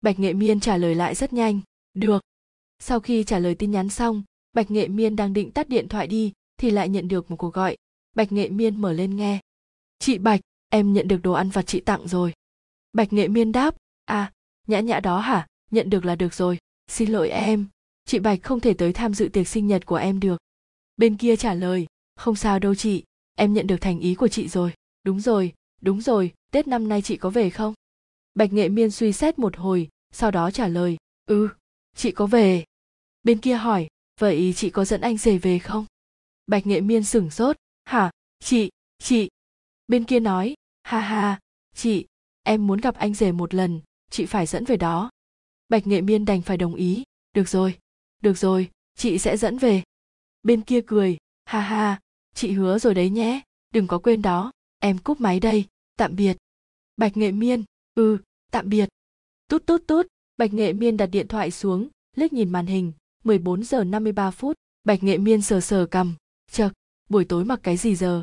Bạch 0.00 0.18
nghệ 0.18 0.32
miên 0.32 0.60
trả 0.60 0.76
lời 0.76 0.94
lại 0.94 1.14
rất 1.14 1.32
nhanh, 1.32 1.60
được. 1.94 2.22
Sau 2.78 3.00
khi 3.00 3.24
trả 3.24 3.38
lời 3.38 3.54
tin 3.54 3.70
nhắn 3.70 3.88
xong, 3.88 4.22
bạch 4.52 4.70
nghệ 4.70 4.88
miên 4.88 5.16
đang 5.16 5.32
định 5.32 5.50
tắt 5.50 5.68
điện 5.68 5.88
thoại 5.88 6.06
đi 6.06 6.32
thì 6.56 6.70
lại 6.70 6.88
nhận 6.88 7.08
được 7.08 7.30
một 7.30 7.36
cuộc 7.36 7.54
gọi 7.54 7.76
bạch 8.14 8.32
nghệ 8.32 8.48
miên 8.48 8.80
mở 8.80 8.92
lên 8.92 9.16
nghe. 9.16 9.40
Chị 9.98 10.18
bạch, 10.18 10.40
em 10.68 10.92
nhận 10.92 11.08
được 11.08 11.18
đồ 11.22 11.32
ăn 11.32 11.50
vặt 11.50 11.66
chị 11.66 11.80
tặng 11.80 12.08
rồi. 12.08 12.32
Bạch 12.92 13.12
nghệ 13.12 13.28
miên 13.28 13.52
đáp 13.52 13.74
à 14.04 14.32
nhã 14.66 14.80
nhã 14.80 15.00
đó 15.00 15.20
hả? 15.20 15.46
Nhận 15.70 15.90
được 15.90 16.04
là 16.04 16.16
được 16.16 16.34
rồi. 16.34 16.58
Xin 16.88 17.10
lỗi 17.10 17.28
em. 17.28 17.66
Chị 18.04 18.18
bạch 18.18 18.42
không 18.42 18.60
thể 18.60 18.74
tới 18.74 18.92
tham 18.92 19.14
dự 19.14 19.28
tiệc 19.28 19.48
sinh 19.48 19.66
nhật 19.66 19.86
của 19.86 19.96
em 19.96 20.20
được. 20.20 20.40
Bên 20.96 21.16
kia 21.16 21.36
trả 21.36 21.54
lời, 21.54 21.86
không 22.16 22.36
sao 22.36 22.58
đâu 22.58 22.74
chị, 22.74 23.04
em 23.36 23.52
nhận 23.52 23.66
được 23.66 23.80
thành 23.80 24.00
ý 24.00 24.14
của 24.14 24.28
chị 24.28 24.48
rồi. 24.48 24.72
Đúng 25.04 25.20
rồi 25.20 25.52
đúng 25.82 26.00
rồi, 26.00 26.32
tết 26.52 26.68
năm 26.68 26.88
nay 26.88 27.02
chị 27.02 27.16
có 27.16 27.30
về 27.30 27.50
không? 27.50 27.74
Bạch 28.34 28.52
nghệ 28.52 28.68
miên 28.68 28.90
suy 28.90 29.12
xét 29.12 29.38
một 29.38 29.56
hồi, 29.56 29.88
sau 30.10 30.30
đó 30.30 30.50
trả 30.50 30.68
lời 30.68 30.96
ừ 31.26 31.48
chị 31.96 32.10
có 32.10 32.26
về. 32.26 32.64
Bên 33.22 33.38
kia 33.38 33.54
hỏi, 33.54 33.88
vậy 34.20 34.52
chị 34.56 34.70
có 34.70 34.84
dẫn 34.84 35.00
anh 35.00 35.16
rể 35.16 35.38
về 35.38 35.58
không? 35.58 35.86
Bạch 36.46 36.66
nghệ 36.66 36.80
miên 36.80 37.04
sửng 37.04 37.30
sốt 37.30 37.56
hả? 37.84 38.10
Chị 38.38 38.70
chị. 38.98 39.28
Bên 39.88 40.04
kia 40.04 40.20
nói, 40.20 40.54
ha 40.82 41.00
ha, 41.00 41.40
chị, 41.74 42.06
em 42.42 42.66
muốn 42.66 42.80
gặp 42.80 42.94
anh 42.94 43.14
rể 43.14 43.32
một 43.32 43.54
lần, 43.54 43.80
chị 44.10 44.26
phải 44.26 44.46
dẫn 44.46 44.64
về 44.64 44.76
đó. 44.76 45.10
Bạch 45.68 45.86
nghệ 45.86 46.00
miên 46.00 46.24
đành 46.24 46.42
phải 46.42 46.56
đồng 46.56 46.74
ý. 46.74 47.02
Được 47.34 47.48
rồi 47.48 47.78
được 48.22 48.38
rồi, 48.38 48.70
chị 48.94 49.18
sẽ 49.18 49.36
dẫn 49.36 49.58
về. 49.58 49.82
Bên 50.42 50.62
kia 50.62 50.80
cười, 50.86 51.16
ha 51.44 51.60
ha, 51.60 52.00
chị 52.34 52.52
hứa 52.52 52.78
rồi 52.78 52.94
đấy 52.94 53.10
nhé, 53.10 53.40
đừng 53.74 53.86
có 53.86 53.98
quên 53.98 54.22
đó, 54.22 54.52
em 54.78 54.98
cúp 54.98 55.20
máy 55.20 55.40
đây, 55.40 55.64
tạm 55.96 56.16
biệt. 56.16 56.36
Bạch 56.96 57.16
nghệ 57.16 57.32
miên 57.32 57.64
ừ 57.94 58.18
tạm 58.50 58.68
biệt. 58.68 58.88
Tút 59.48 59.66
tút 59.66 59.86
tút, 59.86 60.06
bạch 60.36 60.52
nghệ 60.52 60.72
miên 60.72 60.96
đặt 60.96 61.06
điện 61.06 61.28
thoại 61.28 61.50
xuống, 61.50 61.88
liếc 62.16 62.32
nhìn 62.32 62.50
màn 62.50 62.66
hình 62.66 62.92
14 63.24 63.64
giờ 63.64 63.84
53 63.84 64.30
phút. 64.30 64.56
Bạch 64.84 65.02
nghệ 65.02 65.18
miên 65.18 65.42
sờ 65.42 65.60
sờ 65.60 65.86
cầm 65.86 66.14
chật 66.50 66.72
buổi 67.12 67.24
tối 67.24 67.44
mặc 67.44 67.60
cái 67.62 67.76
gì 67.76 67.96
giờ? 67.96 68.22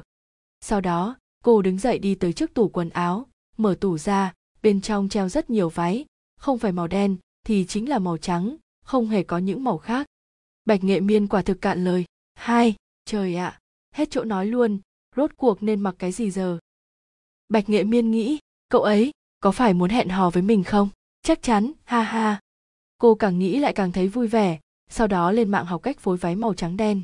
Sau 0.62 0.82
đó 0.82 1.17
cô 1.43 1.62
đứng 1.62 1.78
dậy 1.78 1.99
đi 1.99 2.15
tới 2.15 2.34
trước 2.34 2.54
tủ 2.54 2.69
quần 2.69 2.89
áo 2.89 3.28
mở 3.58 3.75
tủ 3.82 3.97
ra 3.97 4.34
bên 4.62 4.82
trong 4.82 5.10
treo 5.10 5.30
rất 5.30 5.49
nhiều 5.49 5.69
váy 5.69 6.06
không 6.38 6.60
phải 6.60 6.71
màu 6.71 6.88
đen 6.88 7.17
thì 7.45 7.65
chính 7.67 7.89
là 7.89 7.99
màu 7.99 8.17
trắng 8.17 8.56
không 8.86 9.08
hề 9.08 9.23
có 9.23 9.38
những 9.38 9.63
màu 9.63 9.78
khác. 9.78 10.08
Bạch 10.65 10.84
nghệ 10.84 10.99
miên 10.99 11.28
quả 11.28 11.41
thực 11.41 11.62
cạn 11.62 11.84
lời. 11.84 12.06
Hai 12.36 12.75
trời 13.06 13.36
ạ 13.36 13.47
à, 13.47 13.60
hết 13.95 14.12
chỗ 14.12 14.23
nói 14.23 14.45
luôn 14.45 14.80
rốt 15.15 15.32
cuộc 15.38 15.63
nên 15.63 15.82
mặc 15.82 15.95
cái 15.99 16.12
gì 16.12 16.32
giờ? 16.32 16.60
Bạch 17.49 17.69
nghệ 17.69 17.84
miên 17.84 18.12
nghĩ 18.12 18.39
cậu 18.69 18.82
ấy 18.82 19.12
có 19.39 19.52
phải 19.52 19.73
muốn 19.73 19.89
hẹn 19.89 20.10
hò 20.10 20.30
với 20.30 20.43
mình 20.43 20.63
không? 20.63 20.89
Chắc 21.21 21.41
chắn 21.41 21.71
ha 21.84 22.02
ha. 22.02 22.39
Cô 22.97 23.15
càng 23.15 23.39
nghĩ 23.39 23.60
lại 23.60 23.73
càng 23.73 23.91
thấy 23.91 24.08
vui 24.08 24.28
vẻ 24.28 24.60
sau 24.89 25.08
đó 25.08 25.32
lên 25.32 25.49
mạng 25.49 25.65
học 25.65 25.84
cách 25.84 25.99
phối 25.99 26.17
váy 26.17 26.36
màu 26.36 26.54
trắng 26.54 26.78
đen 26.78 27.02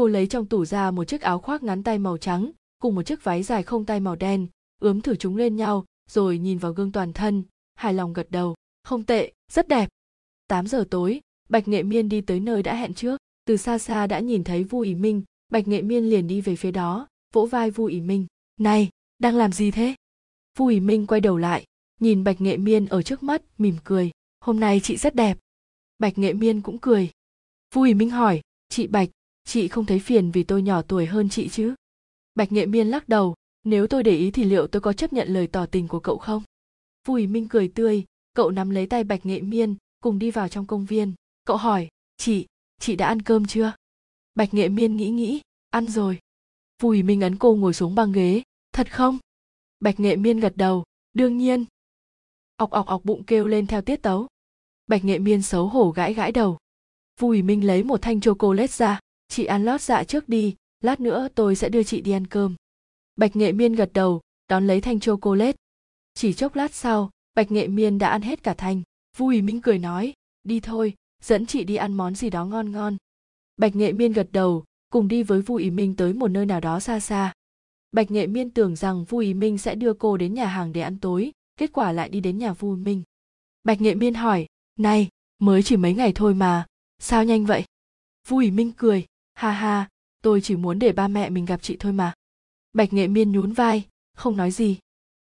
cô 0.00 0.06
lấy 0.06 0.26
trong 0.26 0.46
tủ 0.46 0.64
ra 0.64 0.90
một 0.90 1.04
chiếc 1.04 1.20
áo 1.20 1.38
khoác 1.38 1.62
ngắn 1.62 1.82
tay 1.82 1.98
màu 1.98 2.18
trắng, 2.18 2.50
cùng 2.78 2.94
một 2.94 3.02
chiếc 3.02 3.24
váy 3.24 3.42
dài 3.42 3.62
không 3.62 3.84
tay 3.84 4.00
màu 4.00 4.16
đen, 4.16 4.46
ướm 4.82 5.00
thử 5.00 5.16
chúng 5.16 5.36
lên 5.36 5.56
nhau, 5.56 5.84
rồi 6.10 6.38
nhìn 6.38 6.58
vào 6.58 6.72
gương 6.72 6.92
toàn 6.92 7.12
thân, 7.12 7.42
hài 7.74 7.94
lòng 7.94 8.12
gật 8.12 8.30
đầu. 8.30 8.54
Không 8.82 9.02
tệ, 9.02 9.32
rất 9.52 9.68
đẹp. 9.68 9.88
8 10.48 10.66
giờ 10.66 10.84
tối, 10.90 11.20
bạch 11.48 11.68
nghệ 11.68 11.82
miên 11.82 12.08
đi 12.08 12.20
tới 12.20 12.40
nơi 12.40 12.62
đã 12.62 12.74
hẹn 12.74 12.94
trước. 12.94 13.20
Từ 13.44 13.56
xa 13.56 13.78
xa 13.78 14.06
đã 14.06 14.20
nhìn 14.20 14.44
thấy 14.44 14.64
vu 14.64 14.80
ý 14.80 14.94
minh. 14.94 15.22
Bạch 15.48 15.68
nghệ 15.68 15.82
miên 15.82 16.04
liền 16.04 16.26
đi 16.26 16.40
về 16.40 16.56
phía 16.56 16.70
đó, 16.70 17.08
vỗ 17.32 17.46
vai 17.46 17.70
vu 17.70 17.84
ý 17.84 18.00
minh. 18.00 18.26
Này, 18.60 18.88
đang 19.18 19.36
làm 19.36 19.52
gì 19.52 19.70
thế? 19.70 19.94
Vu 20.58 20.66
ý 20.66 20.80
minh 20.80 21.06
quay 21.06 21.20
đầu 21.20 21.36
lại, 21.36 21.64
nhìn 22.00 22.24
bạch 22.24 22.40
nghệ 22.40 22.56
miên 22.56 22.86
ở 22.86 23.02
trước 23.02 23.22
mắt, 23.22 23.42
mỉm 23.58 23.76
cười. 23.84 24.10
Hôm 24.40 24.60
nay 24.60 24.80
chị 24.82 24.96
rất 24.96 25.14
đẹp. 25.14 25.38
Bạch 25.98 26.18
nghệ 26.18 26.32
miên 26.32 26.60
cũng 26.60 26.78
cười. 26.78 27.10
Vu 27.74 27.82
ý 27.82 27.94
minh 27.94 28.10
hỏi, 28.10 28.40
chị 28.68 28.86
bạch 28.86 29.08
chị 29.50 29.68
không 29.68 29.86
thấy 29.86 29.98
phiền 29.98 30.30
vì 30.30 30.42
tôi 30.42 30.62
nhỏ 30.62 30.82
tuổi 30.82 31.06
hơn 31.06 31.28
chị 31.28 31.48
chứ? 31.48 31.74
Bạch 32.34 32.52
nghệ 32.52 32.66
miên 32.66 32.88
lắc 32.88 33.08
đầu, 33.08 33.34
nếu 33.64 33.86
tôi 33.86 34.02
để 34.02 34.16
ý 34.16 34.30
thì 34.30 34.44
liệu 34.44 34.66
tôi 34.66 34.80
có 34.80 34.92
chấp 34.92 35.12
nhận 35.12 35.28
lời 35.28 35.46
tỏ 35.46 35.66
tình 35.66 35.88
của 35.88 36.00
cậu 36.00 36.18
không? 36.18 36.42
Vùi 37.06 37.26
minh 37.26 37.48
cười 37.48 37.68
tươi, 37.68 38.04
cậu 38.34 38.50
nắm 38.50 38.70
lấy 38.70 38.86
tay 38.86 39.04
bạch 39.04 39.26
nghệ 39.26 39.40
miên, 39.40 39.76
cùng 40.00 40.18
đi 40.18 40.30
vào 40.30 40.48
trong 40.48 40.66
công 40.66 40.84
viên. 40.84 41.12
Cậu 41.44 41.56
hỏi, 41.56 41.88
chị 42.16 42.46
chị 42.80 42.96
đã 42.96 43.06
ăn 43.06 43.22
cơm 43.22 43.46
chưa? 43.46 43.72
Bạch 44.34 44.54
nghệ 44.54 44.68
miên 44.68 44.96
nghĩ 44.96 45.10
nghĩ, 45.10 45.40
ăn 45.70 45.86
rồi. 45.86 46.18
Vùi 46.82 47.02
minh 47.02 47.20
ấn 47.20 47.36
cô 47.36 47.54
ngồi 47.54 47.74
xuống 47.74 47.94
băng 47.94 48.12
ghế, 48.12 48.42
thật 48.72 48.92
không? 48.92 49.18
Bạch 49.80 50.00
nghệ 50.00 50.16
miên 50.16 50.40
gật 50.40 50.56
đầu, 50.56 50.84
đương 51.12 51.38
nhiên. 51.38 51.64
Ọc 52.56 52.70
ọc 52.70 52.86
ọc 52.86 53.04
bụng 53.04 53.24
kêu 53.24 53.46
lên 53.46 53.66
theo 53.66 53.82
tiết 53.82 54.02
tấu. 54.02 54.26
Bạch 54.86 55.04
nghệ 55.04 55.18
miên 55.18 55.42
xấu 55.42 55.66
hổ 55.66 55.90
gãi 55.90 56.14
gãi 56.14 56.32
đầu. 56.32 56.58
Vùi 57.20 57.42
minh 57.42 57.66
lấy 57.66 57.82
một 57.82 58.02
thanh 58.02 58.20
chocolate 58.20 58.66
ra 58.66 59.00
chị 59.30 59.44
ăn 59.44 59.64
lót 59.64 59.80
dạ 59.80 60.04
trước 60.04 60.28
đi, 60.28 60.56
lát 60.80 61.00
nữa 61.00 61.28
tôi 61.34 61.56
sẽ 61.56 61.68
đưa 61.68 61.82
chị 61.82 62.00
đi 62.00 62.12
ăn 62.12 62.26
cơm. 62.26 62.54
Bạch 63.16 63.36
nghệ 63.36 63.52
miên 63.52 63.72
gật 63.72 63.90
đầu, 63.92 64.20
đón 64.48 64.66
lấy 64.66 64.80
thanh 64.80 65.00
chocolate. 65.00 65.56
Chỉ 66.14 66.32
chốc 66.32 66.56
lát 66.56 66.74
sau, 66.74 67.10
bạch 67.34 67.50
nghệ 67.50 67.68
miên 67.68 67.98
đã 67.98 68.08
ăn 68.08 68.22
hết 68.22 68.42
cả 68.42 68.54
thanh. 68.54 68.82
Vui 69.16 69.42
minh 69.42 69.60
cười 69.60 69.78
nói, 69.78 70.12
đi 70.44 70.60
thôi, 70.60 70.94
dẫn 71.22 71.46
chị 71.46 71.64
đi 71.64 71.76
ăn 71.76 71.94
món 71.94 72.14
gì 72.14 72.30
đó 72.30 72.44
ngon 72.44 72.72
ngon. 72.72 72.96
Bạch 73.56 73.76
nghệ 73.76 73.92
miên 73.92 74.12
gật 74.12 74.28
đầu, 74.32 74.64
cùng 74.92 75.08
đi 75.08 75.22
với 75.22 75.42
vui 75.42 75.62
ý 75.62 75.70
minh 75.70 75.96
tới 75.96 76.12
một 76.12 76.28
nơi 76.28 76.46
nào 76.46 76.60
đó 76.60 76.80
xa 76.80 77.00
xa. 77.00 77.32
Bạch 77.92 78.10
nghệ 78.10 78.26
miên 78.26 78.50
tưởng 78.50 78.76
rằng 78.76 79.04
vui 79.04 79.26
ý 79.26 79.34
minh 79.34 79.58
sẽ 79.58 79.74
đưa 79.74 79.94
cô 79.94 80.16
đến 80.16 80.34
nhà 80.34 80.46
hàng 80.46 80.72
để 80.72 80.80
ăn 80.80 80.98
tối, 80.98 81.32
kết 81.56 81.72
quả 81.72 81.92
lại 81.92 82.08
đi 82.08 82.20
đến 82.20 82.38
nhà 82.38 82.52
vui 82.52 82.76
minh. 82.76 83.02
Bạch 83.64 83.80
nghệ 83.80 83.94
miên 83.94 84.14
hỏi, 84.14 84.46
này, 84.78 85.08
mới 85.38 85.62
chỉ 85.62 85.76
mấy 85.76 85.94
ngày 85.94 86.12
thôi 86.14 86.34
mà, 86.34 86.66
sao 86.98 87.24
nhanh 87.24 87.46
vậy? 87.46 87.64
Vui 88.28 88.44
ý 88.44 88.50
minh 88.50 88.72
cười 88.76 89.06
ha 89.40 89.50
ha, 89.50 89.88
tôi 90.22 90.40
chỉ 90.40 90.56
muốn 90.56 90.78
để 90.78 90.92
ba 90.92 91.08
mẹ 91.08 91.30
mình 91.30 91.44
gặp 91.44 91.62
chị 91.62 91.76
thôi 91.80 91.92
mà. 91.92 92.12
Bạch 92.72 92.92
nghệ 92.92 93.08
miên 93.08 93.32
nhún 93.32 93.52
vai, 93.52 93.86
không 94.16 94.36
nói 94.36 94.50
gì. 94.50 94.78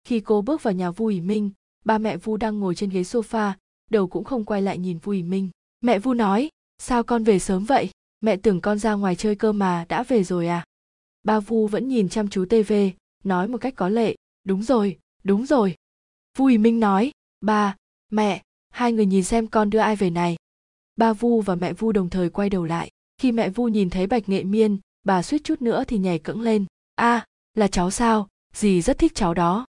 Khi 0.04 0.20
cô 0.20 0.42
bước 0.42 0.64
vào 0.64 0.74
nhà 0.74 0.92
vu 0.92 1.06
ý 1.06 1.22
minh, 1.22 1.52
ba 1.86 1.98
mẹ 1.98 2.18
vu 2.18 2.38
đang 2.38 2.60
ngồi 2.60 2.76
trên 2.76 2.90
ghế 2.90 3.02
sofa, 3.02 3.54
đầu 3.90 4.08
cũng 4.08 4.24
không 4.24 4.46
quay 4.46 4.62
lại 4.62 4.78
nhìn 4.78 4.98
vu 4.98 5.12
ý 5.12 5.24
minh. 5.24 5.50
Mẹ 5.82 6.00
vu 6.00 6.14
nói, 6.14 6.50
sao 6.78 7.04
con 7.04 7.24
về 7.24 7.40
sớm 7.40 7.66
vậy? 7.66 7.90
Mẹ 8.22 8.38
tưởng 8.38 8.62
con 8.62 8.80
ra 8.80 8.94
ngoài 8.94 9.16
chơi 9.16 9.36
cơ 9.36 9.52
mà 9.52 9.86
đã 9.90 10.04
về 10.04 10.24
rồi 10.24 10.48
à? 10.48 10.66
Ba 11.24 11.40
vu 11.40 11.68
vẫn 11.68 11.88
nhìn 11.88 12.10
chăm 12.10 12.28
chú 12.28 12.46
tv 12.46 12.74
nói 13.24 13.48
một 13.48 13.58
cách 13.62 13.74
có 13.76 13.90
lệ, 13.90 14.16
đúng 14.44 14.64
rồi 14.64 14.98
đúng 15.24 15.46
rồi. 15.46 15.76
Vu 16.38 16.46
ý 16.46 16.58
minh 16.58 16.80
nói, 16.80 17.12
ba, 17.42 17.76
mẹ, 18.12 18.42
hai 18.70 18.94
người 18.94 19.06
nhìn 19.06 19.24
xem 19.24 19.48
con 19.48 19.70
đưa 19.70 19.80
ai 19.80 19.96
về 19.96 20.10
này. 20.10 20.36
Ba 20.96 21.14
vu 21.14 21.42
và 21.42 21.56
mẹ 21.56 21.74
vu 21.74 21.92
đồng 21.92 22.10
thời 22.10 22.30
quay 22.30 22.50
đầu 22.50 22.66
lại 22.66 22.92
khi 23.18 23.32
mẹ 23.32 23.50
vu 23.50 23.68
nhìn 23.68 23.90
thấy 23.90 24.08
bạch 24.08 24.30
nghệ 24.30 24.44
miên 24.44 24.80
bà 25.04 25.24
suýt 25.24 25.44
chút 25.44 25.62
nữa 25.62 25.84
thì 25.88 25.98
nhảy 25.98 26.20
cẫng 26.20 26.42
lên. 26.42 26.66
A 26.96 27.16
à, 27.16 27.26
là 27.54 27.68
cháu 27.68 27.92
sao? 27.92 28.28
Dì 28.54 28.82
rất 28.82 28.98
thích 28.98 29.12
cháu 29.16 29.34
đó. 29.34 29.66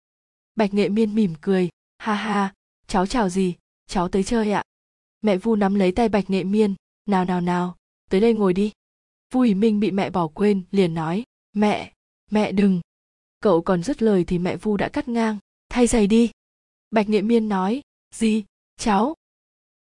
Bạch 0.54 0.74
nghệ 0.74 0.88
miên 0.88 1.14
mỉm 1.14 1.34
cười. 1.40 1.68
Ha 1.98 2.14
ha 2.14 2.54
cháu 2.86 3.06
chào 3.06 3.28
gì 3.28 3.54
cháu 3.86 4.08
tới 4.08 4.24
chơi 4.24 4.50
ạ. 4.50 4.62
Mẹ 5.22 5.36
vu 5.36 5.56
nắm 5.56 5.74
lấy 5.74 5.92
tay 5.92 6.08
bạch 6.08 6.30
nghệ 6.30 6.44
miên. 6.44 6.74
Nào 7.06 7.24
nào 7.24 7.40
nào 7.40 7.76
tới 8.10 8.20
đây 8.20 8.34
ngồi 8.34 8.52
đi. 8.52 8.72
Vu 9.32 9.40
minh 9.40 9.80
bị 9.80 9.90
mẹ 9.90 10.10
bỏ 10.10 10.28
quên 10.28 10.62
liền 10.70 10.94
nói. 10.94 11.24
Mẹ 11.52 11.92
mẹ 12.30 12.52
đừng. 12.52 12.80
Cậu 13.40 13.62
còn 13.62 13.82
dứt 13.82 14.02
lời 14.02 14.24
thì 14.24 14.38
mẹ 14.38 14.56
vu 14.56 14.76
đã 14.76 14.88
cắt 14.88 15.08
ngang. 15.08 15.38
Thay 15.68 15.86
giày 15.86 16.06
đi. 16.06 16.30
Bạch 16.90 17.08
nghệ 17.08 17.22
miên 17.22 17.48
nói. 17.48 17.80
Gì 18.14 18.44
cháu. 18.76 19.14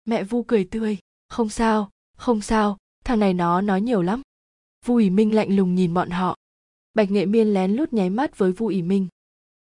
Mẹ 0.04 0.24
vu 0.24 0.42
cười 0.42 0.64
tươi. 0.64 0.98
Không 1.28 1.48
sao 1.48 1.90
không 2.16 2.40
sao 2.40 2.76
thằng 3.08 3.18
này 3.18 3.34
nó 3.34 3.60
nói 3.60 3.80
nhiều 3.80 4.02
lắm. 4.02 4.22
Vu 4.84 4.96
ý 4.96 5.10
minh 5.10 5.34
lạnh 5.34 5.56
lùng 5.56 5.74
nhìn 5.74 5.94
bọn 5.94 6.10
họ. 6.10 6.36
Bạch 6.94 7.10
nghệ 7.10 7.26
miên 7.26 7.54
lén 7.54 7.72
lút 7.72 7.92
nháy 7.92 8.10
mắt 8.10 8.38
với 8.38 8.52
vu 8.52 8.66
ý 8.66 8.82
minh. 8.82 9.08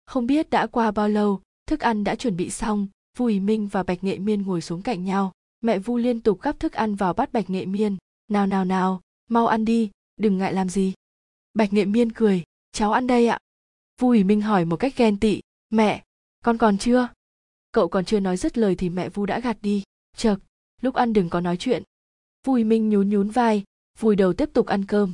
Không 0.07 0.27
biết 0.27 0.51
đã 0.51 0.67
qua 0.67 0.91
bao 0.91 1.09
lâu, 1.09 1.41
thức 1.67 1.81
ăn 1.81 2.05
đã 2.05 2.15
chuẩn 2.15 2.37
bị 2.37 2.51
xong, 2.51 2.89
vu 3.19 3.27
ý 3.27 3.41
minh 3.41 3.67
và 3.67 3.83
bạch 3.83 4.05
nghệ 4.05 4.19
miên 4.19 4.43
ngồi 4.43 4.61
xuống 4.61 4.83
cạnh 4.83 5.05
nhau. 5.05 5.33
Mẹ 5.61 5.79
vu 5.79 5.97
liên 5.97 6.21
tục 6.21 6.41
gắp 6.43 6.61
thức 6.61 6.73
ăn 6.73 6.95
vào 6.95 7.13
bát 7.13 7.33
bạch 7.33 7.51
nghệ 7.51 7.67
miên. 7.67 7.97
Nào 8.29 8.47
nào 8.47 8.65
nào, 8.65 9.01
mau 9.29 9.47
ăn 9.47 9.65
đi, 9.65 9.91
đừng 10.17 10.39
ngại 10.39 10.53
làm 10.53 10.69
gì. 10.69 10.93
Bạch 11.55 11.73
nghệ 11.73 11.85
miên 11.85 12.13
cười, 12.13 12.45
cháu 12.73 12.93
ăn 12.93 13.07
đây 13.07 13.27
ạ. 13.27 13.39
Vu 14.01 14.09
ủy 14.09 14.25
minh 14.25 14.41
hỏi 14.41 14.65
một 14.65 14.77
cách 14.77 14.97
ghen 14.97 15.21
tị, 15.21 15.41
mẹ, 15.71 16.05
con 16.45 16.59
còn 16.59 16.79
chưa? 16.79 17.09
Cậu 17.73 17.89
còn 17.89 18.05
chưa 18.05 18.21
nói 18.21 18.37
dứt 18.37 18.59
lời 18.59 18.75
thì 18.75 18.89
mẹ 18.89 19.09
vu 19.09 19.27
đã 19.27 19.41
gạt 19.41 19.59
đi. 19.63 19.83
Chợt, 20.17 20.37
lúc 20.83 20.95
ăn 20.95 21.13
đừng 21.13 21.31
có 21.31 21.41
nói 21.41 21.57
chuyện 21.57 21.83
Vùi 22.47 22.65
minh 22.65 22.89
nhún 22.89 23.09
nhún 23.09 23.29
vai 23.29 23.65
vùi 23.99 24.17
đầu 24.17 24.33
tiếp 24.33 24.51
tục 24.53 24.67
ăn 24.67 24.85
cơm. 24.85 25.13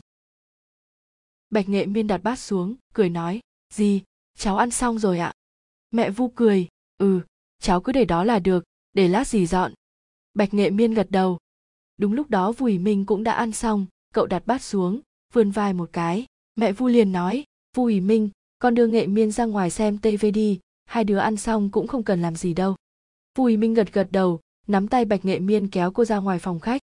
Bạch 1.50 1.68
nghệ 1.68 1.86
miên 1.86 2.06
đặt 2.06 2.18
bát 2.18 2.38
xuống, 2.38 2.74
cười 2.94 3.08
nói 3.08 3.40
gì 3.74 4.02
cháu 4.38 4.56
ăn 4.56 4.70
xong 4.70 4.98
rồi 4.98 5.18
ạ. 5.18 5.32
Mẹ 5.90 6.10
vu 6.10 6.28
cười 6.28 6.68
ừ 6.98 7.20
cháu 7.58 7.80
cứ 7.80 7.92
để 7.92 8.04
đó 8.04 8.24
là 8.24 8.38
được, 8.38 8.64
để 8.92 9.08
lát 9.08 9.28
gì 9.28 9.46
dọn. 9.46 9.72
Bạch 10.34 10.54
nghệ 10.54 10.70
miên 10.70 10.94
gật 10.94 11.06
đầu. 11.10 11.38
Đúng 11.96 12.12
lúc 12.12 12.30
đó 12.30 12.52
vùi 12.52 12.78
minh 12.78 13.06
cũng 13.06 13.24
đã 13.24 13.32
ăn 13.32 13.52
xong, 13.52 13.86
cậu 14.14 14.26
đặt 14.26 14.42
bát 14.46 14.62
xuống, 14.62 15.00
vươn 15.32 15.50
vai 15.50 15.72
một 15.72 15.90
cái. 15.92 16.26
Mẹ 16.56 16.72
vu 16.72 16.86
liền 16.86 17.12
nói 17.12 17.44
"Vùi 17.76 18.00
minh, 18.00 18.30
con 18.58 18.74
đưa 18.74 18.86
nghệ 18.86 19.06
miên 19.06 19.32
ra 19.32 19.44
ngoài 19.44 19.70
xem 19.70 19.98
tv 19.98 20.26
đi, 20.34 20.60
hai 20.84 21.04
đứa 21.04 21.18
ăn 21.18 21.36
xong 21.36 21.70
cũng 21.70 21.86
không 21.86 22.02
cần 22.02 22.22
làm 22.22 22.36
gì 22.36 22.54
đâu. 22.54 22.76
Vùi 23.38 23.56
minh 23.56 23.74
gật 23.74 23.92
gật 23.92 24.08
đầu, 24.10 24.40
nắm 24.66 24.88
tay 24.88 25.04
bạch 25.04 25.24
nghệ 25.24 25.38
miên 25.38 25.68
kéo 25.68 25.90
cô 25.90 26.04
ra 26.04 26.18
ngoài 26.18 26.38
phòng 26.38 26.60
khách 26.60 26.82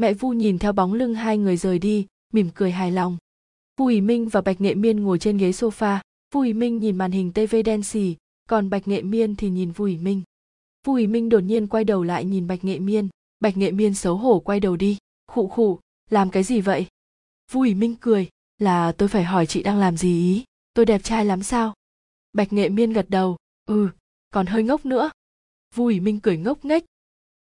mẹ 0.00 0.14
vu 0.14 0.32
nhìn 0.32 0.58
theo 0.58 0.72
bóng 0.72 0.92
lưng 0.94 1.14
hai 1.14 1.38
người 1.38 1.56
rời 1.56 1.78
đi, 1.78 2.06
mỉm 2.32 2.50
cười 2.54 2.70
hài 2.70 2.92
lòng. 2.92 3.16
Vu 3.76 3.86
ý 3.86 4.00
minh 4.00 4.28
và 4.28 4.40
bạch 4.40 4.60
nghệ 4.60 4.74
miên 4.74 5.02
ngồi 5.02 5.18
trên 5.18 5.38
ghế 5.38 5.50
sofa. 5.50 5.98
Vu 6.34 6.40
ý 6.40 6.52
minh 6.52 6.78
nhìn 6.78 6.96
màn 6.96 7.12
hình 7.12 7.32
tv 7.32 7.56
đen 7.64 7.82
xì, 7.82 8.16
còn 8.48 8.70
bạch 8.70 8.88
nghệ 8.88 9.02
miên 9.02 9.36
thì 9.36 9.50
nhìn 9.50 9.70
vu 9.70 9.84
ý 9.84 9.98
minh. 9.98 10.22
Vu 10.86 10.94
ý 10.94 11.06
minh 11.06 11.28
đột 11.28 11.40
nhiên 11.40 11.66
quay 11.66 11.84
đầu 11.84 12.02
lại 12.02 12.24
nhìn 12.24 12.46
bạch 12.46 12.64
nghệ 12.64 12.78
miên. 12.78 13.08
Bạch 13.40 13.56
nghệ 13.56 13.70
miên 13.70 13.94
xấu 13.94 14.16
hổ 14.16 14.40
quay 14.40 14.60
đầu 14.60 14.76
đi. 14.76 14.98
Khụ 15.26 15.48
khụ, 15.48 15.78
làm 16.10 16.30
cái 16.30 16.42
gì 16.42 16.60
vậy? 16.60 16.86
Vu 17.52 17.60
ý 17.60 17.74
minh 17.74 17.94
cười, 18.00 18.28
là 18.58 18.92
tôi 18.92 19.08
phải 19.08 19.24
hỏi 19.24 19.46
chị 19.46 19.62
đang 19.62 19.78
làm 19.78 19.96
gì 19.96 20.12
ý? 20.12 20.44
Tôi 20.74 20.86
đẹp 20.86 21.00
trai 21.04 21.24
lắm 21.24 21.42
sao? 21.42 21.74
Bạch 22.32 22.52
nghệ 22.52 22.68
miên 22.68 22.92
gật 22.92 23.06
đầu 23.10 23.36
ừ 23.66 23.88
còn 24.30 24.46
hơi 24.46 24.62
ngốc 24.62 24.86
nữa. 24.86 25.10
Vu 25.74 25.86
ý 25.86 26.00
minh 26.00 26.20
cười 26.20 26.36
ngốc 26.38 26.64
nghếch. 26.64 26.84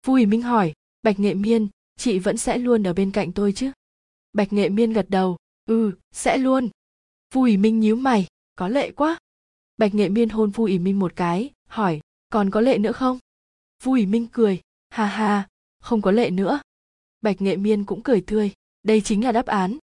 Vu 0.06 0.14
ý 0.14 0.26
minh 0.26 0.42
hỏi, 0.42 0.72
bạch 1.02 1.20
nghệ 1.20 1.34
miên 1.34 1.68
chị 1.98 2.18
vẫn 2.18 2.36
sẽ 2.36 2.58
luôn 2.58 2.86
ở 2.86 2.92
bên 2.92 3.10
cạnh 3.10 3.32
tôi 3.32 3.52
chứ? 3.52 3.70
Bạch 4.32 4.52
nghệ 4.52 4.68
miên 4.68 4.92
gật 4.92 5.06
đầu. 5.08 5.36
Ừ 5.66 5.92
sẽ 6.12 6.38
luôn. 6.38 6.68
Vu 7.34 7.42
ủy 7.42 7.56
minh 7.56 7.80
nhíu 7.80 7.96
mày. 7.96 8.26
Có 8.56 8.68
lệ 8.68 8.90
quá. 8.90 9.18
Bạch 9.76 9.94
nghệ 9.94 10.08
miên 10.08 10.28
hôn 10.28 10.50
vu 10.50 10.64
ủy 10.64 10.78
minh 10.78 10.98
một 10.98 11.12
cái, 11.16 11.50
hỏi, 11.66 12.00
còn 12.28 12.50
có 12.50 12.60
lệ 12.60 12.78
nữa 12.78 12.92
không? 12.92 13.18
Vu 13.82 13.92
ủy 13.92 14.06
minh 14.06 14.26
cười. 14.32 14.60
Ha 14.90 15.06
ha, 15.06 15.48
không 15.80 16.02
có 16.02 16.10
lệ 16.10 16.30
nữa. 16.30 16.60
Bạch 17.20 17.42
nghệ 17.42 17.56
miên 17.56 17.84
cũng 17.84 18.02
cười 18.02 18.20
tươi. 18.20 18.52
Đây 18.82 19.00
chính 19.00 19.24
là 19.24 19.32
đáp 19.32 19.46
án. 19.46 19.78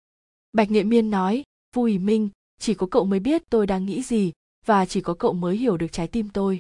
Bạch 0.53 0.71
nghệ 0.71 0.83
miên 0.83 1.11
nói 1.11 1.43
vu 1.75 1.83
ủy 1.83 1.99
minh, 1.99 2.29
chỉ 2.59 2.75
có 2.75 2.87
cậu 2.91 3.05
mới 3.05 3.21
biết 3.21 3.43
tôi 3.51 3.67
đang 3.67 3.87
nghĩ 3.87 4.03
gì 4.03 4.33
và 4.67 4.87
chỉ 4.87 5.01
có 5.01 5.15
cậu 5.15 5.33
mới 5.33 5.57
hiểu 5.57 5.77
được 5.77 5.93
trái 5.93 6.09
tim 6.09 6.29
tôi. 6.29 6.59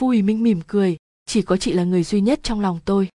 Vu 0.00 0.06
ủy 0.06 0.22
minh 0.22 0.42
mỉm 0.42 0.60
cười, 0.66 0.96
chỉ 1.26 1.42
có 1.42 1.56
chị 1.56 1.72
là 1.72 1.84
người 1.84 2.02
duy 2.02 2.20
nhất 2.20 2.40
trong 2.42 2.60
lòng 2.60 2.80
tôi. 2.84 3.08